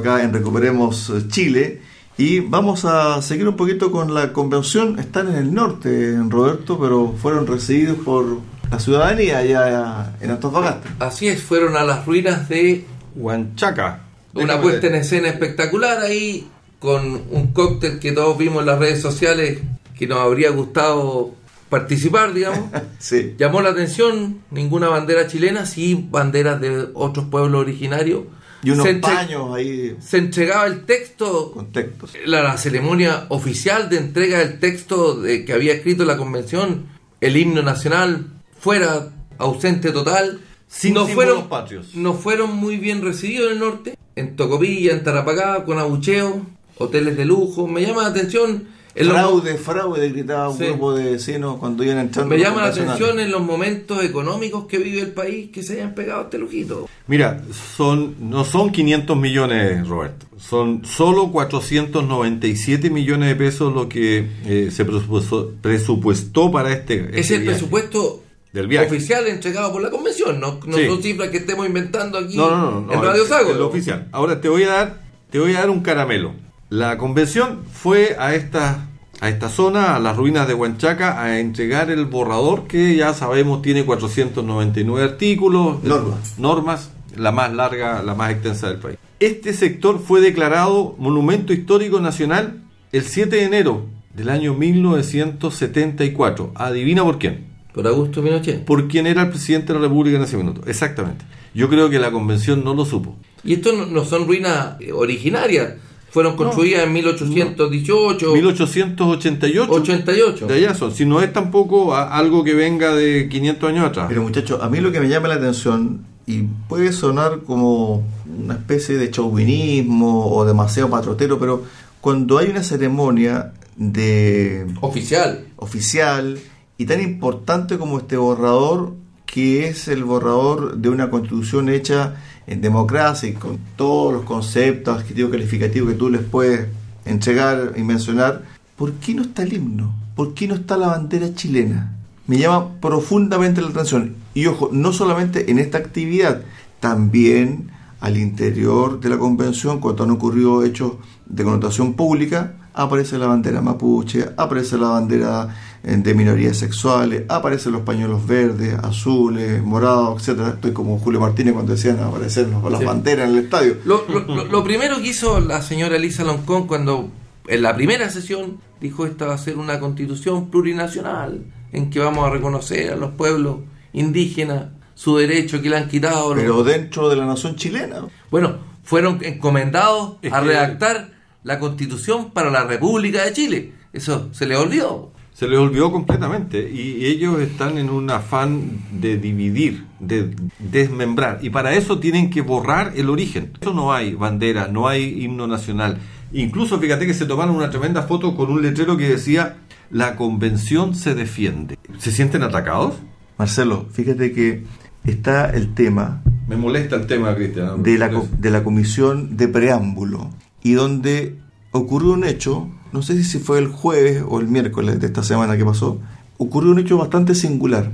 Acá 0.05 0.23
en 0.23 0.35
Recuperemos 0.35 1.09
eh, 1.09 1.29
Chile 1.29 1.81
y 2.19 2.41
vamos 2.41 2.85
a 2.85 3.23
seguir 3.23 3.49
un 3.49 3.57
poquito 3.57 3.91
con 3.91 4.13
la 4.13 4.35
convención. 4.35 4.99
Están 4.99 5.29
en 5.29 5.37
el 5.37 5.55
norte, 5.55 6.17
Roberto, 6.29 6.79
pero 6.79 7.15
fueron 7.21 7.47
recibidos 7.47 7.97
por 8.05 8.39
la 8.71 8.79
ciudadanía 8.79 9.39
allá 9.39 10.15
en 10.21 10.31
Antofagasta. 10.31 10.95
Así 10.99 11.27
es, 11.29 11.43
fueron 11.43 11.75
a 11.77 11.85
las 11.85 12.05
ruinas 12.05 12.51
de 12.51 12.85
Huanchaca. 13.17 14.03
una 14.35 14.61
puesta 14.61 14.89
en 14.89 14.97
escena 14.97 15.29
espectacular 15.29 16.01
ahí, 16.01 16.49
con 16.79 17.23
un 17.31 17.53
cóctel 17.55 17.99
que 17.99 18.13
todos 18.13 18.37
vimos 18.37 18.61
en 18.61 18.67
las 18.67 18.79
redes 18.79 19.01
sociales, 19.01 19.61
que 19.99 20.07
nos 20.07 20.19
habría 20.19 20.51
gustado 20.51 21.35
participar, 21.71 22.35
digamos. 22.35 22.61
Sí. 22.99 23.35
Llamó 23.39 23.61
la 23.61 23.71
atención, 23.71 24.41
ninguna 24.51 24.89
bandera 24.89 25.27
chilena, 25.27 25.67
sí 25.67 26.07
banderas 26.11 26.61
de 26.61 26.89
otros 26.95 27.27
pueblos 27.27 27.61
originarios. 27.61 28.23
Y 28.65 28.71
unos 28.71 28.87
se, 28.87 28.95
paños 28.95 29.55
ahí 29.55 29.97
se 30.01 30.19
entregaba 30.19 30.67
el 30.67 30.85
texto, 30.85 31.53
con 31.53 31.73
textos. 31.73 32.13
la, 32.27 32.43
la 32.43 32.57
ceremonia 32.57 33.27
oficial 33.29 33.89
de 33.89 33.99
entrega 33.99 34.39
del 34.39 34.59
texto 34.59 35.21
de, 35.21 35.45
que 35.45 35.53
había 35.53 35.75
escrito 35.75 36.05
la 36.05 36.17
convención, 36.17 36.87
el 37.21 37.37
himno 37.37 37.63
nacional, 37.63 38.27
fuera 38.59 39.11
ausente 39.39 39.91
total. 39.93 40.41
Sin 40.67 40.95
no 40.95 41.07
fueron, 41.07 41.49
patrios. 41.49 41.95
no 41.95 42.15
fueron 42.15 42.57
muy 42.57 42.79
bien 42.79 43.03
recibidos 43.03 43.49
en 43.49 43.53
el 43.53 43.59
norte, 43.61 43.99
en 44.17 44.37
Tocopilla, 44.37 44.93
en 44.93 45.05
Tarapacá, 45.05 45.65
con 45.65 45.79
abucheo, 45.79 46.47
hoteles 46.79 47.17
de 47.17 47.25
lujo. 47.25 47.69
Me 47.69 47.83
llama 47.83 48.03
la 48.03 48.09
atención. 48.09 48.69
En 48.95 49.09
los- 49.09 49.17
Fraude, 49.17 49.55
fraude, 49.57 50.09
gritaba 50.11 50.49
un 50.51 50.59
Sí. 50.59 50.65
grupo 50.67 50.95
de 50.95 51.11
vecinos 51.13 51.59
cuando 51.59 51.83
iban 51.85 51.99
entrando. 51.99 52.35
me 52.35 52.41
llama 52.41 52.63
la 52.63 52.69
atención 52.69 53.19
en 53.19 53.31
los 53.31 53.43
momentos 53.43 54.03
económicos 54.05 54.67
que 54.67 54.79
vive 54.79 55.01
el 55.01 55.13
país 55.13 55.51
que 55.51 55.63
se 55.63 55.75
hayan 55.75 55.95
pegado 55.95 56.23
este 56.23 56.39
lujito. 56.39 56.89
Mira, 57.07 57.43
son, 57.77 58.15
no 58.31 58.45
son 58.45 58.71
500 58.71 59.17
millones, 59.17 59.87
Roberto. 59.89 60.27
Son 60.39 60.85
solo 60.85 61.31
497 61.33 62.91
millones 62.91 63.29
de 63.29 63.37
pesos 63.37 63.73
lo 63.75 63.89
que 63.89 64.27
eh, 64.47 64.71
se 64.71 64.85
presupuestó, 64.85 65.53
presupuestó 65.61 66.51
para 66.51 66.73
este. 66.73 67.11
Es 67.13 67.17
este 67.31 67.35
el 67.37 67.41
viaje. 67.43 67.57
presupuesto 67.59 68.23
Del 68.53 68.69
viaje. 68.69 68.87
oficial 68.87 69.27
entregado 69.27 69.73
por 69.73 69.83
la 69.83 69.91
convención, 69.91 70.39
no, 70.41 70.61
no 70.67 70.77
Sí. 70.77 70.87
son 70.87 71.03
cifras 71.03 71.31
que 71.31 71.39
estemos 71.39 71.67
inventando 71.67 72.19
aquí 72.19 72.37
No, 72.37 72.81
no, 72.83 72.93
en 72.93 73.03
Radio 73.03 73.23
es- 73.23 73.29
Sago. 73.29 73.51
es 73.53 73.59
oficial. 73.59 74.09
Ahora 74.13 74.41
te 74.41 74.49
voy 74.49 74.63
a 74.65 74.69
dar, 74.69 75.03
te 75.31 75.39
voy 75.39 75.55
a 75.55 75.61
dar 75.61 75.71
un 75.71 75.81
caramelo. 75.81 76.33
La 76.75 76.99
convención 76.99 77.61
fue 77.73 78.17
a 78.19 78.35
esta, 78.35 78.89
a 79.21 79.29
esta 79.29 79.49
zona, 79.49 79.95
a 79.95 80.01
las 80.01 80.17
ruinas 80.17 80.49
de 80.49 80.55
Huanchaca, 80.55 81.23
a 81.23 81.39
entregar 81.39 81.89
el 81.89 82.05
borrador 82.05 82.67
que 82.67 82.97
ya 82.97 83.15
sabemos 83.15 83.63
tiene 83.63 83.85
499 83.85 85.05
artículos, 85.05 85.85
Normas. 85.85 86.37
normas, 86.37 86.91
la 87.17 87.31
más 87.31 87.53
larga, 87.55 88.03
la 88.03 88.17
más 88.17 88.33
extensa 88.33 88.71
del 88.71 88.79
país. 88.79 88.99
Este 89.21 89.53
sector 89.53 90.01
fue 90.05 90.21
declarado 90.21 90.97
Monumento 90.99 91.53
Histórico 91.53 92.01
Nacional 92.01 92.65
el 92.91 93.05
7 93.05 93.37
de 93.37 93.45
enero 93.45 93.87
del 94.13 94.29
año 94.29 94.55
1974. 94.55 96.51
Adivina 96.57 97.05
por 97.05 97.21
quién 97.21 97.45
Por 97.73 97.87
Augusto 97.87 98.21
Pinochet. 98.21 98.65
por 98.65 98.89
quién 98.89 99.07
era 99.07 99.23
el 99.23 99.29
presidente 99.29 99.73
de 99.73 99.79
la 99.79 99.87
República 99.87 100.17
en 100.17 100.25
ese 100.25 100.37
minuto. 100.37 100.63
Exactamente. 100.67 101.25
Yo 101.55 101.69
creo 101.69 101.89
que 101.89 102.01
la 102.01 102.11
convención 102.11 102.65
no 102.65 102.75
lo 102.75 102.85
supo. 102.85 103.15
Y 103.45 103.53
esto 103.55 103.73
no, 103.73 103.87
no 103.87 104.05
son 104.05 104.27
ruinas 104.27 104.75
eh, 104.81 104.91
originarias, 104.93 105.75
fueron 106.15 106.37
construidas 106.37 106.85
en 106.85 106.93
1818, 106.93 108.33
1888. 108.35 109.73
88. 109.73 110.47
De 110.47 110.55
allá 110.55 110.73
son. 110.75 110.95
Si 110.95 111.05
no 111.05 111.21
es 111.21 111.33
tampoco 111.33 111.93
a- 111.95 112.17
algo 112.17 112.45
que 112.45 112.55
venga 112.55 112.95
de 112.95 113.29
500 113.29 113.69
años 113.71 113.85
atrás. 113.87 114.07
Pero 114.09 114.23
muchachos, 114.23 114.61
a 114.63 114.69
mí 114.69 114.81
lo 114.81 114.93
que 114.93 115.01
me 115.01 115.09
llama 115.09 115.27
la 115.27 115.35
atención, 115.35 116.07
y 116.27 116.43
puede 116.69 116.93
sonar 116.93 117.41
como 117.45 118.07
una 118.43 118.55
especie 118.55 118.97
de 118.97 119.11
chauvinismo 119.11 120.29
o 120.33 120.45
demasiado 120.45 120.89
patrotero, 120.89 121.39
pero 121.41 121.65
cuando 122.01 122.39
hay 122.39 122.49
una 122.49 122.63
ceremonia 122.63 123.53
de 123.77 124.67
Oficial. 124.81 125.45
oficial 125.57 126.39
y 126.79 126.87
tan 126.87 127.03
importante 127.03 127.77
como 127.77 127.99
este 127.99 128.17
borrador, 128.17 128.93
que 129.27 129.67
es 129.67 129.89
el 129.89 130.05
borrador 130.05 130.77
de 130.77 130.91
una 130.91 131.11
constitución 131.11 131.69
hecha 131.69 132.15
en 132.47 132.61
democracia 132.61 133.29
y 133.29 133.33
con 133.35 133.59
todos 133.77 134.13
los 134.13 134.23
conceptos, 134.25 134.99
adjetivos 134.99 135.31
calificativos 135.31 135.93
que 135.93 135.99
tú 135.99 136.11
les 136.11 136.23
puedes 136.23 136.69
entregar 137.05 137.75
y 137.77 137.83
mencionar, 137.83 138.43
¿por 138.77 138.93
qué 138.95 139.15
no 139.15 139.23
está 139.23 139.43
el 139.43 139.53
himno? 139.53 139.95
¿Por 140.15 140.35
qué 140.35 140.47
no 140.47 140.55
está 140.55 140.77
la 140.77 140.89
bandera 140.89 141.35
chilena? 141.35 141.97
Me 142.27 142.39
llama 142.39 142.81
profundamente 142.81 143.61
la 143.61 143.69
atención. 143.69 144.15
Y 144.33 144.47
ojo, 144.47 144.71
no 144.73 144.93
solamente 144.93 145.51
en 145.51 145.59
esta 145.59 145.79
actividad, 145.79 146.43
también 146.81 147.71
al 148.01 148.17
interior 148.17 149.01
de 149.01 149.09
la 149.09 149.19
convención, 149.19 149.81
cuando 149.81 150.05
han 150.05 150.11
ocurrido 150.11 150.65
hechos 150.65 150.93
de 151.27 151.45
connotación 151.45 151.95
pública, 151.95 152.55
aparece 152.75 153.19
la 153.19 153.27
bandera 153.27 153.63
mapuche, 153.63 154.27
aparece 154.37 154.77
la 154.77 154.89
bandera 154.89 155.55
de 155.85 156.15
minorías 156.15 156.57
sexuales, 156.57 157.25
aparecen 157.29 157.73
los 157.73 157.83
pañuelos 157.83 158.27
verdes, 158.27 158.75
azules, 158.83 159.63
morados, 159.63 160.21
etcétera. 160.23 160.49
Estoy 160.55 160.73
como 160.73 160.99
Julio 160.99 161.21
Martínez 161.21 161.53
cuando 161.53 161.73
decían 161.73 162.01
aparecer 162.01 162.49
los- 162.49 162.63
las 162.73 162.81
Sí. 162.81 162.87
banderas 162.87 163.29
en 163.29 163.37
el 163.37 163.45
estadio. 163.45 163.77
Lo, 163.85 164.05
lo- 164.09 164.45
lo- 164.47 164.65
primero 164.65 164.97
que 164.97 165.09
hizo 165.09 165.41
la 165.41 165.61
señora 165.61 165.97
Elisa 165.97 166.25
Loncón 166.25 166.67
cuando 166.67 167.11
en 167.47 167.63
la 167.63 167.75
primera 167.77 168.09
sesión 168.09 168.59
dijo 168.81 169.05
esta 169.05 169.27
va 169.27 169.35
a 169.35 169.39
ser 169.39 169.59
una 169.59 169.79
constitución 169.79 170.49
plurinacional 170.51 171.43
en 171.73 171.91
que 171.91 172.01
vamos 172.01 172.27
a 172.27 172.31
reconocer 172.31 172.93
a 172.93 172.97
los 172.97 173.11
pueblos 173.13 173.59
indígenas 173.93 174.67
su 174.95 175.17
derecho 175.17 175.61
que 175.61 175.69
le 175.71 175.77
han 175.77 175.89
quitado. 175.89 176.35
los- 176.35 176.43
Pero 176.43 176.65
dentro 176.65 177.09
de 177.09 177.17
la 177.17 177.27
nación 177.27 177.57
chilena. 177.57 178.07
Bueno, 178.31 178.57
fueron 178.85 179.19
encomendados 179.23 180.15
Es 180.23 180.33
a 180.33 180.41
que- 180.41 180.47
redactar 180.47 181.11
la 181.43 181.59
constitución 181.59 182.31
para 182.31 182.51
la 182.51 182.65
República 182.65 183.25
de 183.25 183.33
Chile. 183.33 183.73
Eso 183.93 184.29
se 184.33 184.47
le 184.47 184.57
olvidó. 184.57 185.13
Se 185.35 185.49
les 185.49 185.59
olvidó 185.59 185.91
completamente 185.91 186.71
y 186.71 187.05
ellos 187.07 187.41
están 187.41 187.77
en 187.77 187.91
un 187.91 188.09
afán 188.09 188.79
de 188.93 189.19
dividir, 189.19 189.85
de 189.99 190.31
desmembrar 190.61 191.41
y 191.43 191.51
para 191.51 191.75
eso 191.75 191.99
tienen 191.99 192.31
que 192.31 192.41
borrar 192.41 192.93
el 192.95 193.11
origen. 193.11 193.51
Eso 193.61 193.75
no 193.75 193.93
hay 193.93 194.15
bandera, 194.15 194.69
no 194.69 194.87
hay 194.87 195.25
himno 195.25 195.49
nacional. 195.49 195.99
Incluso 196.33 196.79
fíjate 196.79 197.07
que 197.07 197.15
se 197.15 197.27
tomaron 197.27 197.57
una 197.57 197.69
tremenda 197.69 198.03
foto 198.03 198.37
con 198.37 198.51
un 198.51 198.63
letrero 198.63 198.97
que 198.97 199.09
decía 199.09 199.57
la 199.91 200.15
convención 200.15 200.95
se 200.95 201.17
defiende. 201.17 201.79
¿Se 201.99 202.13
sienten 202.13 202.45
atacados? 202.45 202.95
Marcelo, 203.37 203.87
fíjate 203.93 204.33
que 204.33 204.63
está 205.05 205.51
el 205.51 205.75
tema 205.75 206.23
Me 206.47 206.57
molesta 206.57 206.95
el 206.95 207.07
tema, 207.09 207.35
Cristian. 207.35 207.83
de 207.83 207.99
la, 207.99 208.09
de 208.09 208.51
la 208.51 208.63
comisión 208.63 209.37
de 209.37 209.49
preámbulo 209.49 210.31
y 210.63 210.75
donde 210.75 211.37
ocurrió 211.75 212.13
un 212.13 212.25
hecho, 212.25 212.69
no 212.93 213.03
sé 213.03 213.23
si 213.25 213.41
fue 213.41 213.59
el 213.59 213.67
jueves 213.67 214.23
o 214.27 214.39
el 214.39 214.47
miércoles 214.47 215.01
de 215.01 215.09
esta 215.09 215.25
semana 215.25 215.57
que 215.57 215.65
pasó, 215.65 215.99
ocurrió 216.39 216.71
un 216.71 216.79
hecho 216.79 216.97
bastante 216.97 217.35
singular, 217.35 217.91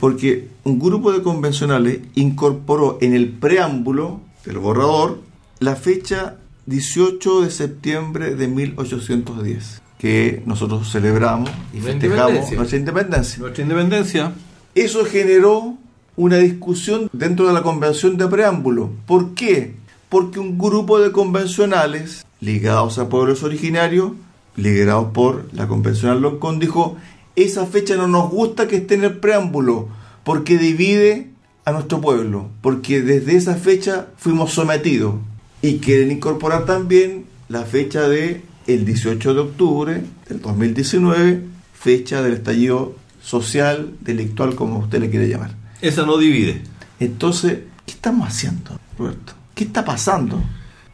porque 0.00 0.48
un 0.64 0.80
grupo 0.80 1.12
de 1.12 1.22
convencionales 1.22 2.00
incorporó 2.16 2.98
en 3.00 3.14
el 3.14 3.28
preámbulo 3.28 4.20
del 4.44 4.58
borrador 4.58 5.20
la 5.60 5.76
fecha 5.76 6.34
18 6.66 7.42
de 7.42 7.50
septiembre 7.52 8.34
de 8.34 8.48
1810, 8.48 9.82
que 9.98 10.42
nosotros 10.44 10.90
celebramos 10.90 11.48
y 11.72 11.78
festejamos 11.78 12.00
independencia. 12.00 12.56
nuestra 12.56 12.78
independencia. 12.78 13.38
Nuestra 13.38 13.62
independencia. 13.62 14.32
Eso 14.74 15.04
generó 15.04 15.76
una 16.16 16.38
discusión 16.38 17.08
dentro 17.12 17.46
de 17.46 17.52
la 17.52 17.62
convención 17.62 18.16
de 18.16 18.26
preámbulo. 18.26 18.90
¿Por 19.06 19.34
qué? 19.34 19.76
Porque 20.08 20.40
un 20.40 20.58
grupo 20.58 20.98
de 20.98 21.12
convencionales 21.12 22.24
ligados 22.42 22.98
a 22.98 23.08
pueblos 23.08 23.44
originarios, 23.44 24.12
liderados 24.56 25.12
por 25.12 25.48
la 25.54 25.68
convencional 25.68 26.20
Loncón, 26.20 26.58
dijo, 26.58 26.96
esa 27.36 27.64
fecha 27.66 27.96
no 27.96 28.08
nos 28.08 28.30
gusta 28.30 28.68
que 28.68 28.76
esté 28.76 28.94
en 28.94 29.04
el 29.04 29.16
preámbulo, 29.18 29.88
porque 30.24 30.58
divide 30.58 31.30
a 31.64 31.72
nuestro 31.72 32.00
pueblo, 32.00 32.50
porque 32.60 33.00
desde 33.00 33.36
esa 33.36 33.54
fecha 33.54 34.08
fuimos 34.16 34.52
sometidos. 34.52 35.14
Y 35.62 35.78
quieren 35.78 36.10
incorporar 36.10 36.66
también 36.66 37.26
la 37.48 37.62
fecha 37.62 38.08
de 38.08 38.42
el 38.66 38.84
18 38.84 39.34
de 39.34 39.40
octubre 39.40 40.02
del 40.28 40.40
2019, 40.40 41.44
fecha 41.72 42.22
del 42.22 42.34
estallido 42.34 42.96
social, 43.22 43.94
delictual, 44.00 44.56
como 44.56 44.80
usted 44.80 44.98
le 44.98 45.10
quiere 45.10 45.28
llamar. 45.28 45.54
Esa 45.80 46.04
no 46.04 46.18
divide. 46.18 46.62
Entonces, 46.98 47.60
¿qué 47.86 47.92
estamos 47.92 48.26
haciendo, 48.26 48.78
Roberto? 48.98 49.34
¿Qué 49.54 49.64
está 49.64 49.84
pasando? 49.84 50.42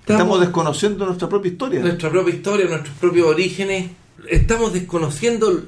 Estamos, 0.08 0.22
Estamos- 0.22 0.40
desconociendo 0.40 1.06
nuestra 1.06 1.28
propia 1.28 1.50
historia. 1.52 1.80
nuestra 1.80 2.10
propia 2.10 2.34
historia, 2.34 2.66
nuestros 2.66 2.96
propios 2.96 3.26
orígenes. 3.26 3.90
Estamos 4.30 4.72
desconociendo 4.72 5.62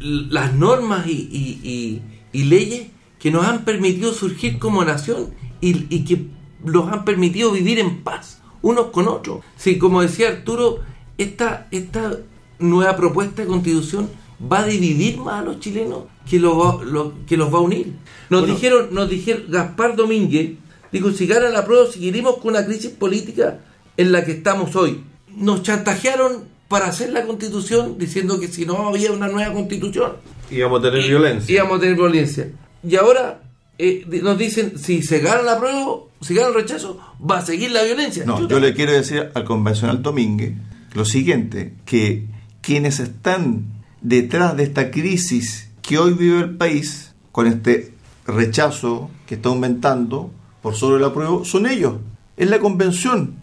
las 0.00 0.54
normas 0.54 1.06
y, 1.06 1.12
y- 1.12 1.60
y- 1.62 2.02
y 2.32 2.44
leyes 2.44 2.86
que 3.18 3.30
nos 3.30 3.46
han 3.46 3.64
permitido 3.64 4.12
surgir 4.14 4.58
como 4.58 4.84
nación 4.84 5.28
y, 5.60 5.86
y 5.94 6.04
que 6.04 6.26
nos 6.64 6.90
han 6.90 7.04
permitido 7.04 7.52
vivir 7.52 7.78
en 7.78 8.02
paz 8.02 8.40
unos 8.62 8.86
con 8.86 9.08
otros. 9.08 9.40
Sí, 9.56 9.76
como 9.78 10.00
decía 10.02 10.28
Arturo, 10.28 10.80
esta, 11.18 11.68
esta 11.70 12.16
nueva 12.58 12.96
propuesta 12.96 13.42
de 13.42 13.48
constitución 13.48 14.08
va 14.50 14.60
a 14.60 14.66
dividir 14.66 15.18
más 15.18 15.40
a 15.40 15.44
los 15.44 15.60
chilenos 15.60 16.04
que 16.28 16.38
los 16.40 16.54
va, 16.58 16.82
lo- 16.82 17.12
que 17.26 17.36
los 17.36 17.52
va 17.52 17.58
a 17.58 17.62
unir. 17.62 17.92
Nos 18.30 18.40
Bueno. 18.40 18.54
dijeron, 18.54 18.88
nos 18.92 19.10
dijeron, 19.10 19.42
Gaspar 19.48 19.96
Domínguez 19.96 20.52
dijo, 20.90 21.10
si 21.12 21.26
gana 21.26 21.50
la 21.50 21.64
prueba 21.66 21.90
seguiremos 21.90 22.38
con 22.38 22.54
la 22.54 22.64
crisis 22.64 22.90
política 22.90 23.60
en 23.96 24.12
la 24.12 24.24
que 24.24 24.32
estamos 24.32 24.74
hoy. 24.76 25.02
Nos 25.36 25.62
chantajearon 25.62 26.44
para 26.68 26.86
hacer 26.86 27.12
la 27.12 27.24
constitución 27.26 27.98
diciendo 27.98 28.40
que 28.40 28.48
si 28.48 28.64
no 28.66 28.88
había 28.88 29.12
una 29.12 29.28
nueva 29.28 29.52
constitución 29.52 30.12
Íbamos 30.50 30.80
a 30.80 30.82
tener 30.90 31.04
y- 31.04 31.08
violencia. 31.08 31.54
íbamos 31.54 31.76
a 31.78 31.80
tener 31.80 31.96
violencia. 31.96 32.48
Y 32.86 32.96
ahora 32.96 33.42
eh, 33.78 34.04
nos 34.22 34.36
dicen, 34.38 34.78
si 34.78 35.02
se 35.02 35.20
gana 35.20 35.42
la 35.42 35.58
prueba, 35.58 35.96
si 36.20 36.34
gana 36.34 36.48
el 36.48 36.54
rechazo, 36.54 36.98
va 37.28 37.38
a 37.38 37.44
seguir 37.46 37.70
la 37.70 37.82
violencia. 37.82 38.24
No, 38.24 38.46
yo 38.48 38.60
le 38.60 38.74
quiero 38.74 38.92
decir 38.92 39.30
al 39.34 39.44
convencional 39.44 40.02
Domínguez 40.02 40.54
lo 40.94 41.04
siguiente, 41.04 41.74
que 41.86 42.26
quienes 42.60 43.00
están 43.00 43.64
detrás 44.02 44.56
de 44.56 44.64
esta 44.64 44.90
crisis 44.90 45.70
que 45.80 45.98
hoy 45.98 46.12
vive 46.12 46.40
el 46.40 46.56
país, 46.56 47.12
con 47.32 47.46
este 47.46 47.94
rechazo 48.26 49.10
que 49.26 49.34
está 49.36 49.48
aumentando 49.48 50.30
por 50.62 50.74
sobre 50.76 51.00
la 51.00 51.12
prueba, 51.12 51.44
son 51.44 51.66
ellos, 51.66 51.94
es 52.36 52.48
la 52.50 52.58
convención. 52.60 53.36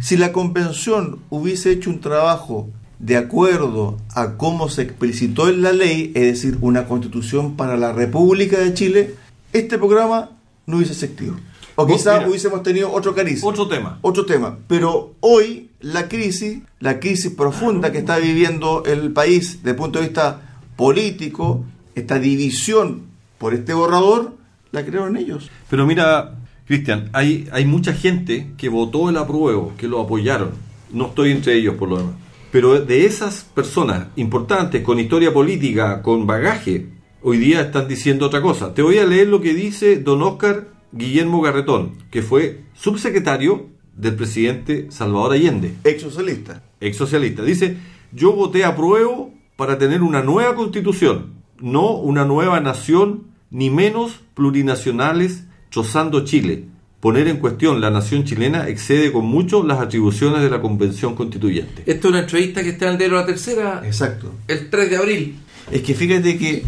Si 0.00 0.16
la 0.16 0.32
convención 0.32 1.20
hubiese 1.30 1.72
hecho 1.72 1.90
un 1.90 2.00
trabajo 2.00 2.68
de 2.98 3.16
acuerdo 3.16 3.96
a 4.14 4.36
cómo 4.36 4.68
se 4.68 4.82
explicitó 4.82 5.48
en 5.48 5.62
la 5.62 5.72
ley, 5.72 6.12
es 6.14 6.22
decir, 6.22 6.58
una 6.60 6.86
constitución 6.86 7.56
para 7.56 7.76
la 7.76 7.92
República 7.92 8.58
de 8.58 8.74
Chile, 8.74 9.14
este 9.52 9.78
programa 9.78 10.30
no 10.66 10.76
hubiese 10.76 10.92
existido. 10.92 11.36
O 11.76 11.86
quizás 11.86 12.26
hubiésemos 12.28 12.62
tenido 12.62 12.92
otro 12.92 13.14
cariz 13.14 13.40
Otro 13.42 13.66
tema. 13.66 13.98
otro 14.02 14.26
tema. 14.26 14.58
Pero 14.66 15.14
hoy 15.20 15.70
la 15.80 16.08
crisis, 16.08 16.58
la 16.78 17.00
crisis 17.00 17.32
profunda 17.32 17.90
que 17.90 17.98
está 17.98 18.18
viviendo 18.18 18.84
el 18.84 19.12
país 19.12 19.58
desde 19.58 19.70
el 19.70 19.76
punto 19.76 19.98
de 19.98 20.06
vista 20.06 20.40
político, 20.76 21.64
esta 21.94 22.18
división 22.18 23.06
por 23.38 23.54
este 23.54 23.72
borrador, 23.72 24.34
la 24.72 24.84
crearon 24.84 25.16
ellos. 25.16 25.50
Pero 25.70 25.86
mira, 25.86 26.34
Cristian, 26.70 27.10
hay, 27.12 27.48
hay 27.50 27.64
mucha 27.64 27.92
gente 27.92 28.52
que 28.56 28.68
votó 28.68 29.10
el 29.10 29.16
apruebo, 29.16 29.72
que 29.76 29.88
lo 29.88 30.00
apoyaron. 30.00 30.50
No 30.92 31.06
estoy 31.06 31.32
entre 31.32 31.56
ellos 31.56 31.74
por 31.74 31.88
lo 31.88 31.96
demás. 31.98 32.14
Pero 32.52 32.78
de 32.78 33.06
esas 33.06 33.42
personas 33.42 34.06
importantes, 34.14 34.80
con 34.84 35.00
historia 35.00 35.32
política, 35.32 36.00
con 36.00 36.28
bagaje, 36.28 36.86
hoy 37.22 37.38
día 37.38 37.62
están 37.62 37.88
diciendo 37.88 38.26
otra 38.26 38.40
cosa. 38.40 38.72
Te 38.72 38.82
voy 38.82 38.98
a 38.98 39.04
leer 39.04 39.26
lo 39.26 39.40
que 39.40 39.52
dice 39.52 39.96
don 39.96 40.22
Oscar 40.22 40.68
Guillermo 40.92 41.42
Garretón, 41.42 41.94
que 42.08 42.22
fue 42.22 42.60
subsecretario 42.74 43.66
del 43.96 44.14
presidente 44.14 44.92
Salvador 44.92 45.32
Allende 45.32 45.74
Ex 45.82 46.02
socialista. 46.02 46.62
ex 46.80 46.96
socialista. 46.96 47.42
Dice, 47.42 47.78
yo 48.12 48.32
voté 48.32 48.64
a 48.64 48.76
prueba 48.76 49.26
para 49.56 49.76
tener 49.76 50.02
una 50.02 50.22
nueva 50.22 50.54
constitución, 50.54 51.32
no 51.58 51.96
una 51.96 52.24
nueva 52.24 52.60
nación, 52.60 53.24
ni 53.50 53.70
menos 53.70 54.20
plurinacionales 54.34 55.46
chozando 55.70 56.24
Chile. 56.24 56.64
Poner 57.00 57.28
en 57.28 57.38
cuestión 57.38 57.80
la 57.80 57.90
nación 57.90 58.24
chilena 58.24 58.68
excede 58.68 59.10
con 59.10 59.24
mucho 59.24 59.62
las 59.64 59.80
atribuciones 59.80 60.42
de 60.42 60.50
la 60.50 60.60
Convención 60.60 61.14
Constituyente. 61.14 61.82
Esto 61.86 62.08
es 62.08 62.12
una 62.12 62.20
entrevista 62.20 62.62
que 62.62 62.70
está 62.70 62.86
en 62.86 62.92
el 62.92 62.98
diario 62.98 63.16
La 63.16 63.24
Tercera 63.26 63.80
Exacto. 63.84 64.34
el 64.48 64.68
3 64.68 64.90
de 64.90 64.96
abril. 64.96 65.36
Es 65.70 65.80
que 65.82 65.94
fíjate 65.94 66.36
que 66.36 66.62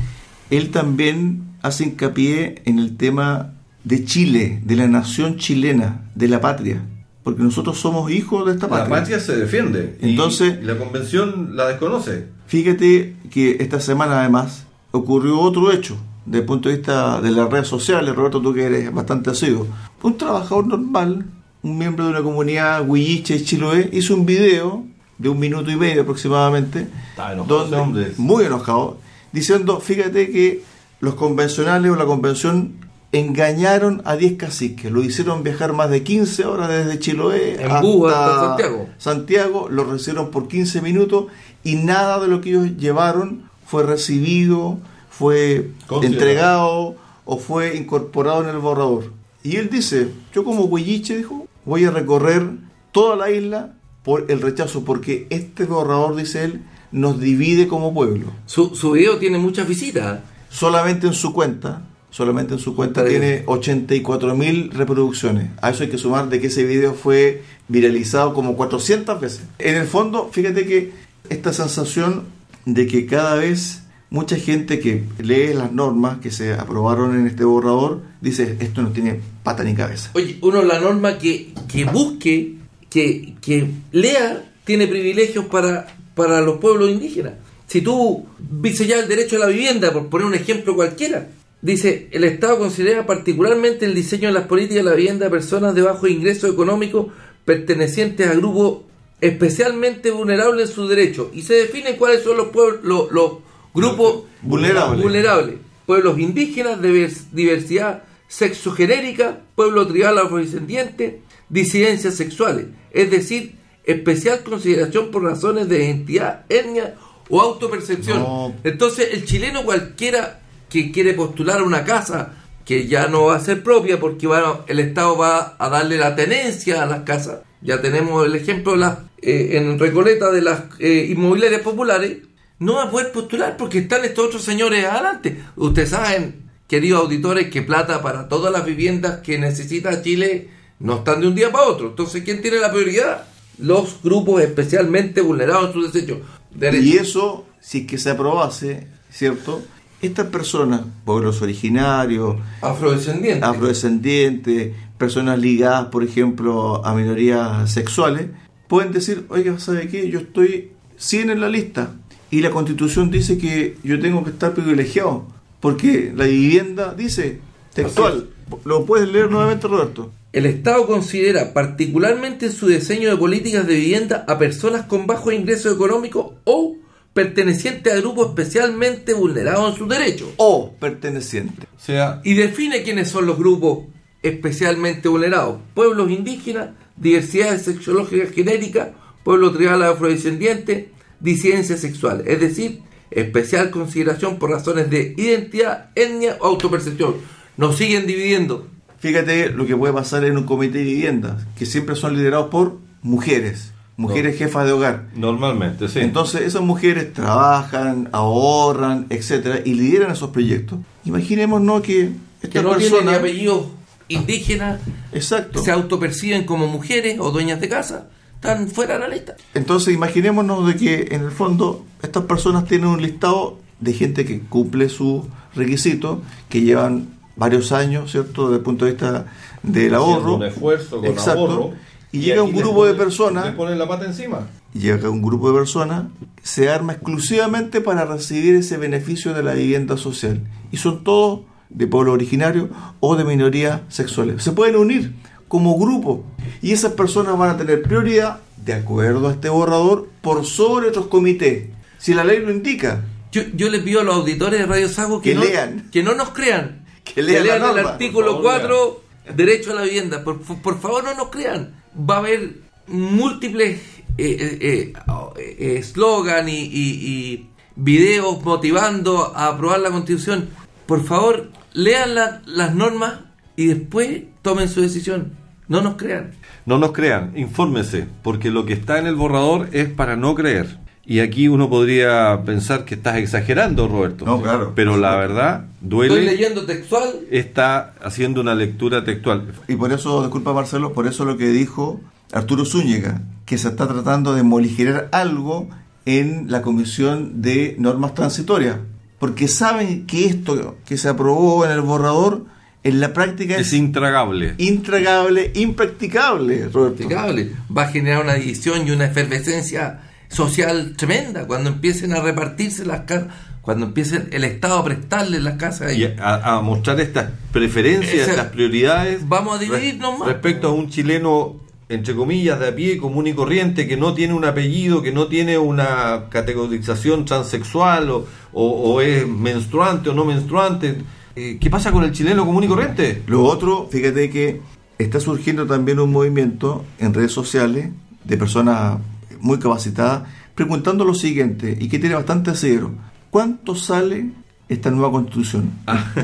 él 0.49 0.71
también 0.71 1.43
hace 1.61 1.85
hincapié 1.85 2.63
en 2.65 2.79
el 2.79 2.97
tema 2.97 3.53
de 3.85 4.05
Chile, 4.07 4.61
de 4.65 4.77
la 4.77 4.89
nación 4.89 5.37
chilena, 5.37 6.11
de 6.15 6.29
la 6.29 6.41
patria. 6.41 6.83
Porque 7.23 7.43
nosotros 7.43 7.79
somos 7.79 8.11
hijos 8.11 8.47
de 8.47 8.53
esta 8.53 8.69
patria. 8.69 9.21
se 9.21 9.37
defiende. 9.37 9.99
Entonces- 10.01 10.59
y 10.63 10.65
la 10.65 10.79
Convención 10.79 11.57
la 11.57 11.69
desconoce. 11.69 12.27
Fíjate 12.47 13.17
que 13.31 13.59
esta 13.61 13.81
semana 13.81 14.21
además 14.21 14.67
ocurrió 14.93 15.39
otro 15.41 15.71
hecho 15.73 15.97
desde 16.25 16.41
el 16.41 16.47
punto 16.47 16.69
de 16.69 16.77
vista 16.77 17.21
de 17.21 17.31
las 17.31 17.51
redes 17.51 17.69
sociales, 17.69 18.15
Roberto, 18.15 18.41
tú 18.41 18.55
que 18.55 18.65
eres 18.65 18.93
bastante 18.93 19.31
asiduo. 19.31 19.67
Un 20.03 20.17
trabajador 20.17 20.67
normal, 20.67 21.27
un 21.63 21.79
miembro 21.79 22.05
de 22.05 22.11
una 22.11 22.23
comunidad 22.23 22.89
huilliche 22.89 23.43
chiloé, 23.43 23.91
hizo 23.93 24.15
un 24.15 24.27
video 24.27 24.85
de 25.19 25.29
un 25.29 25.39
minuto 25.39 25.71
y 25.71 25.77
medio 25.77 26.03
aproximadamente, 26.03 26.89
enojado 27.17 27.83
hombre. 27.83 28.13
muy 28.17 28.45
enojado, 28.45 28.99
diciendo, 29.33 29.81
fíjate 29.81 30.31
que 30.31 30.63
los 31.01 31.15
convencionales 31.15 31.91
o 31.91 31.97
la 31.97 32.05
convención 32.05 32.73
engañaron 33.13 34.01
a 34.05 34.17
10 34.17 34.39
caciques, 34.39 34.91
lo 34.91 35.03
hicieron 35.03 35.43
viajar 35.43 35.75
más 35.75 35.91
de 35.91 36.03
15 36.03 36.47
horas 36.47 36.71
desde 36.71 36.99
Chiloé 36.99 37.63
En 37.63 37.81
bus 37.83 38.11
hasta 38.11 38.41
Santiago. 38.49 38.89
Santiago, 38.99 39.69
lo 39.69 39.85
recibieron 39.85 40.31
por 40.31 40.49
15 40.49 40.81
minutos 40.81 41.27
y 41.63 41.77
nada 41.77 42.19
de 42.21 42.29
lo 42.29 42.41
que 42.41 42.51
ellos 42.51 42.77
llevaron 42.79 43.51
fue 43.67 43.83
recibido, 43.83 44.79
fue 45.13 45.71
entregado 46.03 46.97
o 47.25 47.39
fue 47.39 47.77
incorporado 47.77 48.43
en 48.43 48.49
el 48.49 48.59
borrador. 48.59 49.13
Y 49.45 49.57
él 49.57 49.69
dice, 49.71 50.09
yo 50.35 50.43
como 50.43 50.65
huelliche, 50.65 51.17
dijo, 51.17 51.47
voy 51.65 51.85
a 51.85 51.91
recorrer 51.91 52.49
toda 52.93 53.17
la 53.17 53.31
isla 53.31 53.75
por 54.03 54.31
el 54.31 54.41
rechazo, 54.41 54.85
porque 54.85 55.27
este 55.31 55.65
borrador, 55.65 56.17
dice 56.17 56.45
él, 56.45 56.63
nos 56.91 57.21
divide 57.21 57.69
como 57.69 57.93
pueblo. 57.93 58.27
Su, 58.47 58.75
su 58.75 58.93
video 58.93 59.19
tiene 59.19 59.39
muchas 59.39 59.69
visitas. 59.69 60.21
Solamente 60.49 61.07
en 61.07 61.15
su 61.15 61.33
cuenta, 61.33 61.83
solamente 62.11 62.55
en 62.55 62.61
su 62.61 62.75
cuenta 62.75 63.05
tiene 63.05 63.43
84 63.47 64.35
mil 64.35 64.71
reproducciones. 64.71 65.51
A 65.61 65.71
eso 65.71 65.83
hay 65.83 65.91
que 65.91 65.99
sumar 65.99 66.29
de 66.29 66.41
que 66.41 66.49
ese 66.49 66.65
video 66.65 66.95
fue 66.95 67.43
viralizado 67.69 68.35
como 68.35 68.57
400 68.57 69.21
veces. 69.21 69.43
En 69.59 69.77
el 69.77 69.87
fondo, 69.87 70.31
fíjate 70.33 70.67
que 70.67 70.93
esta 71.29 71.53
sensación 71.53 72.25
de 72.65 72.87
que 72.87 73.07
cada 73.07 73.37
vez 73.37 73.82
mucha 74.13 74.37
gente 74.37 74.79
que 74.79 75.05
lee 75.19 75.55
las 75.55 75.73
normas 75.73 76.19
que 76.19 76.31
se 76.31 76.53
aprobaron 76.53 77.19
en 77.19 77.27
este 77.27 77.45
borrador 77.45 78.03
dice 78.21 78.59
esto 78.61 78.83
no 78.83 78.91
tiene 78.91 79.21
pata 79.43 79.65
ni 79.65 79.75
cabeza. 79.75 80.11
Oye, 80.13 80.37
uno 80.43 80.63
la 80.63 80.79
norma 80.79 81.19
que, 81.19 81.53
que 81.67 81.87
busque, 81.87 82.57
que, 82.91 83.35
que 83.41 83.71
lea, 83.91 84.45
tiene 84.65 84.87
privilegios 84.87 85.47
para, 85.47 85.87
para 86.15 86.43
los 86.43 86.59
pueblos 86.59 86.91
indígenas. 86.91 87.33
Si 87.67 87.81
tú 87.81 88.27
dice 88.39 88.87
ya 88.87 89.01
el 89.01 89.09
derecho 89.09 89.37
a 89.37 89.41
la 89.41 89.47
vivienda, 89.47 89.91
por 89.95 90.11
poner 90.11 90.27
un 90.27 90.35
ejemplo 90.35 90.77
cualquiera, 90.77 91.29
dice, 91.63 92.09
el 92.13 92.25
Estado 92.25 92.59
considera 92.59 93.07
particularmente 93.07 93.87
el 93.87 93.95
diseño 93.95 94.29
de 94.29 94.35
las 94.35 94.47
políticas 94.47 94.85
de 94.85 94.91
la 94.91 94.95
vivienda 94.95 95.25
de 95.25 95.31
personas 95.31 95.75
de 95.75 95.81
bajo 95.81 96.07
ingreso 96.07 96.49
económico 96.49 97.09
pertenecientes 97.47 98.29
a 98.29 98.35
grupos 98.35 98.83
especialmente 99.23 100.11
vulnerables 100.11 100.69
en 100.69 100.75
sus 100.75 100.91
derechos. 100.91 101.29
Y 101.33 101.43
se 101.43 101.55
define 101.55 101.97
cuáles 101.97 102.23
son 102.23 102.37
los, 102.37 102.49
pueblos, 102.49 102.81
los, 102.83 103.11
los 103.11 103.52
grupos 103.75 104.25
Vulnerables. 104.43 105.03
vulnerables. 105.03 105.57
Pueblos 105.87 106.19
indígenas, 106.19 106.81
divers- 106.81 107.27
diversidad 107.33 108.05
sexogenérica, 108.29 109.41
pueblo 109.55 109.87
tribal 109.87 110.19
afrodescendiente, 110.19 111.21
disidencias 111.49 112.15
sexuales. 112.15 112.67
Es 112.93 113.11
decir, 113.11 113.57
especial 113.85 114.43
consideración 114.43 115.11
por 115.11 115.25
razones 115.25 115.69
de 115.69 115.85
identidad, 115.85 116.45
etnia 116.49 116.95
o 117.29 117.41
autopercepción. 117.41 118.19
No. 118.21 118.55
Entonces, 118.65 119.09
el 119.13 119.25
chileno 119.25 119.65
cualquiera 119.65 120.41
que 120.69 120.93
quiere 120.93 121.15
postular 121.15 121.63
una 121.63 121.85
casa 121.85 122.35
que 122.65 122.87
ya 122.87 123.09
no 123.09 123.25
va 123.25 123.37
a 123.37 123.41
ser 123.41 123.63
propia 123.63 123.99
porque 123.99 124.27
bueno, 124.27 124.61
el 124.69 124.79
Estado 124.79 125.17
va 125.19 125.57
a 125.59 125.69
darle 125.69 125.99
la 125.99 126.15
tenencia 126.15 126.83
a 126.83 126.87
las 126.87 127.01
casas. 127.01 127.41
Ya 127.61 127.81
tenemos 127.83 128.25
el 128.27 128.35
ejemplo 128.35 128.73
de 128.73 128.79
las, 128.79 128.99
eh, 129.21 129.51
en 129.53 129.79
Recoleta 129.79 130.31
de 130.31 130.43
las 130.43 130.63
eh, 130.79 131.07
inmobiliarias 131.11 131.63
populares. 131.63 132.19
No 132.63 132.75
va 132.75 132.85
a 132.85 132.91
poder 132.93 133.11
postular 133.11 133.57
porque 133.57 133.79
están 133.79 134.05
estos 134.05 134.27
otros 134.27 134.45
señores 134.45 134.85
adelante. 134.85 135.43
Ustedes 135.57 135.91
saben, 135.91 136.49
queridos 136.69 137.03
auditores, 137.03 137.51
que 137.51 137.63
plata 137.63 138.01
para 138.03 138.29
todas 138.29 138.53
las 138.53 138.65
viviendas 138.65 139.19
que 139.19 139.37
necesita 139.37 140.01
Chile 140.01 140.49
no 140.79 140.99
están 140.99 141.21
de 141.21 141.27
un 141.27 141.35
día 141.35 141.51
para 141.51 141.67
otro. 141.67 141.89
Entonces, 141.89 142.23
¿quién 142.23 142.41
tiene 142.41 142.59
la 142.59 142.71
prioridad? 142.71 143.25
Los 143.59 144.01
grupos 144.01 144.43
especialmente 144.43 145.23
vulnerados 145.23 145.75
en 145.75 145.83
sus. 145.83 145.93
Derechos. 145.93 146.87
Y 146.87 146.99
eso, 146.99 147.47
si 147.61 147.79
es 147.79 147.87
que 147.89 147.99
se 147.99 148.11
aprobase, 148.11 148.87
¿cierto? 149.11 149.61
Estas 150.01 150.29
personas, 150.29 150.83
pueblos 151.05 151.43
originarios, 151.43 152.37
Afrodescendientes. 152.61 153.43
afrodescendientes, 153.43 154.73
personas 154.99 155.37
ligadas, 155.41 155.87
por 155.87 156.05
ejemplo, 156.05 156.87
a 156.87 156.95
minorías 156.95 157.73
sexuales, 157.73 158.29
pueden 158.69 158.93
decir, 158.93 159.27
oiga, 159.31 159.59
¿sabe 159.59 159.89
qué? 159.89 160.09
Yo 160.09 160.21
estoy 160.21 160.71
100 160.97 161.31
en 161.31 161.41
la 161.41 161.49
lista 161.49 161.97
y 162.33 162.41
la 162.41 162.51
constitución 162.51 163.11
dice 163.11 163.37
que 163.37 163.77
yo 163.85 164.01
tengo 164.01 164.25
que 164.25 164.31
estar 164.31 164.55
privilegiado. 164.55 165.27
Porque 165.61 166.13
la 166.17 166.25
vivienda 166.25 166.95
dice 166.95 167.41
textual, 167.75 168.31
lo 168.65 168.87
puedes 168.87 169.09
leer 169.09 169.31
nuevamente 169.31 169.69
Roberto. 169.69 170.11
El 170.33 170.47
Estado 170.47 170.87
considera 170.87 171.53
particularmente 171.53 172.47
en 172.47 172.53
su 172.53 172.69
diseño 172.69 173.11
de 173.11 173.19
políticas 173.19 173.67
de 173.67 173.75
vivienda 173.75 174.25
a 174.27 174.39
personas 174.39 174.87
con 174.87 175.07
bajos 175.07 175.35
ingresos 175.35 175.75
económicos 175.75 176.33
o 176.45 176.77
pertenecientes 177.13 177.93
a 177.93 177.97
grupos 177.97 178.31
especialmente 178.31 179.13
vulnerados 179.13 179.71
en 179.71 179.79
sus 179.79 179.89
derechos. 179.91 180.31
O 180.39 180.73
perteneciente. 180.81 181.67
O 181.77 181.81
sea, 181.81 182.23
Y 182.25 182.33
define 182.33 182.83
quiénes 182.83 183.11
son 183.11 183.27
los 183.27 183.37
grupos 183.37 183.81
especialmente 184.23 185.07
vulnerados. 185.07 185.59
Pueblos 185.75 186.11
indígenas, 186.11 186.71
diversidades 186.97 187.61
sexológicas 187.63 188.31
genéricas, 188.31 188.89
pueblos 189.23 189.55
tribales 189.55 189.89
afrodescendientes, 189.89 190.87
disidencias 191.23 191.81
sexuales. 191.81 192.27
Es 192.27 192.41
decir, 192.41 192.83
especial 193.11 193.71
consideración 193.71 194.39
por 194.39 194.51
razones 194.51 194.91
de 194.91 195.15
identidad, 195.17 195.91
etnia 195.95 196.37
o 196.41 196.47
autopercepción. 196.47 197.15
Nos 197.57 197.77
siguen 197.77 198.07
dividiendo. 198.07 198.67
Fíjate 198.99 199.51
lo 199.51 199.67
que 199.67 199.77
puede 199.77 199.93
pasar 199.93 200.25
en 200.25 200.37
un 200.37 200.45
comité 200.45 200.79
de 200.79 200.85
viviendas, 200.85 201.45
que 201.59 201.67
siempre 201.67 201.97
son 201.97 202.17
liderados 202.17 202.51
por 202.51 202.79
mujeres, 203.03 203.73
mujeres 203.97 204.39
jefas 204.39 204.65
de 204.65 204.73
hogar. 204.73 205.09
normalmente, 205.15 205.89
sí. 205.89 205.99
Entonces 206.01 206.43
esas 206.43 206.63
mujeres 206.63 207.13
trabajan, 207.13 208.09
ahorran, 208.13 209.07
etcétera, 209.11 209.61
y 209.65 209.75
lideran 209.75 210.13
esos 210.13 210.31
proyectos. 210.31 210.79
Imaginémonos 211.05 211.83
que 211.83 212.13
Que 212.41 212.47
esta 212.47 212.63
no 212.63 212.77
tienen 212.77 212.87
ni 212.87 212.99
persona, 212.99 213.17
apellidos 213.17 213.67
indígenas, 214.09 214.81
exacto. 215.13 215.63
se 215.63 215.71
autoperciben 215.71 216.45
como 216.45 216.67
mujeres 216.67 217.19
o 217.19 217.31
dueñas 217.31 217.61
de 217.61 217.69
casa, 217.69 218.09
están 218.43 218.69
fuera 218.69 218.95
de 218.95 219.01
la 219.01 219.09
lista. 219.09 219.37
Entonces 219.55 219.95
imaginémonos 219.95 220.67
de 220.67 220.77
que 220.77 221.09
en 221.15 221.23
el 221.23 221.31
fondo 221.31 221.85
estas 222.03 222.25
personas 222.25 222.65
tienen 222.67 222.89
un 222.89 223.01
listado 223.01 223.59
de 223.81 223.93
gente 223.93 224.25
que 224.25 224.41
cumple 224.41 224.89
sus 224.89 225.23
requisitos, 225.55 226.19
que 226.49 226.61
llevan 226.63 227.09
varios 227.37 227.73
años, 227.73 228.11
¿cierto? 228.11 228.45
Desde 228.47 228.57
el 228.59 228.63
punto 228.63 228.85
de 228.85 228.93
vista 228.93 229.27
del 229.63 229.95
ahorro. 229.95 230.35
Un 230.37 230.43
esfuerzo 230.45 230.97
con 230.99 231.07
Exacto. 231.07 231.41
ahorro. 231.41 231.71
Y 232.11 232.21
llega 232.21 232.43
un 232.43 232.53
grupo 232.53 232.85
de 232.85 232.95
personas- 232.95 233.47
Le 233.47 233.53
ponen 233.53 233.79
la 233.79 233.89
pata 233.89 234.05
encima. 234.07 234.47
llega 234.75 235.09
un 235.09 235.23
grupo 235.23 235.51
de 235.51 235.59
personas, 235.59 236.05
se 236.43 236.69
arma 236.69 236.93
exclusivamente 236.95 237.81
para 237.81 238.05
recibir 238.05 238.55
ese 238.57 238.77
beneficio 238.77 239.33
de 239.35 239.43
la 239.43 239.55
vivienda 239.55 239.97
social. 239.97 240.41
Y 240.73 240.77
son 240.79 241.05
todos 241.05 241.41
de 241.71 241.87
pueblo 241.87 242.13
originario 242.13 242.69
o 243.01 243.17
de 243.17 243.25
minorías 243.25 243.81
sexuales. 243.89 244.43
Se 244.43 244.53
pueden 244.53 244.77
unir 244.77 245.15
como 245.53 245.79
grupo 245.79 246.25
y 246.63 246.73
esas 246.73 246.93
personas 246.95 247.37
van 247.37 247.51
a 247.51 247.57
tener 247.59 247.83
prioridad, 247.83 248.41
de 248.57 248.73
acuerdo 248.73 249.29
a 249.29 249.33
este 249.33 249.51
borrador, 249.51 250.09
por 250.23 250.47
sobre 250.47 250.89
otros 250.89 251.09
comités. 251.09 251.69
Si 251.99 252.15
la 252.15 252.25
ley 252.25 252.39
lo 252.41 252.51
indica, 252.51 253.05
Yo, 253.33 253.43
yo 253.55 253.69
les 253.69 253.83
pido 253.83 254.01
a 254.01 254.03
los 254.05 254.15
auditores 254.15 254.59
de 254.61 254.65
Radio 254.67 254.89
Sago 254.89 255.21
que, 255.21 255.31
Que 255.31 255.35
no, 255.35 255.45
lean. 255.45 255.91
que 255.93 256.03
no 256.03 256.15
nos 256.15 256.31
crean. 256.31 256.87
Que 257.05 257.23
lean 257.23 257.47
el 257.47 257.61
norma. 257.61 257.91
artículo 257.91 258.29
favor, 258.43 258.43
4, 258.43 259.03
derecho 259.37 259.73
a 259.73 259.75
la 259.75 259.83
vivienda. 259.83 260.25
Por, 260.25 260.41
por 260.41 260.81
favor, 260.81 261.05
no 261.05 261.15
nos 261.15 261.29
crean. 261.29 261.75
Va 261.95 262.15
a 262.15 262.19
haber 262.21 262.55
múltiples 262.87 263.79
eh, 264.17 264.37
eh, 264.41 264.59
eh, 264.63 264.93
eh, 265.39 265.77
eslogan 265.79 266.49
y, 266.49 266.61
y- 266.63 266.99
y 267.07 267.51
videos 267.77 268.43
motivando 268.43 269.33
a 269.37 269.49
aprobar 269.49 269.81
la 269.81 269.91
constitución. 269.91 270.49
Por 270.87 271.05
favor, 271.05 271.51
lean 271.75 272.15
la- 272.15 272.41
las 272.47 272.75
normas 272.75 273.17
y 273.55 273.67
después 273.67 274.23
tomen 274.41 274.71
su 274.71 274.81
decisión. 274.81 275.42
No 275.73 275.81
nos 275.81 275.95
crean. 275.97 276.33
No 276.67 276.77
nos 276.79 276.93
crean, 276.93 277.33
infórmense, 277.35 278.07
porque 278.23 278.51
lo 278.51 278.67
que 278.67 278.75
está 278.75 278.99
en 278.99 279.07
el 279.07 279.15
borrador 279.15 279.69
es 279.73 279.89
para 279.89 280.17
no 280.17 280.35
creer. 280.35 280.79
Y 281.07 281.21
aquí 281.21 281.49
uno 281.49 281.71
podría 281.71 282.43
pensar 282.45 282.85
que 282.85 282.95
estás 282.95 283.17
exagerando, 283.17 283.89
Roberto. 283.89 284.27
No, 284.27 284.41
claro. 284.43 284.73
Pero 284.77 284.99
la 284.99 285.17
verdad, 285.17 285.65
Estoy 285.83 286.09
duele, 286.09 286.23
leyendo 286.27 286.67
textual. 286.67 287.09
está 287.31 287.95
haciendo 288.03 288.43
una 288.43 288.55
lectura 288.55 289.03
textual. 289.03 289.47
y 289.67 289.75
por 289.77 289.93
eso, 289.95 290.21
disculpa 290.23 290.53
Marcelo, 290.53 290.93
por 290.93 291.07
eso 291.07 291.25
lo 291.25 291.39
que 291.39 291.49
dijo 291.49 292.01
Arturo 292.33 292.65
Zúñiga, 292.67 293.23
que 293.47 293.57
se 293.57 293.69
está 293.69 293.89
tratando 293.89 294.35
de 294.35 294.43
moligerar 294.43 295.09
algo 295.11 295.69
en 296.05 296.51
la 296.51 296.61
Comisión 296.61 297.41
de 297.43 297.77
Normas 297.79 298.15
Transitorias, 298.15 298.77
porque 299.19 299.49
saben 299.49 300.07
que 300.07 300.27
esto 300.27 300.77
que 300.85 300.99
se 300.99 301.09
aprobó 301.09 301.65
en 301.65 301.71
el 301.73 301.81
borrador, 301.81 302.45
en 302.85 303.01
la 303.01 303.13
práctica 303.13 303.57
Es 303.57 303.69
es 303.69 303.73
intragable. 303.75 304.55
intragable, 304.59 305.53
impracticable, 305.55 306.69
Roberto. 306.69 306.97
practicable. 306.97 307.53
Va 307.77 307.83
a 307.85 307.89
generar 307.89 308.23
una 308.23 308.35
división 308.35 308.87
y 308.87 308.91
una 308.91 309.05
efervescencia 309.07 310.01
social 310.29 310.95
tremenda 310.97 311.47
cuando 311.47 311.71
empiecen 311.71 312.13
a 312.13 312.21
repartirse 312.21 312.85
las 312.85 313.01
casas, 313.03 313.29
cuando 313.61 313.87
empiecen 313.87 314.29
el 314.33 314.45
Estado 314.45 314.79
a 314.79 314.85
prestarle 314.85 315.41
las 315.41 315.55
casas. 315.55 315.95
Y 315.95 316.05
a, 316.05 316.57
a 316.57 316.61
mostrar 316.63 316.99
estas 317.01 317.31
preferencias, 317.53 318.29
estas 318.29 318.47
prioridades. 318.47 319.29
Vamos 319.29 319.57
a 319.57 319.59
dividirnos 319.61 320.19
más. 320.19 320.27
Respecto 320.29 320.69
a 320.69 320.73
un 320.73 320.89
chileno, 320.91 321.61
entre 321.89 322.15
comillas, 322.17 322.59
de 322.59 322.69
a 322.69 322.75
pie, 322.75 322.97
común 322.99 323.27
y 323.29 323.35
corriente, 323.35 323.87
que 323.87 323.97
no 323.97 324.15
tiene 324.15 324.35
un 324.35 324.45
apellido, 324.45 325.03
que 325.03 325.13
no 325.13 325.29
tiene 325.29 325.59
una 325.59 326.25
categorización 326.31 327.25
transexual, 327.27 328.11
o, 328.11 328.27
o- 328.53 328.93
o 328.95 329.01
es 329.01 329.29
menstruante 329.29 330.09
o 330.11 330.15
no 330.15 330.25
menstruante. 330.25 330.97
Eh, 331.37 331.59
¿Qué 331.61 331.71
pasa 331.71 331.93
con 331.93 332.05
el 332.05 332.13
chileno 332.13 332.45
común 332.45 332.65
y 332.65 332.69
corriente? 332.69 333.23
Lo 333.27 333.45
otro, 333.45 333.89
fíjate 333.91 334.29
que 334.31 334.61
está 334.99 335.19
surgiendo 335.21 335.67
también 335.67 335.99
un 335.99 336.13
movimiento 336.13 336.85
en 336.99 337.15
redes 337.15 337.33
sociales 337.33 337.91
de 338.25 338.37
personas 338.37 338.99
muy 339.41 339.59
capacitadas 339.59 340.25
preguntando 340.55 341.05
lo 341.05 341.15
siguiente 341.15 341.77
y 341.81 341.89
que 341.89 341.99
tiene 341.99 342.15
bastante 342.15 342.51
asidero. 342.51 342.93
¿Cuánto 343.31 343.75
sale 343.75 344.27
esta 344.69 344.91
nueva 344.91 345.11
constitución 345.11 345.71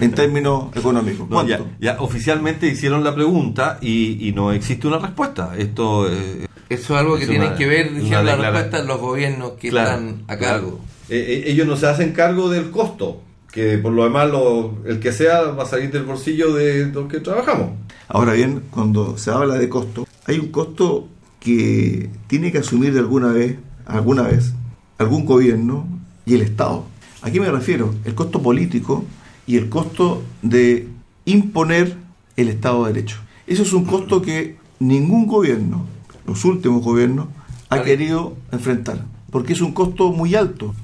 en 0.01 0.13
términos 0.13 0.67
económicos? 0.77 1.27
Ah. 1.33 1.45
Ya, 1.49 1.61
ya 1.81 1.97
oficialmente 2.01 2.69
hicieron 2.69 3.03
la 3.03 3.15
pregunta 3.15 3.79
y, 3.81 4.29
y 4.29 4.33
no 4.33 4.53
existe 4.53 4.87
una 4.87 4.99
respuesta. 4.99 5.55
Esto 5.57 6.07
eh, 6.13 6.47
Eso 6.69 6.95
es 6.95 7.01
algo 7.01 7.17
que 7.17 7.25
Es 7.25 7.31
una- 7.31 7.55
que 7.57 7.67
ver, 7.67 7.95
dijeron 7.95 8.27
la 8.27 8.37
respuesta 8.37 8.83
los 8.85 9.01
gobiernos 9.01 9.53
que 9.53 9.71
Claro, 9.71 9.91
están 9.91 10.23
a 10.29 10.37
cargo. 10.37 10.79
Eh, 11.09 11.45
ellos 11.47 11.67
no 11.67 11.77
se 11.79 11.87
hacen 11.87 12.13
cargo 12.13 12.51
del 12.51 12.71
costo, 12.71 13.23
que 13.53 13.79
por 13.79 13.93
lo 13.93 14.05
demás 14.05 14.31
lo- 14.31 14.77
el 14.87 15.01
que 15.01 15.13
sea 15.13 15.43
va 15.53 15.63
a 15.63 15.67
salir 15.67 15.91
del 15.91 16.05
bolsillo 16.05 16.55
de 16.55 16.87
los 16.87 17.09
que 17.11 17.21
trabajamos. 17.21 17.71
Ahora 18.09 18.33
bien, 18.35 18.63
cuando 18.71 19.17
se 19.19 19.31
habla 19.31 19.55
de 19.57 19.69
costo, 19.69 20.07
hay 20.27 20.39
un 20.39 20.49
costo 20.49 21.09
que 21.41 22.11
tiene 22.27 22.53
que 22.53 22.59
asumir 22.59 22.93
de 22.93 23.01
alguna 23.01 23.29
vez, 23.33 23.57
alguna 23.87 24.23
vez, 24.23 24.53
algún 24.99 25.25
gobierno 25.25 25.87
y 26.27 26.35
el 26.35 26.43
Estado. 26.43 26.85
¿A 27.23 27.31
qué 27.31 27.41
me 27.41 27.51
refiero? 27.51 27.95
El 28.05 28.15
costo 28.15 28.43
político 28.43 29.05
y 29.47 29.57
el 29.57 29.69
costo 29.69 30.23
de 30.43 30.89
imponer 31.25 31.97
el 32.37 32.49
Estado 32.49 32.85
de 32.85 32.93
Derecho. 32.93 33.19
Eso 33.47 33.63
es 33.63 33.73
un 33.73 33.85
costo 33.85 34.21
que 34.23 34.57
ningún 34.79 35.27
gobierno, 35.27 35.85
los 36.27 36.45
últimos 36.45 36.83
gobiernos, 36.83 37.27
ha 37.71 37.83
querido 37.83 38.35
enfrentar, 38.53 39.05
porque 39.31 39.53
es 39.53 39.61
un 39.61 39.73
costo 39.73 40.13
muy 40.13 40.35
alto. 40.35 40.75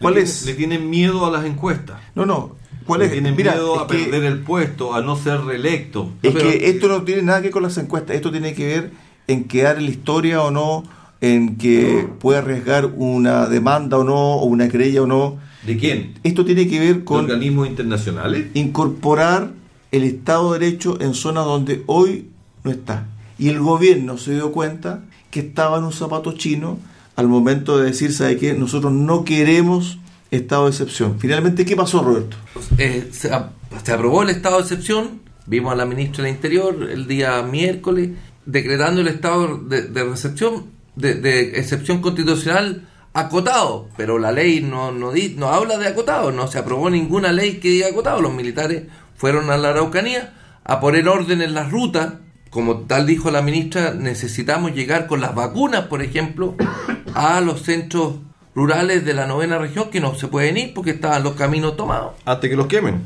¿Cuál 0.00 0.14
le, 0.14 0.20
es? 0.22 0.44
Le 0.46 0.54
tienen 0.54 0.88
miedo 0.90 1.26
a 1.26 1.30
las 1.30 1.44
encuestas. 1.44 2.00
No, 2.14 2.24
no. 2.26 2.56
¿Cuál 2.86 3.00
le 3.00 3.06
es? 3.06 3.12
tienen 3.12 3.36
Mira, 3.36 3.52
miedo 3.52 3.80
a 3.80 3.86
que- 3.86 3.98
perder 3.98 4.24
el 4.24 4.38
puesto, 4.40 4.94
a 4.94 5.02
no 5.02 5.16
ser 5.16 5.40
reelecto. 5.42 6.10
Es 6.22 6.32
pero- 6.32 6.50
que 6.50 6.68
esto 6.70 6.88
no 6.88 7.02
tiene 7.02 7.22
nada 7.22 7.38
que 7.38 7.44
ver 7.44 7.52
con 7.52 7.62
las 7.62 7.76
encuestas, 7.78 8.16
esto 8.16 8.30
tiene 8.30 8.54
que 8.54 8.66
ver 8.66 8.90
en 9.26 9.44
quedar 9.44 9.76
en 9.76 9.84
la 9.84 9.90
historia 9.90 10.42
o 10.42 10.50
no, 10.50 10.84
en 11.20 11.56
que 11.56 12.08
pueda 12.20 12.38
arriesgar 12.38 12.86
una 12.96 13.46
demanda 13.46 13.98
o 13.98 14.04
no, 14.04 14.36
o 14.36 14.44
una 14.44 14.68
querella 14.68 15.02
o 15.02 15.06
no. 15.06 15.36
¿De 15.66 15.76
quién? 15.76 16.14
Esto 16.22 16.44
tiene 16.44 16.66
que 16.68 16.78
ver 16.78 16.96
¿De 16.98 17.04
con 17.04 17.24
organismos 17.24 17.66
internacionales? 17.68 18.46
incorporar 18.54 19.50
el 19.90 20.04
Estado 20.04 20.52
de 20.52 20.58
Derecho 20.60 20.96
en 21.00 21.12
zonas 21.14 21.44
donde 21.44 21.82
hoy 21.86 22.28
no 22.64 22.70
está. 22.70 23.06
Y 23.38 23.48
el 23.48 23.58
gobierno 23.60 24.16
se 24.16 24.34
dio 24.34 24.52
cuenta 24.52 25.00
que 25.30 25.40
estaba 25.40 25.78
en 25.78 25.84
un 25.84 25.92
zapato 25.92 26.32
chino 26.32 26.78
al 27.18 27.26
momento 27.26 27.78
de 27.78 27.86
decir, 27.86 28.12
¿sabe 28.12 28.36
qué? 28.36 28.54
Nosotros 28.54 28.92
no 28.92 29.24
queremos 29.24 29.98
estado 30.30 30.64
de 30.66 30.70
excepción. 30.70 31.18
Finalmente, 31.18 31.64
¿qué 31.64 31.74
pasó, 31.74 32.02
Roberto? 32.04 32.36
Eh, 32.78 33.08
se, 33.10 33.32
ap- 33.32 33.50
se 33.82 33.92
aprobó 33.92 34.22
el 34.22 34.30
estado 34.30 34.56
de 34.58 34.62
excepción, 34.62 35.20
vimos 35.46 35.72
a 35.72 35.76
la 35.76 35.84
ministra 35.84 36.22
del 36.24 36.34
Interior 36.34 36.88
el 36.88 37.08
día 37.08 37.42
miércoles 37.42 38.10
decretando 38.46 39.00
el 39.00 39.08
estado 39.08 39.58
de, 39.58 39.82
de 39.82 40.04
recepción, 40.04 40.66
de, 40.94 41.14
de 41.14 41.58
excepción 41.58 42.00
constitucional 42.00 42.86
acotado, 43.14 43.88
pero 43.96 44.18
la 44.18 44.30
ley 44.30 44.60
no, 44.60 44.92
no, 44.92 45.10
di- 45.10 45.34
no 45.36 45.48
habla 45.48 45.76
de 45.76 45.88
acotado, 45.88 46.30
no 46.30 46.46
se 46.46 46.58
aprobó 46.58 46.88
ninguna 46.88 47.32
ley 47.32 47.54
que 47.58 47.68
diga 47.70 47.88
acotado, 47.88 48.20
los 48.22 48.32
militares 48.32 48.84
fueron 49.16 49.50
a 49.50 49.56
la 49.56 49.70
Araucanía 49.70 50.34
a 50.62 50.78
poner 50.78 51.08
orden 51.08 51.42
en 51.42 51.52
las 51.54 51.70
rutas, 51.72 52.14
como 52.50 52.80
tal 52.82 53.06
dijo 53.06 53.30
la 53.30 53.42
ministra, 53.42 53.92
necesitamos 53.92 54.72
llegar 54.74 55.06
con 55.06 55.20
las 55.20 55.34
vacunas, 55.34 55.86
por 55.86 56.00
ejemplo, 56.02 56.54
a 57.14 57.40
los 57.40 57.62
centros 57.62 58.14
rurales 58.54 59.04
de 59.04 59.14
la 59.14 59.26
novena 59.26 59.58
región 59.58 59.90
que 59.90 60.00
no 60.00 60.14
se 60.14 60.28
pueden 60.28 60.56
ir 60.56 60.74
porque 60.74 60.90
estaban 60.90 61.22
los 61.22 61.34
caminos 61.34 61.76
tomados. 61.76 62.14
Antes 62.24 62.50
que 62.50 62.56
los 62.56 62.66
quemen. 62.66 63.02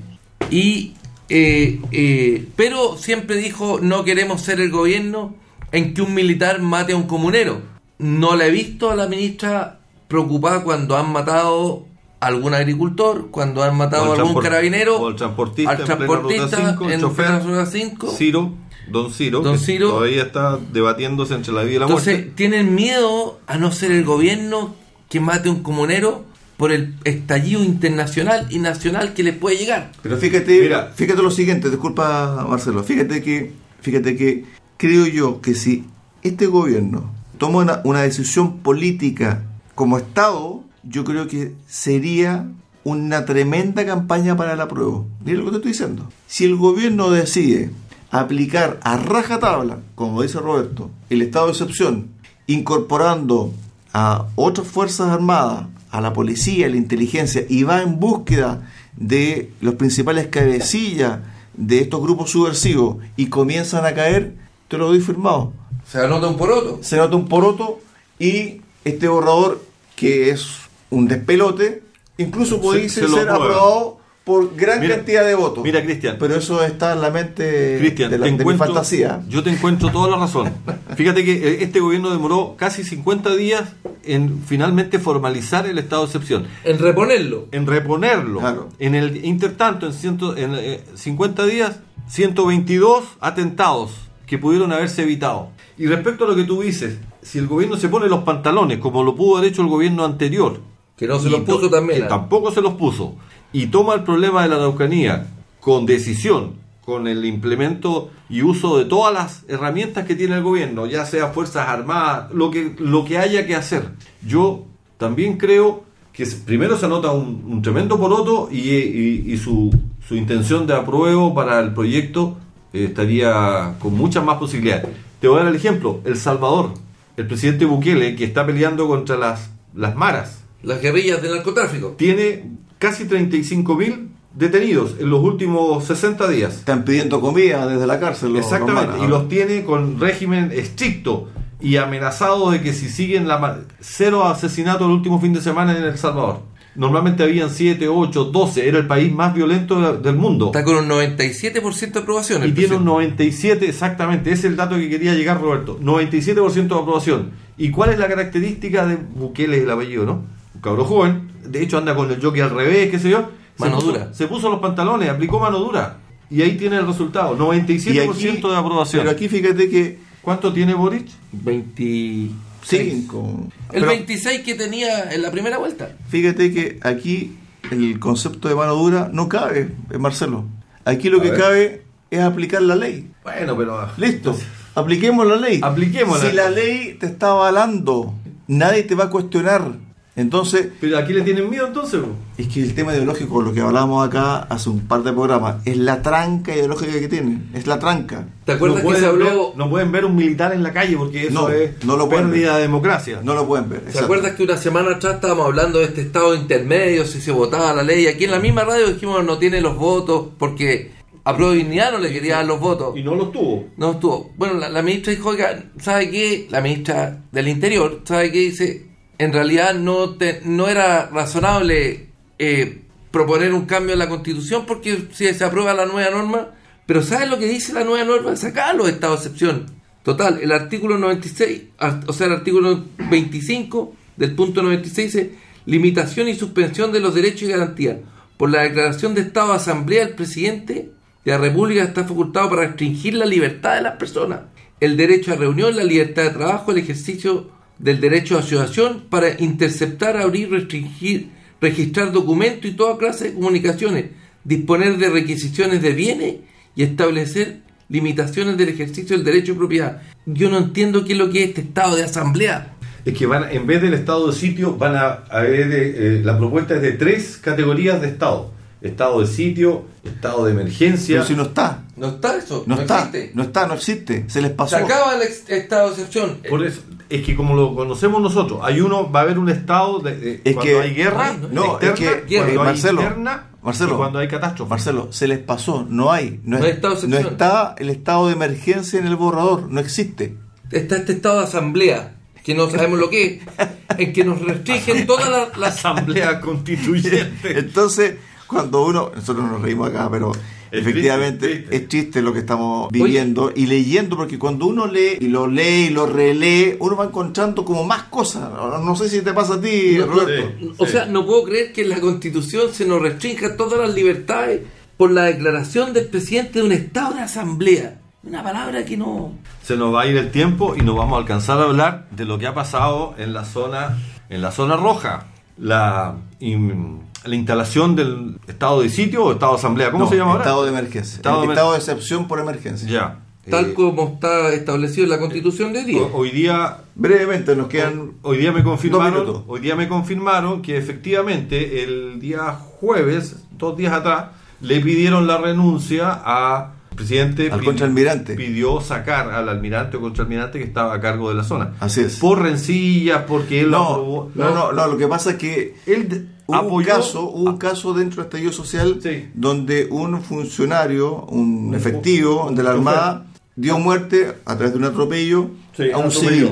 Y, 0.50 0.94
eh, 1.28 1.80
eh, 1.90 2.48
pero 2.56 2.96
siempre 2.96 3.36
dijo, 3.36 3.78
no 3.80 4.04
queremos 4.04 4.40
ser 4.40 4.60
el 4.60 4.70
gobierno 4.70 5.34
en 5.70 5.94
que 5.94 6.02
un 6.02 6.14
militar 6.14 6.60
mate 6.60 6.92
a 6.92 6.96
un 6.96 7.06
comunero. 7.06 7.60
No 7.98 8.36
la 8.36 8.46
he 8.46 8.50
visto 8.50 8.90
a 8.90 8.96
la 8.96 9.06
ministra 9.06 9.78
preocupada 10.08 10.62
cuando 10.62 10.96
han 10.96 11.10
matado 11.12 11.86
a 12.20 12.26
algún 12.26 12.54
agricultor, 12.54 13.30
cuando 13.30 13.62
han 13.62 13.76
matado 13.76 14.12
a 14.12 14.16
algún 14.16 14.40
carabinero, 14.40 15.08
el 15.08 15.16
transportista 15.16 15.70
al 15.70 15.80
en 15.80 15.84
plena 15.84 15.96
transportista 15.96 16.56
ruta 16.56 16.70
5, 16.70 16.84
el 16.84 16.92
en 16.92 17.00
chofer, 17.00 17.26
plena 17.26 17.40
ruta 17.40 17.66
5. 17.66 18.10
Ciro, 18.10 18.52
Don 18.92 19.12
Ciro, 19.12 19.40
Don 19.40 19.58
que 19.58 19.64
Ciro. 19.64 19.90
todavía 19.90 20.22
está 20.22 20.58
debatiéndose 20.72 21.34
entre 21.34 21.52
la 21.52 21.62
vida 21.62 21.76
y 21.76 21.78
la 21.80 21.86
Entonces, 21.86 22.14
muerte. 22.14 22.32
tienen 22.36 22.74
miedo 22.74 23.40
a 23.46 23.56
no 23.58 23.72
ser 23.72 23.90
el 23.92 24.04
gobierno 24.04 24.74
que 25.08 25.20
mate 25.20 25.48
a 25.48 25.52
un 25.52 25.62
comunero 25.62 26.24
por 26.56 26.70
el 26.72 26.94
estallido 27.04 27.64
internacional 27.64 28.46
y 28.50 28.58
nacional 28.60 29.14
que 29.14 29.22
les 29.24 29.34
puede 29.36 29.56
llegar. 29.56 29.90
Pero 30.02 30.16
fíjate, 30.16 30.60
Mira. 30.60 30.92
fíjate 30.94 31.22
lo 31.22 31.30
siguiente, 31.30 31.70
disculpa 31.70 32.46
Marcelo, 32.48 32.84
fíjate 32.84 33.22
que, 33.22 33.52
fíjate 33.80 34.16
que 34.16 34.44
creo 34.76 35.06
yo 35.06 35.40
que 35.40 35.54
si 35.54 35.84
este 36.22 36.46
gobierno 36.46 37.12
toma 37.38 37.58
una, 37.60 37.80
una 37.84 38.02
decisión 38.02 38.58
política 38.58 39.42
como 39.74 39.98
Estado, 39.98 40.62
yo 40.84 41.02
creo 41.04 41.26
que 41.26 41.52
sería 41.66 42.46
una 42.84 43.24
tremenda 43.24 43.84
campaña 43.86 44.36
para 44.36 44.54
la 44.56 44.68
prueba. 44.68 45.02
Mira 45.24 45.38
lo 45.38 45.44
que 45.46 45.50
te 45.52 45.56
estoy 45.56 45.72
diciendo. 45.72 46.08
Si 46.26 46.44
el 46.44 46.56
gobierno 46.56 47.10
decide 47.10 47.70
aplicar 48.12 48.78
a 48.82 48.98
rajatabla, 48.98 49.78
como 49.94 50.22
dice 50.22 50.38
Roberto, 50.38 50.90
el 51.08 51.22
estado 51.22 51.46
de 51.46 51.52
excepción, 51.52 52.10
incorporando 52.46 53.52
a 53.94 54.26
otras 54.36 54.68
fuerzas 54.68 55.08
armadas, 55.08 55.66
a 55.90 56.00
la 56.00 56.12
policía, 56.12 56.66
a 56.66 56.68
la 56.68 56.76
inteligencia, 56.76 57.44
y 57.48 57.64
va 57.64 57.82
en 57.82 57.98
búsqueda 57.98 58.70
de 58.96 59.50
los 59.60 59.74
principales 59.74 60.26
cabecillas 60.28 61.20
de 61.54 61.80
estos 61.80 62.02
grupos 62.02 62.30
subversivos 62.30 62.98
y 63.16 63.26
comienzan 63.26 63.86
a 63.86 63.94
caer, 63.94 64.34
te 64.68 64.76
lo 64.76 64.88
doy 64.88 65.00
firmado. 65.00 65.54
Se 65.86 65.98
anota 65.98 66.28
un 66.28 66.36
poroto. 66.36 66.78
Se 66.82 66.98
nota 66.98 67.16
un 67.16 67.28
poroto 67.28 67.80
y 68.18 68.60
este 68.84 69.08
borrador, 69.08 69.62
que 69.96 70.30
es 70.30 70.58
un 70.90 71.08
despelote, 71.08 71.82
incluso 72.18 72.60
puede 72.60 72.90
se 72.90 73.02
lo 73.02 73.08
ser 73.08 73.30
aprobado 73.30 74.01
por 74.24 74.54
gran 74.54 74.78
Mira, 74.80 74.96
cantidad 74.96 75.24
de 75.26 75.34
votos. 75.34 75.64
mira, 75.64 75.82
Cristian. 75.82 76.16
Pero 76.18 76.36
eso 76.36 76.62
está 76.62 76.92
en 76.92 77.00
la 77.00 77.10
mente 77.10 77.76
Cristian, 77.80 78.10
de, 78.10 78.18
la, 78.18 78.26
te 78.26 78.32
de 78.32 78.44
mi 78.44 78.54
fantasía. 78.56 79.20
Yo 79.28 79.42
te 79.42 79.50
encuentro 79.50 79.90
toda 79.90 80.08
la 80.10 80.16
razón. 80.16 80.52
Fíjate 80.96 81.24
que 81.24 81.32
eh, 81.32 81.58
este 81.62 81.80
gobierno 81.80 82.10
demoró 82.10 82.54
casi 82.56 82.84
50 82.84 83.34
días 83.34 83.72
en 84.04 84.42
finalmente 84.46 84.98
formalizar 84.98 85.66
el 85.66 85.78
estado 85.78 86.02
de 86.02 86.06
excepción. 86.06 86.46
En 86.64 86.78
reponerlo. 86.78 87.48
en 87.52 87.66
reponerlo. 87.66 88.40
Claro. 88.40 88.68
En 88.78 88.94
el 88.94 89.24
intertanto, 89.24 89.86
en, 89.86 89.92
ciento, 89.92 90.36
en 90.36 90.54
eh, 90.54 90.84
50 90.94 91.44
días, 91.46 91.80
122 92.08 93.04
atentados 93.20 93.90
que 94.26 94.38
pudieron 94.38 94.72
haberse 94.72 95.02
evitado. 95.02 95.48
Y 95.76 95.86
respecto 95.86 96.24
a 96.24 96.28
lo 96.28 96.36
que 96.36 96.44
tú 96.44 96.62
dices, 96.62 96.98
si 97.22 97.38
el 97.38 97.46
gobierno 97.46 97.76
se 97.76 97.88
pone 97.88 98.08
los 98.08 98.22
pantalones, 98.24 98.78
como 98.78 99.02
lo 99.02 99.14
pudo 99.16 99.38
haber 99.38 99.50
hecho 99.50 99.62
el 99.62 99.68
gobierno 99.68 100.04
anterior, 100.04 100.60
Que 100.96 101.06
no 101.06 101.18
se 101.18 101.28
los 101.30 101.40
puso 101.40 101.68
también. 101.68 102.02
que 102.02 102.08
tampoco 102.08 102.50
se 102.52 102.60
los 102.60 102.74
puso, 102.74 103.16
y 103.52 103.66
toma 103.66 103.94
el 103.94 104.02
problema 104.04 104.42
de 104.42 104.48
la 104.48 104.56
Araucanía 104.56 105.26
con 105.60 105.86
decisión, 105.86 106.54
con 106.84 107.06
el 107.06 107.24
implemento 107.24 108.10
y 108.28 108.42
uso 108.42 108.78
de 108.78 108.86
todas 108.86 109.12
las 109.14 109.44
herramientas 109.48 110.06
que 110.06 110.14
tiene 110.16 110.36
el 110.36 110.42
gobierno, 110.42 110.86
ya 110.86 111.04
sea 111.06 111.28
Fuerzas 111.28 111.68
Armadas, 111.68 112.32
lo 112.32 112.50
que, 112.50 112.74
lo 112.78 113.04
que 113.04 113.18
haya 113.18 113.46
que 113.46 113.54
hacer. 113.54 113.90
Yo 114.26 114.64
también 114.96 115.36
creo 115.36 115.84
que 116.12 116.26
primero 116.44 116.76
se 116.78 116.86
anota 116.86 117.10
un, 117.12 117.44
un 117.46 117.62
tremendo 117.62 117.98
poroto 117.98 118.48
y, 118.50 118.70
y- 118.70 119.24
y 119.32 119.36
su, 119.38 119.70
su 120.06 120.16
intención 120.16 120.66
de 120.66 120.74
apruebo 120.74 121.34
para 121.34 121.60
el 121.60 121.72
proyecto 121.72 122.36
eh, 122.72 122.84
estaría 122.84 123.74
con 123.78 123.94
muchas 123.94 124.24
más 124.24 124.38
posibilidades. 124.38 124.86
Te 125.20 125.28
voy 125.28 125.36
a 125.36 125.44
dar 125.44 125.48
el 125.50 125.56
ejemplo, 125.56 126.00
El 126.04 126.16
Salvador, 126.16 126.74
el 127.16 127.26
presidente 127.26 127.64
Bukele, 127.64 128.16
que 128.16 128.24
está 128.24 128.44
peleando 128.44 128.88
contra 128.88 129.16
las, 129.16 129.50
las 129.74 129.94
maras, 129.94 130.42
Las 130.62 130.82
guerrillas 130.82 131.22
del 131.22 131.32
narcotráfico. 131.34 131.94
tiene 131.96 132.44
casi 132.82 133.04
35.000 133.04 134.08
detenidos 134.34 134.96
en 134.98 135.08
los 135.10 135.20
últimos 135.20 135.84
60 135.84 136.26
días. 136.28 136.54
Están 136.56 136.84
pidiendo 136.84 137.20
comida 137.20 137.66
desde 137.66 137.86
la 137.86 138.00
cárcel. 138.00 138.32
los- 138.32 138.42
Exactamente, 138.44 138.98
y 139.04 139.06
los 139.08 139.28
tiene 139.28 139.62
con 139.64 140.00
régimen 140.00 140.50
estricto 140.52 141.28
y 141.60 141.76
amenazados 141.76 142.50
de 142.52 142.60
que 142.60 142.72
si 142.72 142.88
siguen 142.88 143.28
la 143.28 143.60
cero 143.80 144.24
asesinatos 144.26 144.86
el 144.88 144.92
último 144.94 145.20
fin 145.20 145.32
de 145.32 145.40
semana 145.40 145.76
en 145.76 145.84
El 145.84 145.96
Salvador. 145.96 146.40
Normalmente 146.74 147.22
habían 147.22 147.50
7, 147.50 147.86
8, 147.86 148.24
12, 148.24 148.66
era 148.66 148.78
el 148.78 148.86
país 148.86 149.12
más 149.12 149.34
violento 149.34 149.78
de- 149.80 149.98
del 149.98 150.16
mundo. 150.16 150.46
Está 150.46 150.64
con 150.64 150.76
un 150.76 150.88
97% 150.88 151.98
de 151.98 152.00
aprobación. 152.00 152.40
Y 152.42 152.46
el 152.46 152.54
tiene 152.54 152.76
un 152.76 152.84
presidente. 152.84 153.24
97, 153.24 153.68
exactamente, 153.68 154.30
ese 154.32 154.46
es 154.46 154.50
el 154.52 154.56
dato 154.56 154.76
que 154.76 154.88
quería 154.88 155.14
llegar 155.14 155.38
Roberto, 155.40 155.78
97% 155.82 156.74
de 156.74 156.80
aprobación. 156.80 157.30
¿Y 157.58 157.70
cuál 157.70 157.90
es 157.90 157.98
la 157.98 158.08
característica 158.08 158.86
de 158.86 158.96
Bukele, 158.96 159.62
el 159.62 159.70
apellido, 159.70 160.06
no? 160.06 160.22
Cabro 160.62 160.84
joven, 160.86 161.30
de 161.44 161.62
hecho 161.62 161.76
anda 161.76 161.94
con 161.94 162.10
el 162.10 162.22
jockey 162.22 162.40
al 162.40 162.50
revés, 162.50 162.90
qué 162.90 162.98
sé 162.98 163.10
yo. 163.10 163.28
Se 163.58 163.64
Mano 163.64 163.76
puso- 163.76 163.86
dura. 163.88 164.14
Se 164.14 164.26
puso 164.26 164.48
los 164.48 164.60
pantalones, 164.60 165.10
aplicó 165.10 165.38
mano 165.38 165.58
dura. 165.58 165.98
Y 166.30 166.40
ahí 166.40 166.56
tiene 166.56 166.76
el 166.76 166.86
resultado, 166.86 167.36
97% 167.36 168.50
de 168.50 168.56
aprobación. 168.56 169.02
Pero 169.02 169.10
aquí 169.10 169.28
fíjate 169.28 169.68
que 169.68 169.98
¿Cuánto 170.22 170.52
tiene 170.52 170.72
Boric? 170.72 171.08
26. 171.32 172.30
5. 172.62 173.48
El 173.72 173.84
26 173.84 174.42
que 174.42 174.54
tenía 174.54 175.12
en 175.12 175.20
la 175.20 175.32
primera 175.32 175.58
vuelta. 175.58 175.96
Fíjate 176.08 176.52
que 176.54 176.78
aquí 176.82 177.36
el 177.72 177.98
concepto 177.98 178.48
de 178.48 178.54
mano 178.54 178.74
dura 178.76 179.10
no 179.12 179.28
cabe, 179.28 179.72
eh, 179.90 179.98
Marcelo. 179.98 180.44
Aquí 180.84 181.08
lo 181.08 181.18
A 181.18 181.22
que 181.22 181.30
ver. 181.32 181.40
cabe 181.40 181.82
es 182.12 182.20
aplicar 182.20 182.62
la 182.62 182.76
ley. 182.76 183.10
Bueno, 183.24 183.56
pero... 183.56 183.88
Listo. 183.96 184.36
Apliquemos 184.76 185.26
la 185.26 185.36
ley. 185.36 185.58
Apliquémosla. 185.62 186.30
Si 186.30 186.36
la 186.36 186.50
ley 186.50 186.96
te 187.00 187.06
está 187.06 187.30
avalando, 187.30 188.14
nadie 188.46 188.84
te 188.84 188.94
va 188.94 189.04
a 189.04 189.10
cuestionar. 189.10 189.72
Entonces, 190.14 190.68
Pero 190.78 190.98
aquí 190.98 191.14
le 191.14 191.22
tienen 191.22 191.48
miedo 191.48 191.66
entonces. 191.66 192.00
po? 192.00 192.08
es 192.36 192.46
que 192.48 192.60
el 192.62 192.74
tema 192.74 192.92
ideológico, 192.92 193.40
lo 193.40 193.52
que 193.54 193.60
hablábamos 193.60 194.06
acá 194.06 194.40
hace 194.40 194.68
un 194.68 194.80
par 194.86 195.02
de 195.02 195.12
programas, 195.12 195.66
es 195.66 195.76
la 195.78 196.02
tranca 196.02 196.54
ideológica 196.54 196.92
que 197.00 197.08
tienen. 197.08 197.48
Es 197.54 197.66
la 197.66 197.78
tranca. 197.78 198.26
¿Te 198.44 198.52
acuerdas 198.52 198.84
no 198.84 198.90
que 198.90 198.96
se 198.96 199.06
habló? 199.06 199.24
ver- 199.24 199.56
no 199.56 199.70
pueden 199.70 199.90
ver 199.90 200.04
un 200.04 200.14
militar 200.14 200.52
en 200.52 200.62
la 200.62 200.72
calle 200.72 200.96
porque 200.98 201.28
eso 201.28 201.32
No, 201.32 201.48
es 201.48 201.82
no 201.84 201.96
lo 201.96 202.08
pueden 202.10 202.30
pérdida 202.30 202.48
ver. 202.48 202.56
de 202.56 202.62
democracia. 202.62 203.20
No 203.24 203.34
lo 203.34 203.46
pueden 203.46 203.70
ver. 203.70 203.80
¿Te 203.80 203.86
exacto. 203.86 204.04
acuerdas 204.04 204.32
que 204.32 204.42
una 204.42 204.56
semana 204.58 204.96
atrás 204.96 205.14
estábamos 205.14 205.46
hablando 205.46 205.78
de 205.78 205.86
este 205.86 206.02
estado 206.02 206.34
intermedio, 206.34 207.06
si 207.06 207.20
se 207.20 207.30
votaba 207.32 207.72
la 207.72 207.82
ley? 207.82 208.06
Aquí 208.06 208.24
en 208.24 208.32
la 208.32 208.38
misma 208.40 208.64
radio 208.64 208.88
dijimos 208.88 209.24
no 209.24 209.38
tiene 209.38 209.62
los 209.62 209.76
votos 209.78 210.26
porque 210.38 210.92
a 211.24 211.34
Pro 211.36 211.52
Dignidad 211.52 211.90
no 211.92 211.98
le 211.98 212.12
quería 212.12 212.36
dar 212.36 212.46
los 212.46 212.60
votos. 212.60 212.94
Y 212.98 213.02
no 213.02 213.14
los 213.14 213.32
tuvo. 213.32 213.64
No 213.78 213.92
estuvo. 213.92 214.30
Bueno, 214.36 214.54
la, 214.58 214.68
la 214.68 214.82
ministra 214.82 215.12
dijo, 215.14 215.30
oiga, 215.30 215.64
¿sabe 215.80 216.10
qué? 216.10 216.48
La 216.50 216.60
ministra 216.60 217.22
del 217.32 217.48
Interior, 217.48 218.00
¿sabe 218.04 218.30
qué? 218.32 218.38
Dice, 218.40 218.91
en 219.18 219.32
realidad 219.32 219.74
no, 219.74 220.10
te, 220.16 220.40
no 220.44 220.68
era 220.68 221.06
razonable 221.06 222.08
eh, 222.38 222.82
proponer 223.10 223.52
un 223.54 223.66
cambio 223.66 223.92
en 223.92 223.98
la 223.98 224.08
Constitución 224.08 224.64
porque 224.66 225.08
si 225.12 225.32
se 225.32 225.44
aprueba 225.44 225.74
la 225.74 225.86
nueva 225.86 226.10
norma, 226.10 226.48
pero 226.86 227.02
¿sabes 227.02 227.28
lo 227.30 227.38
que 227.38 227.46
dice 227.46 227.72
la 227.72 227.84
nueva 227.84 228.04
norma? 228.04 228.34
Sacar 228.36 228.74
los 228.74 228.88
estados 228.88 229.20
de 229.22 229.26
excepción. 229.28 229.66
Total, 230.02 230.40
el 230.42 230.50
artículo 230.50 230.98
96, 230.98 231.62
ar- 231.78 232.00
o 232.06 232.12
sea, 232.12 232.26
el 232.26 232.32
artículo 232.32 232.84
25 233.10 233.94
del 234.16 234.34
punto 234.34 234.62
96 234.62 235.12
dice, 235.12 235.34
limitación 235.66 236.28
y 236.28 236.34
suspensión 236.34 236.90
de 236.90 237.00
los 237.00 237.14
derechos 237.14 237.42
y 237.42 237.52
garantías. 237.52 237.98
Por 238.36 238.50
la 238.50 238.62
declaración 238.62 239.14
de 239.14 239.20
estado 239.20 239.50
de 239.50 239.56
asamblea, 239.56 240.02
el 240.02 240.14
presidente 240.16 240.90
de 241.24 241.30
la 241.30 241.38
República 241.38 241.84
está 241.84 242.02
facultado 242.02 242.50
para 242.50 242.62
restringir 242.66 243.14
la 243.14 243.26
libertad 243.26 243.76
de 243.76 243.82
las 243.82 243.96
personas, 243.96 244.40
el 244.80 244.96
derecho 244.96 245.32
a 245.32 245.36
reunión, 245.36 245.76
la 245.76 245.84
libertad 245.84 246.24
de 246.24 246.30
trabajo, 246.30 246.72
el 246.72 246.78
ejercicio 246.78 247.48
del 247.82 248.00
derecho 248.00 248.36
a 248.36 248.40
asociación 248.40 249.04
para 249.10 249.38
interceptar, 249.40 250.16
abrir, 250.16 250.50
restringir, 250.50 251.28
registrar 251.60 252.12
documentos 252.12 252.70
y 252.70 252.74
toda 252.74 252.96
clase 252.96 253.26
de 253.26 253.34
comunicaciones, 253.34 254.06
disponer 254.44 254.96
de 254.96 255.10
requisiciones 255.10 255.82
de 255.82 255.92
bienes 255.92 256.34
y 256.74 256.84
establecer 256.84 257.60
limitaciones 257.88 258.56
del 258.56 258.70
ejercicio 258.70 259.16
del 259.16 259.24
derecho 259.24 259.52
de 259.52 259.58
propiedad. 259.58 260.02
Yo 260.24 260.48
no 260.48 260.58
entiendo 260.58 261.04
qué 261.04 261.12
es 261.12 261.18
lo 261.18 261.30
que 261.30 261.42
es 261.42 261.48
este 261.50 261.60
estado 261.62 261.96
de 261.96 262.04
asamblea. 262.04 262.74
Es 263.04 263.18
que 263.18 263.26
van, 263.26 263.50
en 263.50 263.66
vez 263.66 263.82
del 263.82 263.94
estado 263.94 264.28
de 264.28 264.32
sitio, 264.32 264.76
van 264.76 264.94
a 264.94 265.24
haber, 265.28 265.72
eh, 265.72 265.94
eh, 265.96 266.20
la 266.24 266.38
propuesta 266.38 266.76
es 266.76 266.82
de 266.82 266.92
tres 266.92 267.36
categorías 267.36 268.00
de 268.00 268.08
estado. 268.08 268.52
Estado 268.80 269.20
de 269.20 269.26
sitio, 269.26 269.84
estado 270.04 270.44
de 270.46 270.52
emergencia. 270.52 271.16
Pero 271.16 271.26
si 271.26 271.34
no 271.34 271.42
está, 271.42 271.81
No 272.02 272.08
está 272.08 272.36
eso, 272.36 272.64
no, 272.66 272.80
está, 272.80 272.98
existe. 272.98 273.30
no 273.34 273.42
está, 273.44 273.66
no 273.68 273.74
existe. 273.74 274.24
Se 274.28 274.42
les 274.42 274.50
pasó. 274.50 274.76
Se 274.76 274.82
acaba 274.84 275.14
el 275.14 275.22
estado 275.22 275.86
de 275.86 275.92
excepción. 275.94 276.38
Por 276.50 276.64
eso, 276.66 276.80
es 277.08 277.24
que 277.24 277.36
como 277.36 277.54
lo 277.54 277.74
conocemos 277.76 278.20
nosotros, 278.20 278.58
hay 278.62 278.80
uno, 278.80 279.10
va 279.12 279.20
a 279.20 279.22
haber 279.22 279.38
un 279.38 279.48
estado 279.48 280.00
de, 280.00 280.16
de- 280.16 280.40
Es 280.44 280.54
cuando 280.54 280.62
que- 280.62 280.80
hay 280.80 280.94
guerra, 280.94 281.36
no, 281.52 281.78
es 281.78 281.92
que- 281.92 282.04
cuando 282.06 282.34
eh, 282.34 282.50
hay 282.50 282.56
Marcelo, 282.58 283.02
interna 283.02 283.50
Marcelo, 283.62 283.94
y 283.94 283.96
cuando 283.96 284.18
hay 284.18 284.26
catástrofe. 284.26 284.68
Marcelo, 284.70 285.12
se 285.12 285.28
les 285.28 285.38
pasó, 285.38 285.86
no 285.88 286.10
hay. 286.10 286.40
No, 286.44 286.58
No 286.58 286.64
es- 286.64 286.64
hay 286.64 286.70
estado 286.72 286.94
de 286.96 287.00
no 287.08 287.16
excepción. 287.16 287.32
está 287.34 287.74
el 287.78 287.88
estado 287.90 288.26
de 288.26 288.32
emergencia 288.32 288.98
en 288.98 289.06
el 289.06 289.14
borrador, 289.16 289.70
no 289.70 289.78
existe. 289.80 290.36
Está 290.72 290.96
este 290.96 291.12
estado 291.12 291.38
de 291.38 291.44
asamblea, 291.44 292.16
que 292.42 292.54
no 292.56 292.68
sabemos 292.68 292.98
lo 292.98 293.08
que 293.10 293.24
es, 293.58 293.68
en 293.98 294.12
que 294.12 294.24
nos 294.24 294.40
restringen 294.40 295.06
todas 295.06 295.28
las... 295.30 295.50
la 295.56 295.58
las- 295.68 295.78
asamblea 295.78 296.40
constituyente. 296.86 297.58
Entonces, 297.58 298.16
cuando 298.48 298.84
uno, 298.84 299.12
nosotros 299.14 299.44
nos 299.48 299.62
reímos 299.62 299.88
acá, 299.90 300.08
pero 300.10 300.32
efectivamente 300.80 301.46
triste, 301.48 301.62
es 301.62 301.68
triste. 301.68 301.76
es 301.76 301.88
triste 301.88 302.22
lo 302.22 302.32
que 302.32 302.38
estamos 302.40 302.88
viviendo 302.90 303.52
y 303.54 303.66
leyendo, 303.66 304.16
porque 304.16 304.38
cuando 304.38 304.66
uno 304.66 304.86
lee 304.86 305.18
y 305.20 305.28
lo 305.28 305.46
lee 305.46 305.86
y 305.86 305.90
lo 305.90 306.06
relee, 306.06 306.76
uno 306.80 306.96
va 306.96 307.04
encontrando 307.04 307.64
como 307.64 307.84
más 307.84 308.04
cosas. 308.04 308.50
No, 308.82 308.96
sé 308.96 309.08
si 309.08 309.22
te 309.22 309.32
pasa 309.32 309.54
a 309.54 309.60
ti, 309.60 309.96
No, 309.98 310.06
Roberto. 310.06 310.52
sí. 310.60 310.70
O 310.78 310.86
sea, 310.86 311.06
no 311.06 311.26
puedo 311.26 311.44
creer 311.44 311.72
que 311.72 311.82
en 311.82 311.88
la 311.90 312.00
Constitución 312.00 312.72
se 312.72 312.86
nos 312.86 313.00
restrinja 313.02 313.56
todas 313.56 313.78
las 313.80 313.94
libertades 313.94 314.62
por 314.96 315.10
la 315.10 315.24
declaración 315.24 315.92
del 315.92 316.06
presidente 316.06 316.58
de 316.60 316.64
un 316.66 316.72
Estado 316.72 317.14
de 317.14 317.20
Asamblea. 317.22 317.98
Una 318.24 318.42
palabra 318.42 318.84
que 318.84 318.96
no... 318.96 319.32
Se 319.64 319.76
nos 319.76 319.92
va 319.92 320.02
a 320.02 320.06
ir 320.06 320.16
el 320.16 320.30
tiempo 320.30 320.74
y 320.76 320.82
no 320.82 320.94
vamos 320.94 321.16
a 321.16 321.18
alcanzar 321.22 321.58
a 321.58 321.64
hablar 321.64 322.06
de 322.12 322.24
lo 322.24 322.38
que 322.38 322.46
ha 322.46 322.54
pasado 322.54 323.14
en 323.18 323.32
la 323.32 323.44
zona, 323.44 323.98
en 324.28 324.40
la 324.42 324.52
zona 324.52 324.76
roja. 324.76 325.26
La, 325.58 326.16
in- 326.38 327.00
la 327.24 327.34
instalación 327.36 327.94
del 327.96 328.38
estado 328.48 328.82
de 328.82 328.88
sitio 328.88 329.24
o 329.24 329.32
estado 329.32 329.52
de 329.52 329.58
asamblea, 329.58 329.90
¿cómo 329.90 330.04
No, 330.04 330.10
se 330.10 330.16
llama 330.16 330.32
ahora? 330.32 330.44
Estado 330.44 330.62
de 330.64 330.70
emergencia. 330.70 331.16
Estado 331.16 331.42
El 331.42 331.48
de 331.48 331.54
estado 331.54 331.72
de 331.72 331.78
excepción 331.78 332.28
por 332.28 332.40
emergencia. 332.40 332.88
Ya. 332.88 333.18
Tal 333.50 333.70
Eh, 333.70 333.74
como 333.74 334.08
está 334.14 334.52
establecido 334.54 335.04
en 335.04 335.10
la 335.10 335.18
Constitución 335.18 335.72
de 335.72 335.80
hoy 335.80 335.84
día. 335.84 336.00
ho- 336.02 336.10
hoy 336.14 336.30
día 336.30 336.78
Brevemente, 336.94 337.56
nos 337.56 337.66
quedan 337.68 338.12
Hoy 338.22 338.36
día 338.36 338.52
me 338.52 338.62
confirmaron, 338.62 339.44
hoy 339.48 339.60
día 339.60 339.74
me 339.74 339.88
confirmaron 339.88 340.62
que 340.62 340.76
efectivamente 340.76 341.82
el 341.82 342.20
día 342.20 342.52
jueves, 342.52 343.36
dos 343.58 343.76
días 343.76 343.92
atrás, 343.94 344.26
le 344.60 344.80
pidieron 344.80 345.26
la 345.26 345.38
renuncia 345.38 346.20
a 346.24 346.74
el 346.90 346.96
presidente 346.96 347.50
Al 347.50 347.64
contraalmirante. 347.64 348.34
pidió 348.34 348.80
sacar 348.82 349.30
al 349.30 349.48
almirante 349.48 349.96
o 349.96 350.00
contraalmirante 350.02 350.58
que 350.58 350.64
estaba 350.64 350.94
a 350.94 351.00
cargo 351.00 351.30
de 351.30 351.34
la 351.36 351.42
zona. 351.44 351.72
Así 351.80 352.02
es. 352.02 352.18
Por 352.18 352.42
rencillas, 352.42 353.22
porque 353.26 353.62
él 353.62 353.70
lo 353.70 353.78
No, 353.78 353.88
aprobó. 353.90 354.30
no, 354.34 354.54
no, 354.54 354.72
no, 354.72 354.86
lo 354.86 354.98
que 354.98 355.08
pasa 355.08 355.30
es 355.30 355.36
que 355.36 355.74
Él 355.86 356.28
hubo 356.60 356.76
un 356.76 356.84
caso, 356.84 357.30
hubo 357.30 357.50
un 357.50 357.56
caso 357.58 357.94
dentro 357.94 358.16
del 358.22 358.26
estallido 358.26 358.52
social 358.52 358.98
Sí. 359.02 359.28
donde 359.34 359.86
un 359.90 360.20
funcionario, 360.22 361.24
un 361.26 361.74
efectivo 361.74 362.50
de 362.52 362.62
la 362.62 362.70
Armada, 362.70 363.26
dio 363.56 363.78
muerte 363.78 364.32
a 364.44 364.54
través 364.56 364.72
de 364.72 364.78
un 364.78 364.84
atropello 364.84 365.50
Sí, 365.76 365.90
a 365.90 365.98
un 365.98 366.06
atropello. 366.06 366.30
civil 366.30 366.48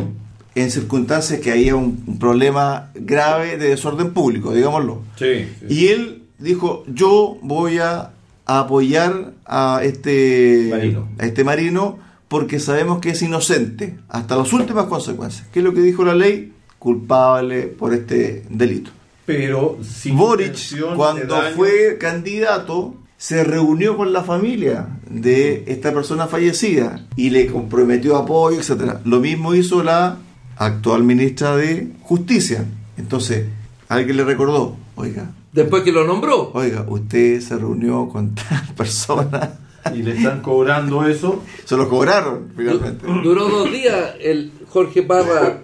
en 0.54 0.70
circunstancias 0.70 1.40
que 1.40 1.52
había 1.52 1.76
un, 1.76 2.02
un 2.06 2.18
problema 2.18 2.90
grave 2.94 3.56
de 3.56 3.68
desorden 3.68 4.12
público, 4.12 4.52
digámoslo. 4.52 5.02
Sí. 5.16 5.46
Y 5.68 5.88
él 5.88 6.24
dijo, 6.38 6.82
yo 6.88 7.38
voy 7.42 7.78
a, 7.78 8.10
apoyar 8.46 9.32
a 9.46 9.80
este 9.84 10.68
Marino. 10.70 11.08
a 11.20 11.26
este 11.26 11.44
marino 11.44 11.98
porque 12.26 12.58
sabemos 12.58 12.98
que 12.98 13.10
es 13.10 13.22
inocente 13.22 13.96
hasta 14.08 14.36
las 14.36 14.52
últimas 14.52 14.86
consecuencias. 14.86 15.46
¿Qué 15.52 15.60
es 15.60 15.64
lo 15.64 15.72
que 15.72 15.80
dijo 15.82 16.04
la 16.04 16.14
ley? 16.16 16.52
Culpable 16.80 17.62
por 17.68 17.94
este 17.94 18.44
delito. 18.50 18.90
Pero 19.36 19.78
sin 19.82 20.16
Boric, 20.16 20.54
de 20.70 20.82
cuando 20.96 21.26
daño- 21.34 21.54
fue 21.56 21.96
candidato, 21.98 22.94
se 23.16 23.44
reunió 23.44 23.96
con 23.96 24.12
la 24.12 24.22
familia 24.24 24.88
de 25.08 25.64
esta 25.66 25.92
persona 25.92 26.26
fallecida 26.26 27.06
y 27.16 27.30
le 27.30 27.46
comprometió 27.46 28.16
apoyo, 28.16 28.58
etcétera. 28.58 29.00
Lo 29.04 29.20
mismo 29.20 29.54
hizo 29.54 29.82
la 29.82 30.16
actual 30.56 31.02
ministra 31.04 31.56
de 31.56 31.88
Justicia. 32.02 32.64
Entonces, 32.96 33.46
alguien 33.88 34.16
le 34.16 34.24
recordó, 34.24 34.76
oiga, 34.96 35.30
Después 35.52 35.82
que 35.82 35.90
lo 35.92 36.04
nombró. 36.06 36.50
oiga, 36.54 36.84
usted 36.88 37.40
se 37.40 37.56
reunió 37.56 38.08
con 38.08 38.34
tal 38.34 38.68
persona. 38.76 39.58
y 39.94 40.02
le 40.02 40.12
están 40.16 40.42
cobrando 40.42 41.06
eso. 41.06 41.42
Se 41.64 41.76
lo 41.76 41.88
cobraron, 41.88 42.52
finalmente. 42.56 43.06
Du- 43.06 43.20
Duró 43.22 43.48
dos 43.48 43.72
días 43.72 44.14
el 44.20 44.52
Jorge 44.68 45.02
Parra 45.02 45.60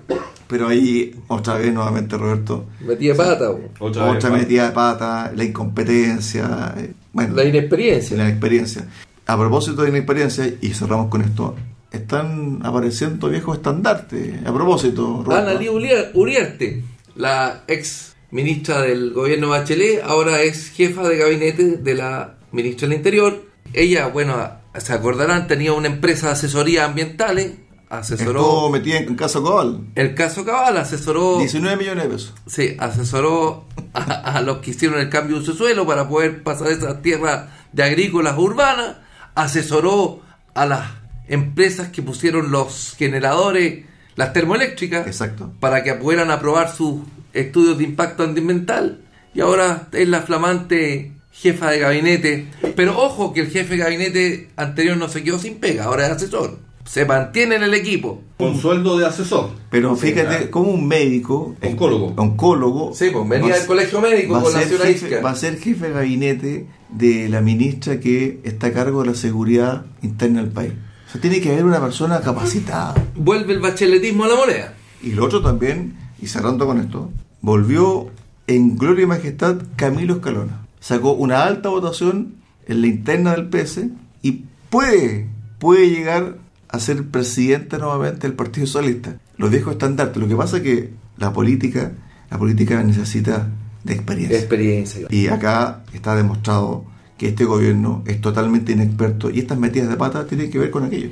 Pero 0.48 0.68
ahí, 0.68 1.14
otra 1.28 1.54
vez, 1.58 1.72
nuevamente, 1.74 2.16
Roberto, 2.16 2.66
metía 2.80 3.14
pata. 3.16 3.48
bo. 3.50 3.60
Otra, 3.80 4.10
otra 4.10 4.30
vez, 4.30 4.42
metida 4.42 4.66
de 4.68 4.72
pata, 4.72 5.32
la 5.34 5.42
incompetencia, 5.44 6.74
eh, 6.78 6.92
bueno, 7.12 7.34
La 7.34 7.44
inexperiencia. 7.44 8.16
la 8.16 8.28
experiencia. 8.28 8.86
A 9.26 9.36
propósito 9.36 9.82
de 9.82 9.88
inexperiencia, 9.88 10.52
y 10.60 10.68
cerramos 10.68 11.08
con 11.08 11.22
esto, 11.22 11.56
están 11.90 12.60
apareciendo 12.62 13.28
viejos 13.28 13.56
estandartes. 13.56 14.34
A 14.46 14.52
propósito, 14.54 15.22
Roberto. 15.24 15.50
Ana 15.50 15.58
Lí 15.58 15.68
Ulia- 15.68 16.10
Uriarte, 16.14 16.82
la 17.16 17.64
ex 17.66 18.14
ministra 18.30 18.82
del 18.82 19.12
gobierno 19.12 19.48
Bachelet, 19.48 20.02
ahora 20.04 20.42
es 20.42 20.70
jefa 20.70 21.08
de 21.08 21.16
gabinete 21.16 21.76
de 21.78 21.94
la 21.94 22.36
ministra 22.52 22.86
del 22.88 22.98
Interior. 22.98 23.42
Ella, 23.72 24.06
bueno, 24.08 24.36
se 24.78 24.92
acordarán, 24.92 25.46
tenía 25.48 25.72
una 25.72 25.88
empresa 25.88 26.26
de 26.28 26.32
asesoría 26.34 26.84
ambientales, 26.84 27.52
asesoró 27.88 28.40
Estuvo 28.40 28.70
metida 28.70 28.98
en 28.98 29.14
caso 29.14 29.42
Cobal. 29.42 29.80
el 29.94 30.14
caso 30.14 30.44
Cabal, 30.44 30.76
asesoró 30.76 31.38
19 31.38 31.76
millones 31.76 32.04
de 32.04 32.10
pesos. 32.10 32.34
Sí, 32.46 32.76
asesoró 32.78 33.66
a, 33.94 34.02
a 34.38 34.42
los 34.42 34.58
que 34.58 34.70
hicieron 34.70 34.98
el 35.00 35.08
cambio 35.08 35.36
de 35.36 35.42
uso 35.42 35.54
suelo 35.54 35.86
para 35.86 36.08
poder 36.08 36.42
pasar 36.42 36.68
esas 36.68 37.02
tierras 37.02 37.48
de 37.72 37.82
agrícolas 37.82 38.36
urbanas, 38.38 38.96
asesoró 39.34 40.20
a 40.54 40.66
las 40.66 40.90
empresas 41.28 41.88
que 41.88 42.02
pusieron 42.02 42.50
los 42.50 42.94
generadores, 42.98 43.84
las 44.16 44.32
termoeléctricas, 44.32 45.06
Exacto. 45.06 45.52
para 45.60 45.82
que 45.82 45.94
pudieran 45.94 46.30
aprobar 46.30 46.74
sus 46.74 47.02
estudios 47.32 47.78
de 47.78 47.84
impacto 47.84 48.22
ambiental. 48.24 49.00
Y 49.34 49.40
ahora 49.40 49.88
es 49.92 50.08
la 50.08 50.22
flamante 50.22 51.12
jefa 51.30 51.70
de 51.70 51.80
gabinete. 51.80 52.48
Pero 52.74 52.98
ojo 52.98 53.34
que 53.34 53.40
el 53.40 53.50
jefe 53.50 53.74
de 53.76 53.84
gabinete 53.84 54.50
anterior 54.56 54.96
no 54.96 55.08
se 55.10 55.22
quedó 55.22 55.38
sin 55.38 55.56
pega, 55.60 55.84
ahora 55.84 56.06
es 56.06 56.12
asesor. 56.12 56.58
Se 56.86 57.04
mantiene 57.04 57.56
en 57.56 57.62
el 57.64 57.74
equipo. 57.74 58.22
Con 58.38 58.56
sueldo 58.58 58.96
de 58.96 59.06
asesor. 59.06 59.50
Pero 59.70 59.96
Sí, 59.96 60.08
fíjate, 60.08 60.26
claro. 60.28 60.50
como 60.50 60.70
un 60.70 60.86
médico, 60.86 61.54
Oncólogo. 61.62 62.14
oncólogo, 62.16 62.94
Sí, 62.94 63.06
pues 63.12 63.28
venía 63.28 63.54
del 63.56 63.66
colegio 63.66 64.00
médico 64.00 64.34
va 64.34 64.38
a 64.38 64.42
con 64.42 64.52
la 64.52 64.62
señora 64.62 64.84
jefe- 64.86 65.22
va 65.24 65.30
a 65.30 65.34
ser 65.36 65.58
jefe 65.58 65.88
de 65.88 65.92
gabinete 65.92 66.66
de 66.90 67.28
la 67.28 67.40
ministra 67.40 67.98
que 68.00 68.40
está 68.44 68.68
a 68.68 68.72
cargo 68.72 69.02
de 69.02 69.08
la 69.08 69.14
seguridad 69.14 69.84
interna 70.02 70.40
del 70.42 70.50
país. 70.52 70.72
O 71.08 71.12
sea, 71.12 71.20
tiene 71.20 71.40
que 71.40 71.50
haber 71.52 71.64
una 71.64 71.80
persona 71.80 72.20
capacitada. 72.20 72.94
Vuelve 73.16 73.52
el 73.54 73.60
bacheletismo 73.60 74.24
a 74.24 74.28
la 74.28 74.36
moneda. 74.36 74.74
Y 75.02 75.12
lo 75.12 75.24
otro 75.24 75.42
también, 75.42 75.96
y 76.22 76.26
cerrando 76.28 76.66
con 76.66 76.78
esto, 76.80 77.10
volvió 77.40 78.08
en 78.46 78.76
gloria 78.78 79.04
y 79.04 79.06
majestad 79.06 79.56
Camilo 79.76 80.14
Escalona. 80.14 80.66
Sacó 80.80 81.12
una 81.12 81.44
alta 81.44 81.68
votación 81.68 82.34
en 82.68 82.80
la 82.80 82.86
interna 82.86 83.32
del 83.34 83.48
PS 83.48 83.88
y 84.22 84.44
puede, 84.70 85.28
puede 85.58 85.90
llegar 85.90 86.36
a 86.68 86.78
ser 86.80 87.04
presidente 87.08 87.78
nuevamente 87.78 88.26
del 88.26 88.34
Partido 88.36 88.66
Socialista. 88.66 89.16
Los 89.36 89.50
viejos 89.50 89.72
estandartes. 89.74 90.20
Lo 90.20 90.28
que 90.28 90.36
pasa 90.36 90.56
es 90.58 90.62
que 90.62 90.90
la 91.18 91.32
política, 91.32 91.92
la 92.30 92.38
política 92.38 92.82
necesita 92.82 93.48
de 93.84 93.94
experiencia. 93.94 94.38
Experiencia. 94.38 95.06
Y 95.10 95.28
acá 95.28 95.84
está 95.92 96.16
demostrado 96.16 96.84
que 97.18 97.28
este 97.28 97.44
gobierno 97.44 98.02
es 98.06 98.20
totalmente 98.20 98.72
inexperto 98.72 99.30
y 99.30 99.38
estas 99.40 99.58
metidas 99.58 99.88
de 99.88 99.96
pata 99.96 100.26
tienen 100.26 100.50
que 100.50 100.58
ver 100.58 100.70
con 100.70 100.84
aquello. 100.84 101.10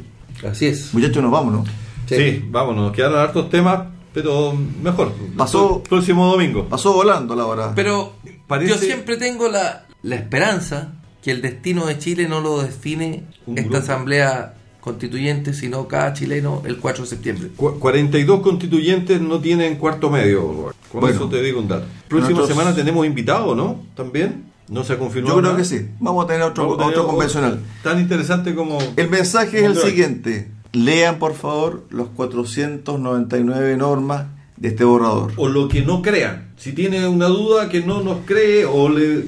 Así 0.49 0.67
es. 0.67 0.93
Muchachos, 0.93 1.23
nos 1.23 1.33
vamos, 1.33 1.53
¿no? 1.55 1.65
Sí. 2.07 2.45
vámonos, 2.51 2.93
quedaron 2.93 3.19
hartos 3.19 3.49
temas, 3.49 3.85
pero 4.13 4.53
mejor. 4.83 5.13
Pasó- 5.37 5.83
próximo 5.83 6.27
domingo. 6.27 6.69
Pasó 6.69 6.93
volando 6.93 7.35
la 7.35 7.47
hora. 7.47 7.73
Pero 7.75 8.15
Parece- 8.47 8.73
yo 8.73 8.79
siempre 8.79 9.17
tengo 9.17 9.49
la, 9.49 9.87
la 10.03 10.17
esperanza 10.17 10.93
que 11.23 11.31
el 11.31 11.41
destino 11.41 11.87
de 11.87 11.97
Chile 11.99 12.29
no 12.29 12.41
lo 12.43 12.61
define 12.63 13.25
Un 13.47 13.57
esta 13.57 13.71
grupo. 13.71 13.79
asamblea 13.79 14.55
constituyente, 14.85 15.55
sino 15.55 15.89
cada 15.89 16.12
chileno 16.12 16.62
el 16.66 16.76
4 16.78 17.05
de 17.05 17.09
septiembre. 17.11 17.49
Cu- 17.57 17.78
42 17.78 18.41
constituyentes 18.41 19.18
no 19.18 19.41
tienen 19.41 19.76
cuarto 19.76 20.11
medio. 20.11 20.72
Con 20.93 21.01
Bueno. 21.01 21.16
eso 21.16 21.28
te 21.30 21.41
digo 21.43 21.59
un 21.61 21.68
dato. 21.68 21.87
Próxima 22.07 22.39
Nosotros- 22.41 22.49
semana 22.59 22.76
tenemos 22.76 23.07
invitados, 23.07 23.57
¿no? 23.57 23.80
También. 23.97 24.45
No 24.68 24.85
se 24.85 24.93
ha 24.93 24.99
confirmado. 24.99 25.37
Yo 25.37 25.41
creo 25.41 25.53
nada? 25.53 25.62
que 25.62 25.68
sí. 25.68 25.87
Vamos 26.01 26.24
a 26.24 26.26
tener 26.28 26.43
otro, 26.43 26.64
Vamos 26.64 26.78
a 26.78 26.82
tener 26.85 26.99
otro 26.99 27.11
convencional. 27.11 27.61
Tan 27.82 27.99
interesante 27.99 28.55
como. 28.55 28.78
El 28.97 29.09
mensaje 29.09 29.59
es 29.59 29.64
el 29.64 29.76
hoy. 29.78 29.91
siguiente. 29.91 30.51
Lean, 30.72 31.18
por 31.18 31.35
favor, 31.35 31.85
los 31.91 32.09
499 32.09 33.76
normas 33.76 34.26
de 34.57 34.68
este 34.68 34.85
borrador. 34.85 35.32
O 35.37 35.49
lo 35.49 35.68
que 35.68 35.82
no 35.82 36.03
crean. 36.03 36.49
Si 36.57 36.72
tiene 36.72 37.07
una 37.09 37.26
duda 37.26 37.68
que 37.68 37.80
no 37.80 38.03
nos 38.03 38.18
cree 38.26 38.64
o 38.66 38.89
le. 38.89 39.24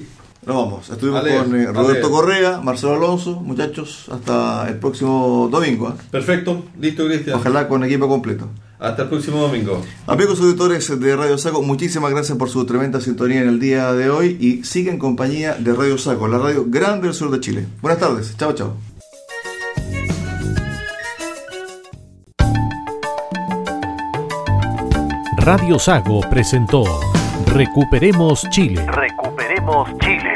Nos 0.46 0.54
vamos. 0.54 0.88
Estuvimos 0.88 1.22
con 1.22 1.60
eh, 1.60 1.66
Roberto. 1.72 2.08
Correa, 2.08 2.60
Marcelo 2.60 2.94
Alonso. 2.94 3.40
Muchachos, 3.40 4.06
hasta 4.12 4.68
el 4.68 4.76
próximo 4.76 5.48
domingo. 5.50 5.88
¿ah? 5.88 5.96
Perfecto, 6.12 6.64
listo, 6.80 7.04
Cristian. 7.06 7.36
Ojalá 7.36 7.66
con 7.66 7.82
equipo 7.82 8.06
completo. 8.06 8.48
Hasta 8.78 9.02
el 9.02 9.08
próximo 9.08 9.40
domingo. 9.40 9.82
Amigos 10.06 10.38
auditores 10.40 11.00
de 11.00 11.16
Radio 11.16 11.36
Saco, 11.36 11.62
muchísimas 11.62 12.12
gracias 12.12 12.38
por 12.38 12.48
su 12.48 12.64
tremenda 12.64 13.00
sintonía 13.00 13.40
en 13.40 13.48
el 13.48 13.58
día 13.58 13.92
de 13.92 14.08
hoy 14.08 14.36
y 14.38 14.62
siga 14.62 14.92
en 14.92 14.98
compañía 14.98 15.54
de 15.54 15.72
Radio 15.74 15.98
Saco, 15.98 16.28
la 16.28 16.38
radio 16.38 16.64
grande 16.68 17.08
del 17.08 17.14
sur 17.14 17.30
de 17.32 17.40
Chile. 17.40 17.66
Buenas 17.82 17.98
tardes. 17.98 18.36
Chao, 18.36 18.52
chao. 18.52 18.76
Radio 25.38 25.78
Sago 25.78 26.20
presentó 26.28 26.84
Recuperemos 27.46 28.46
Chile. 28.50 28.84
Recuperemos 28.86 29.88
Chile. 30.00 30.35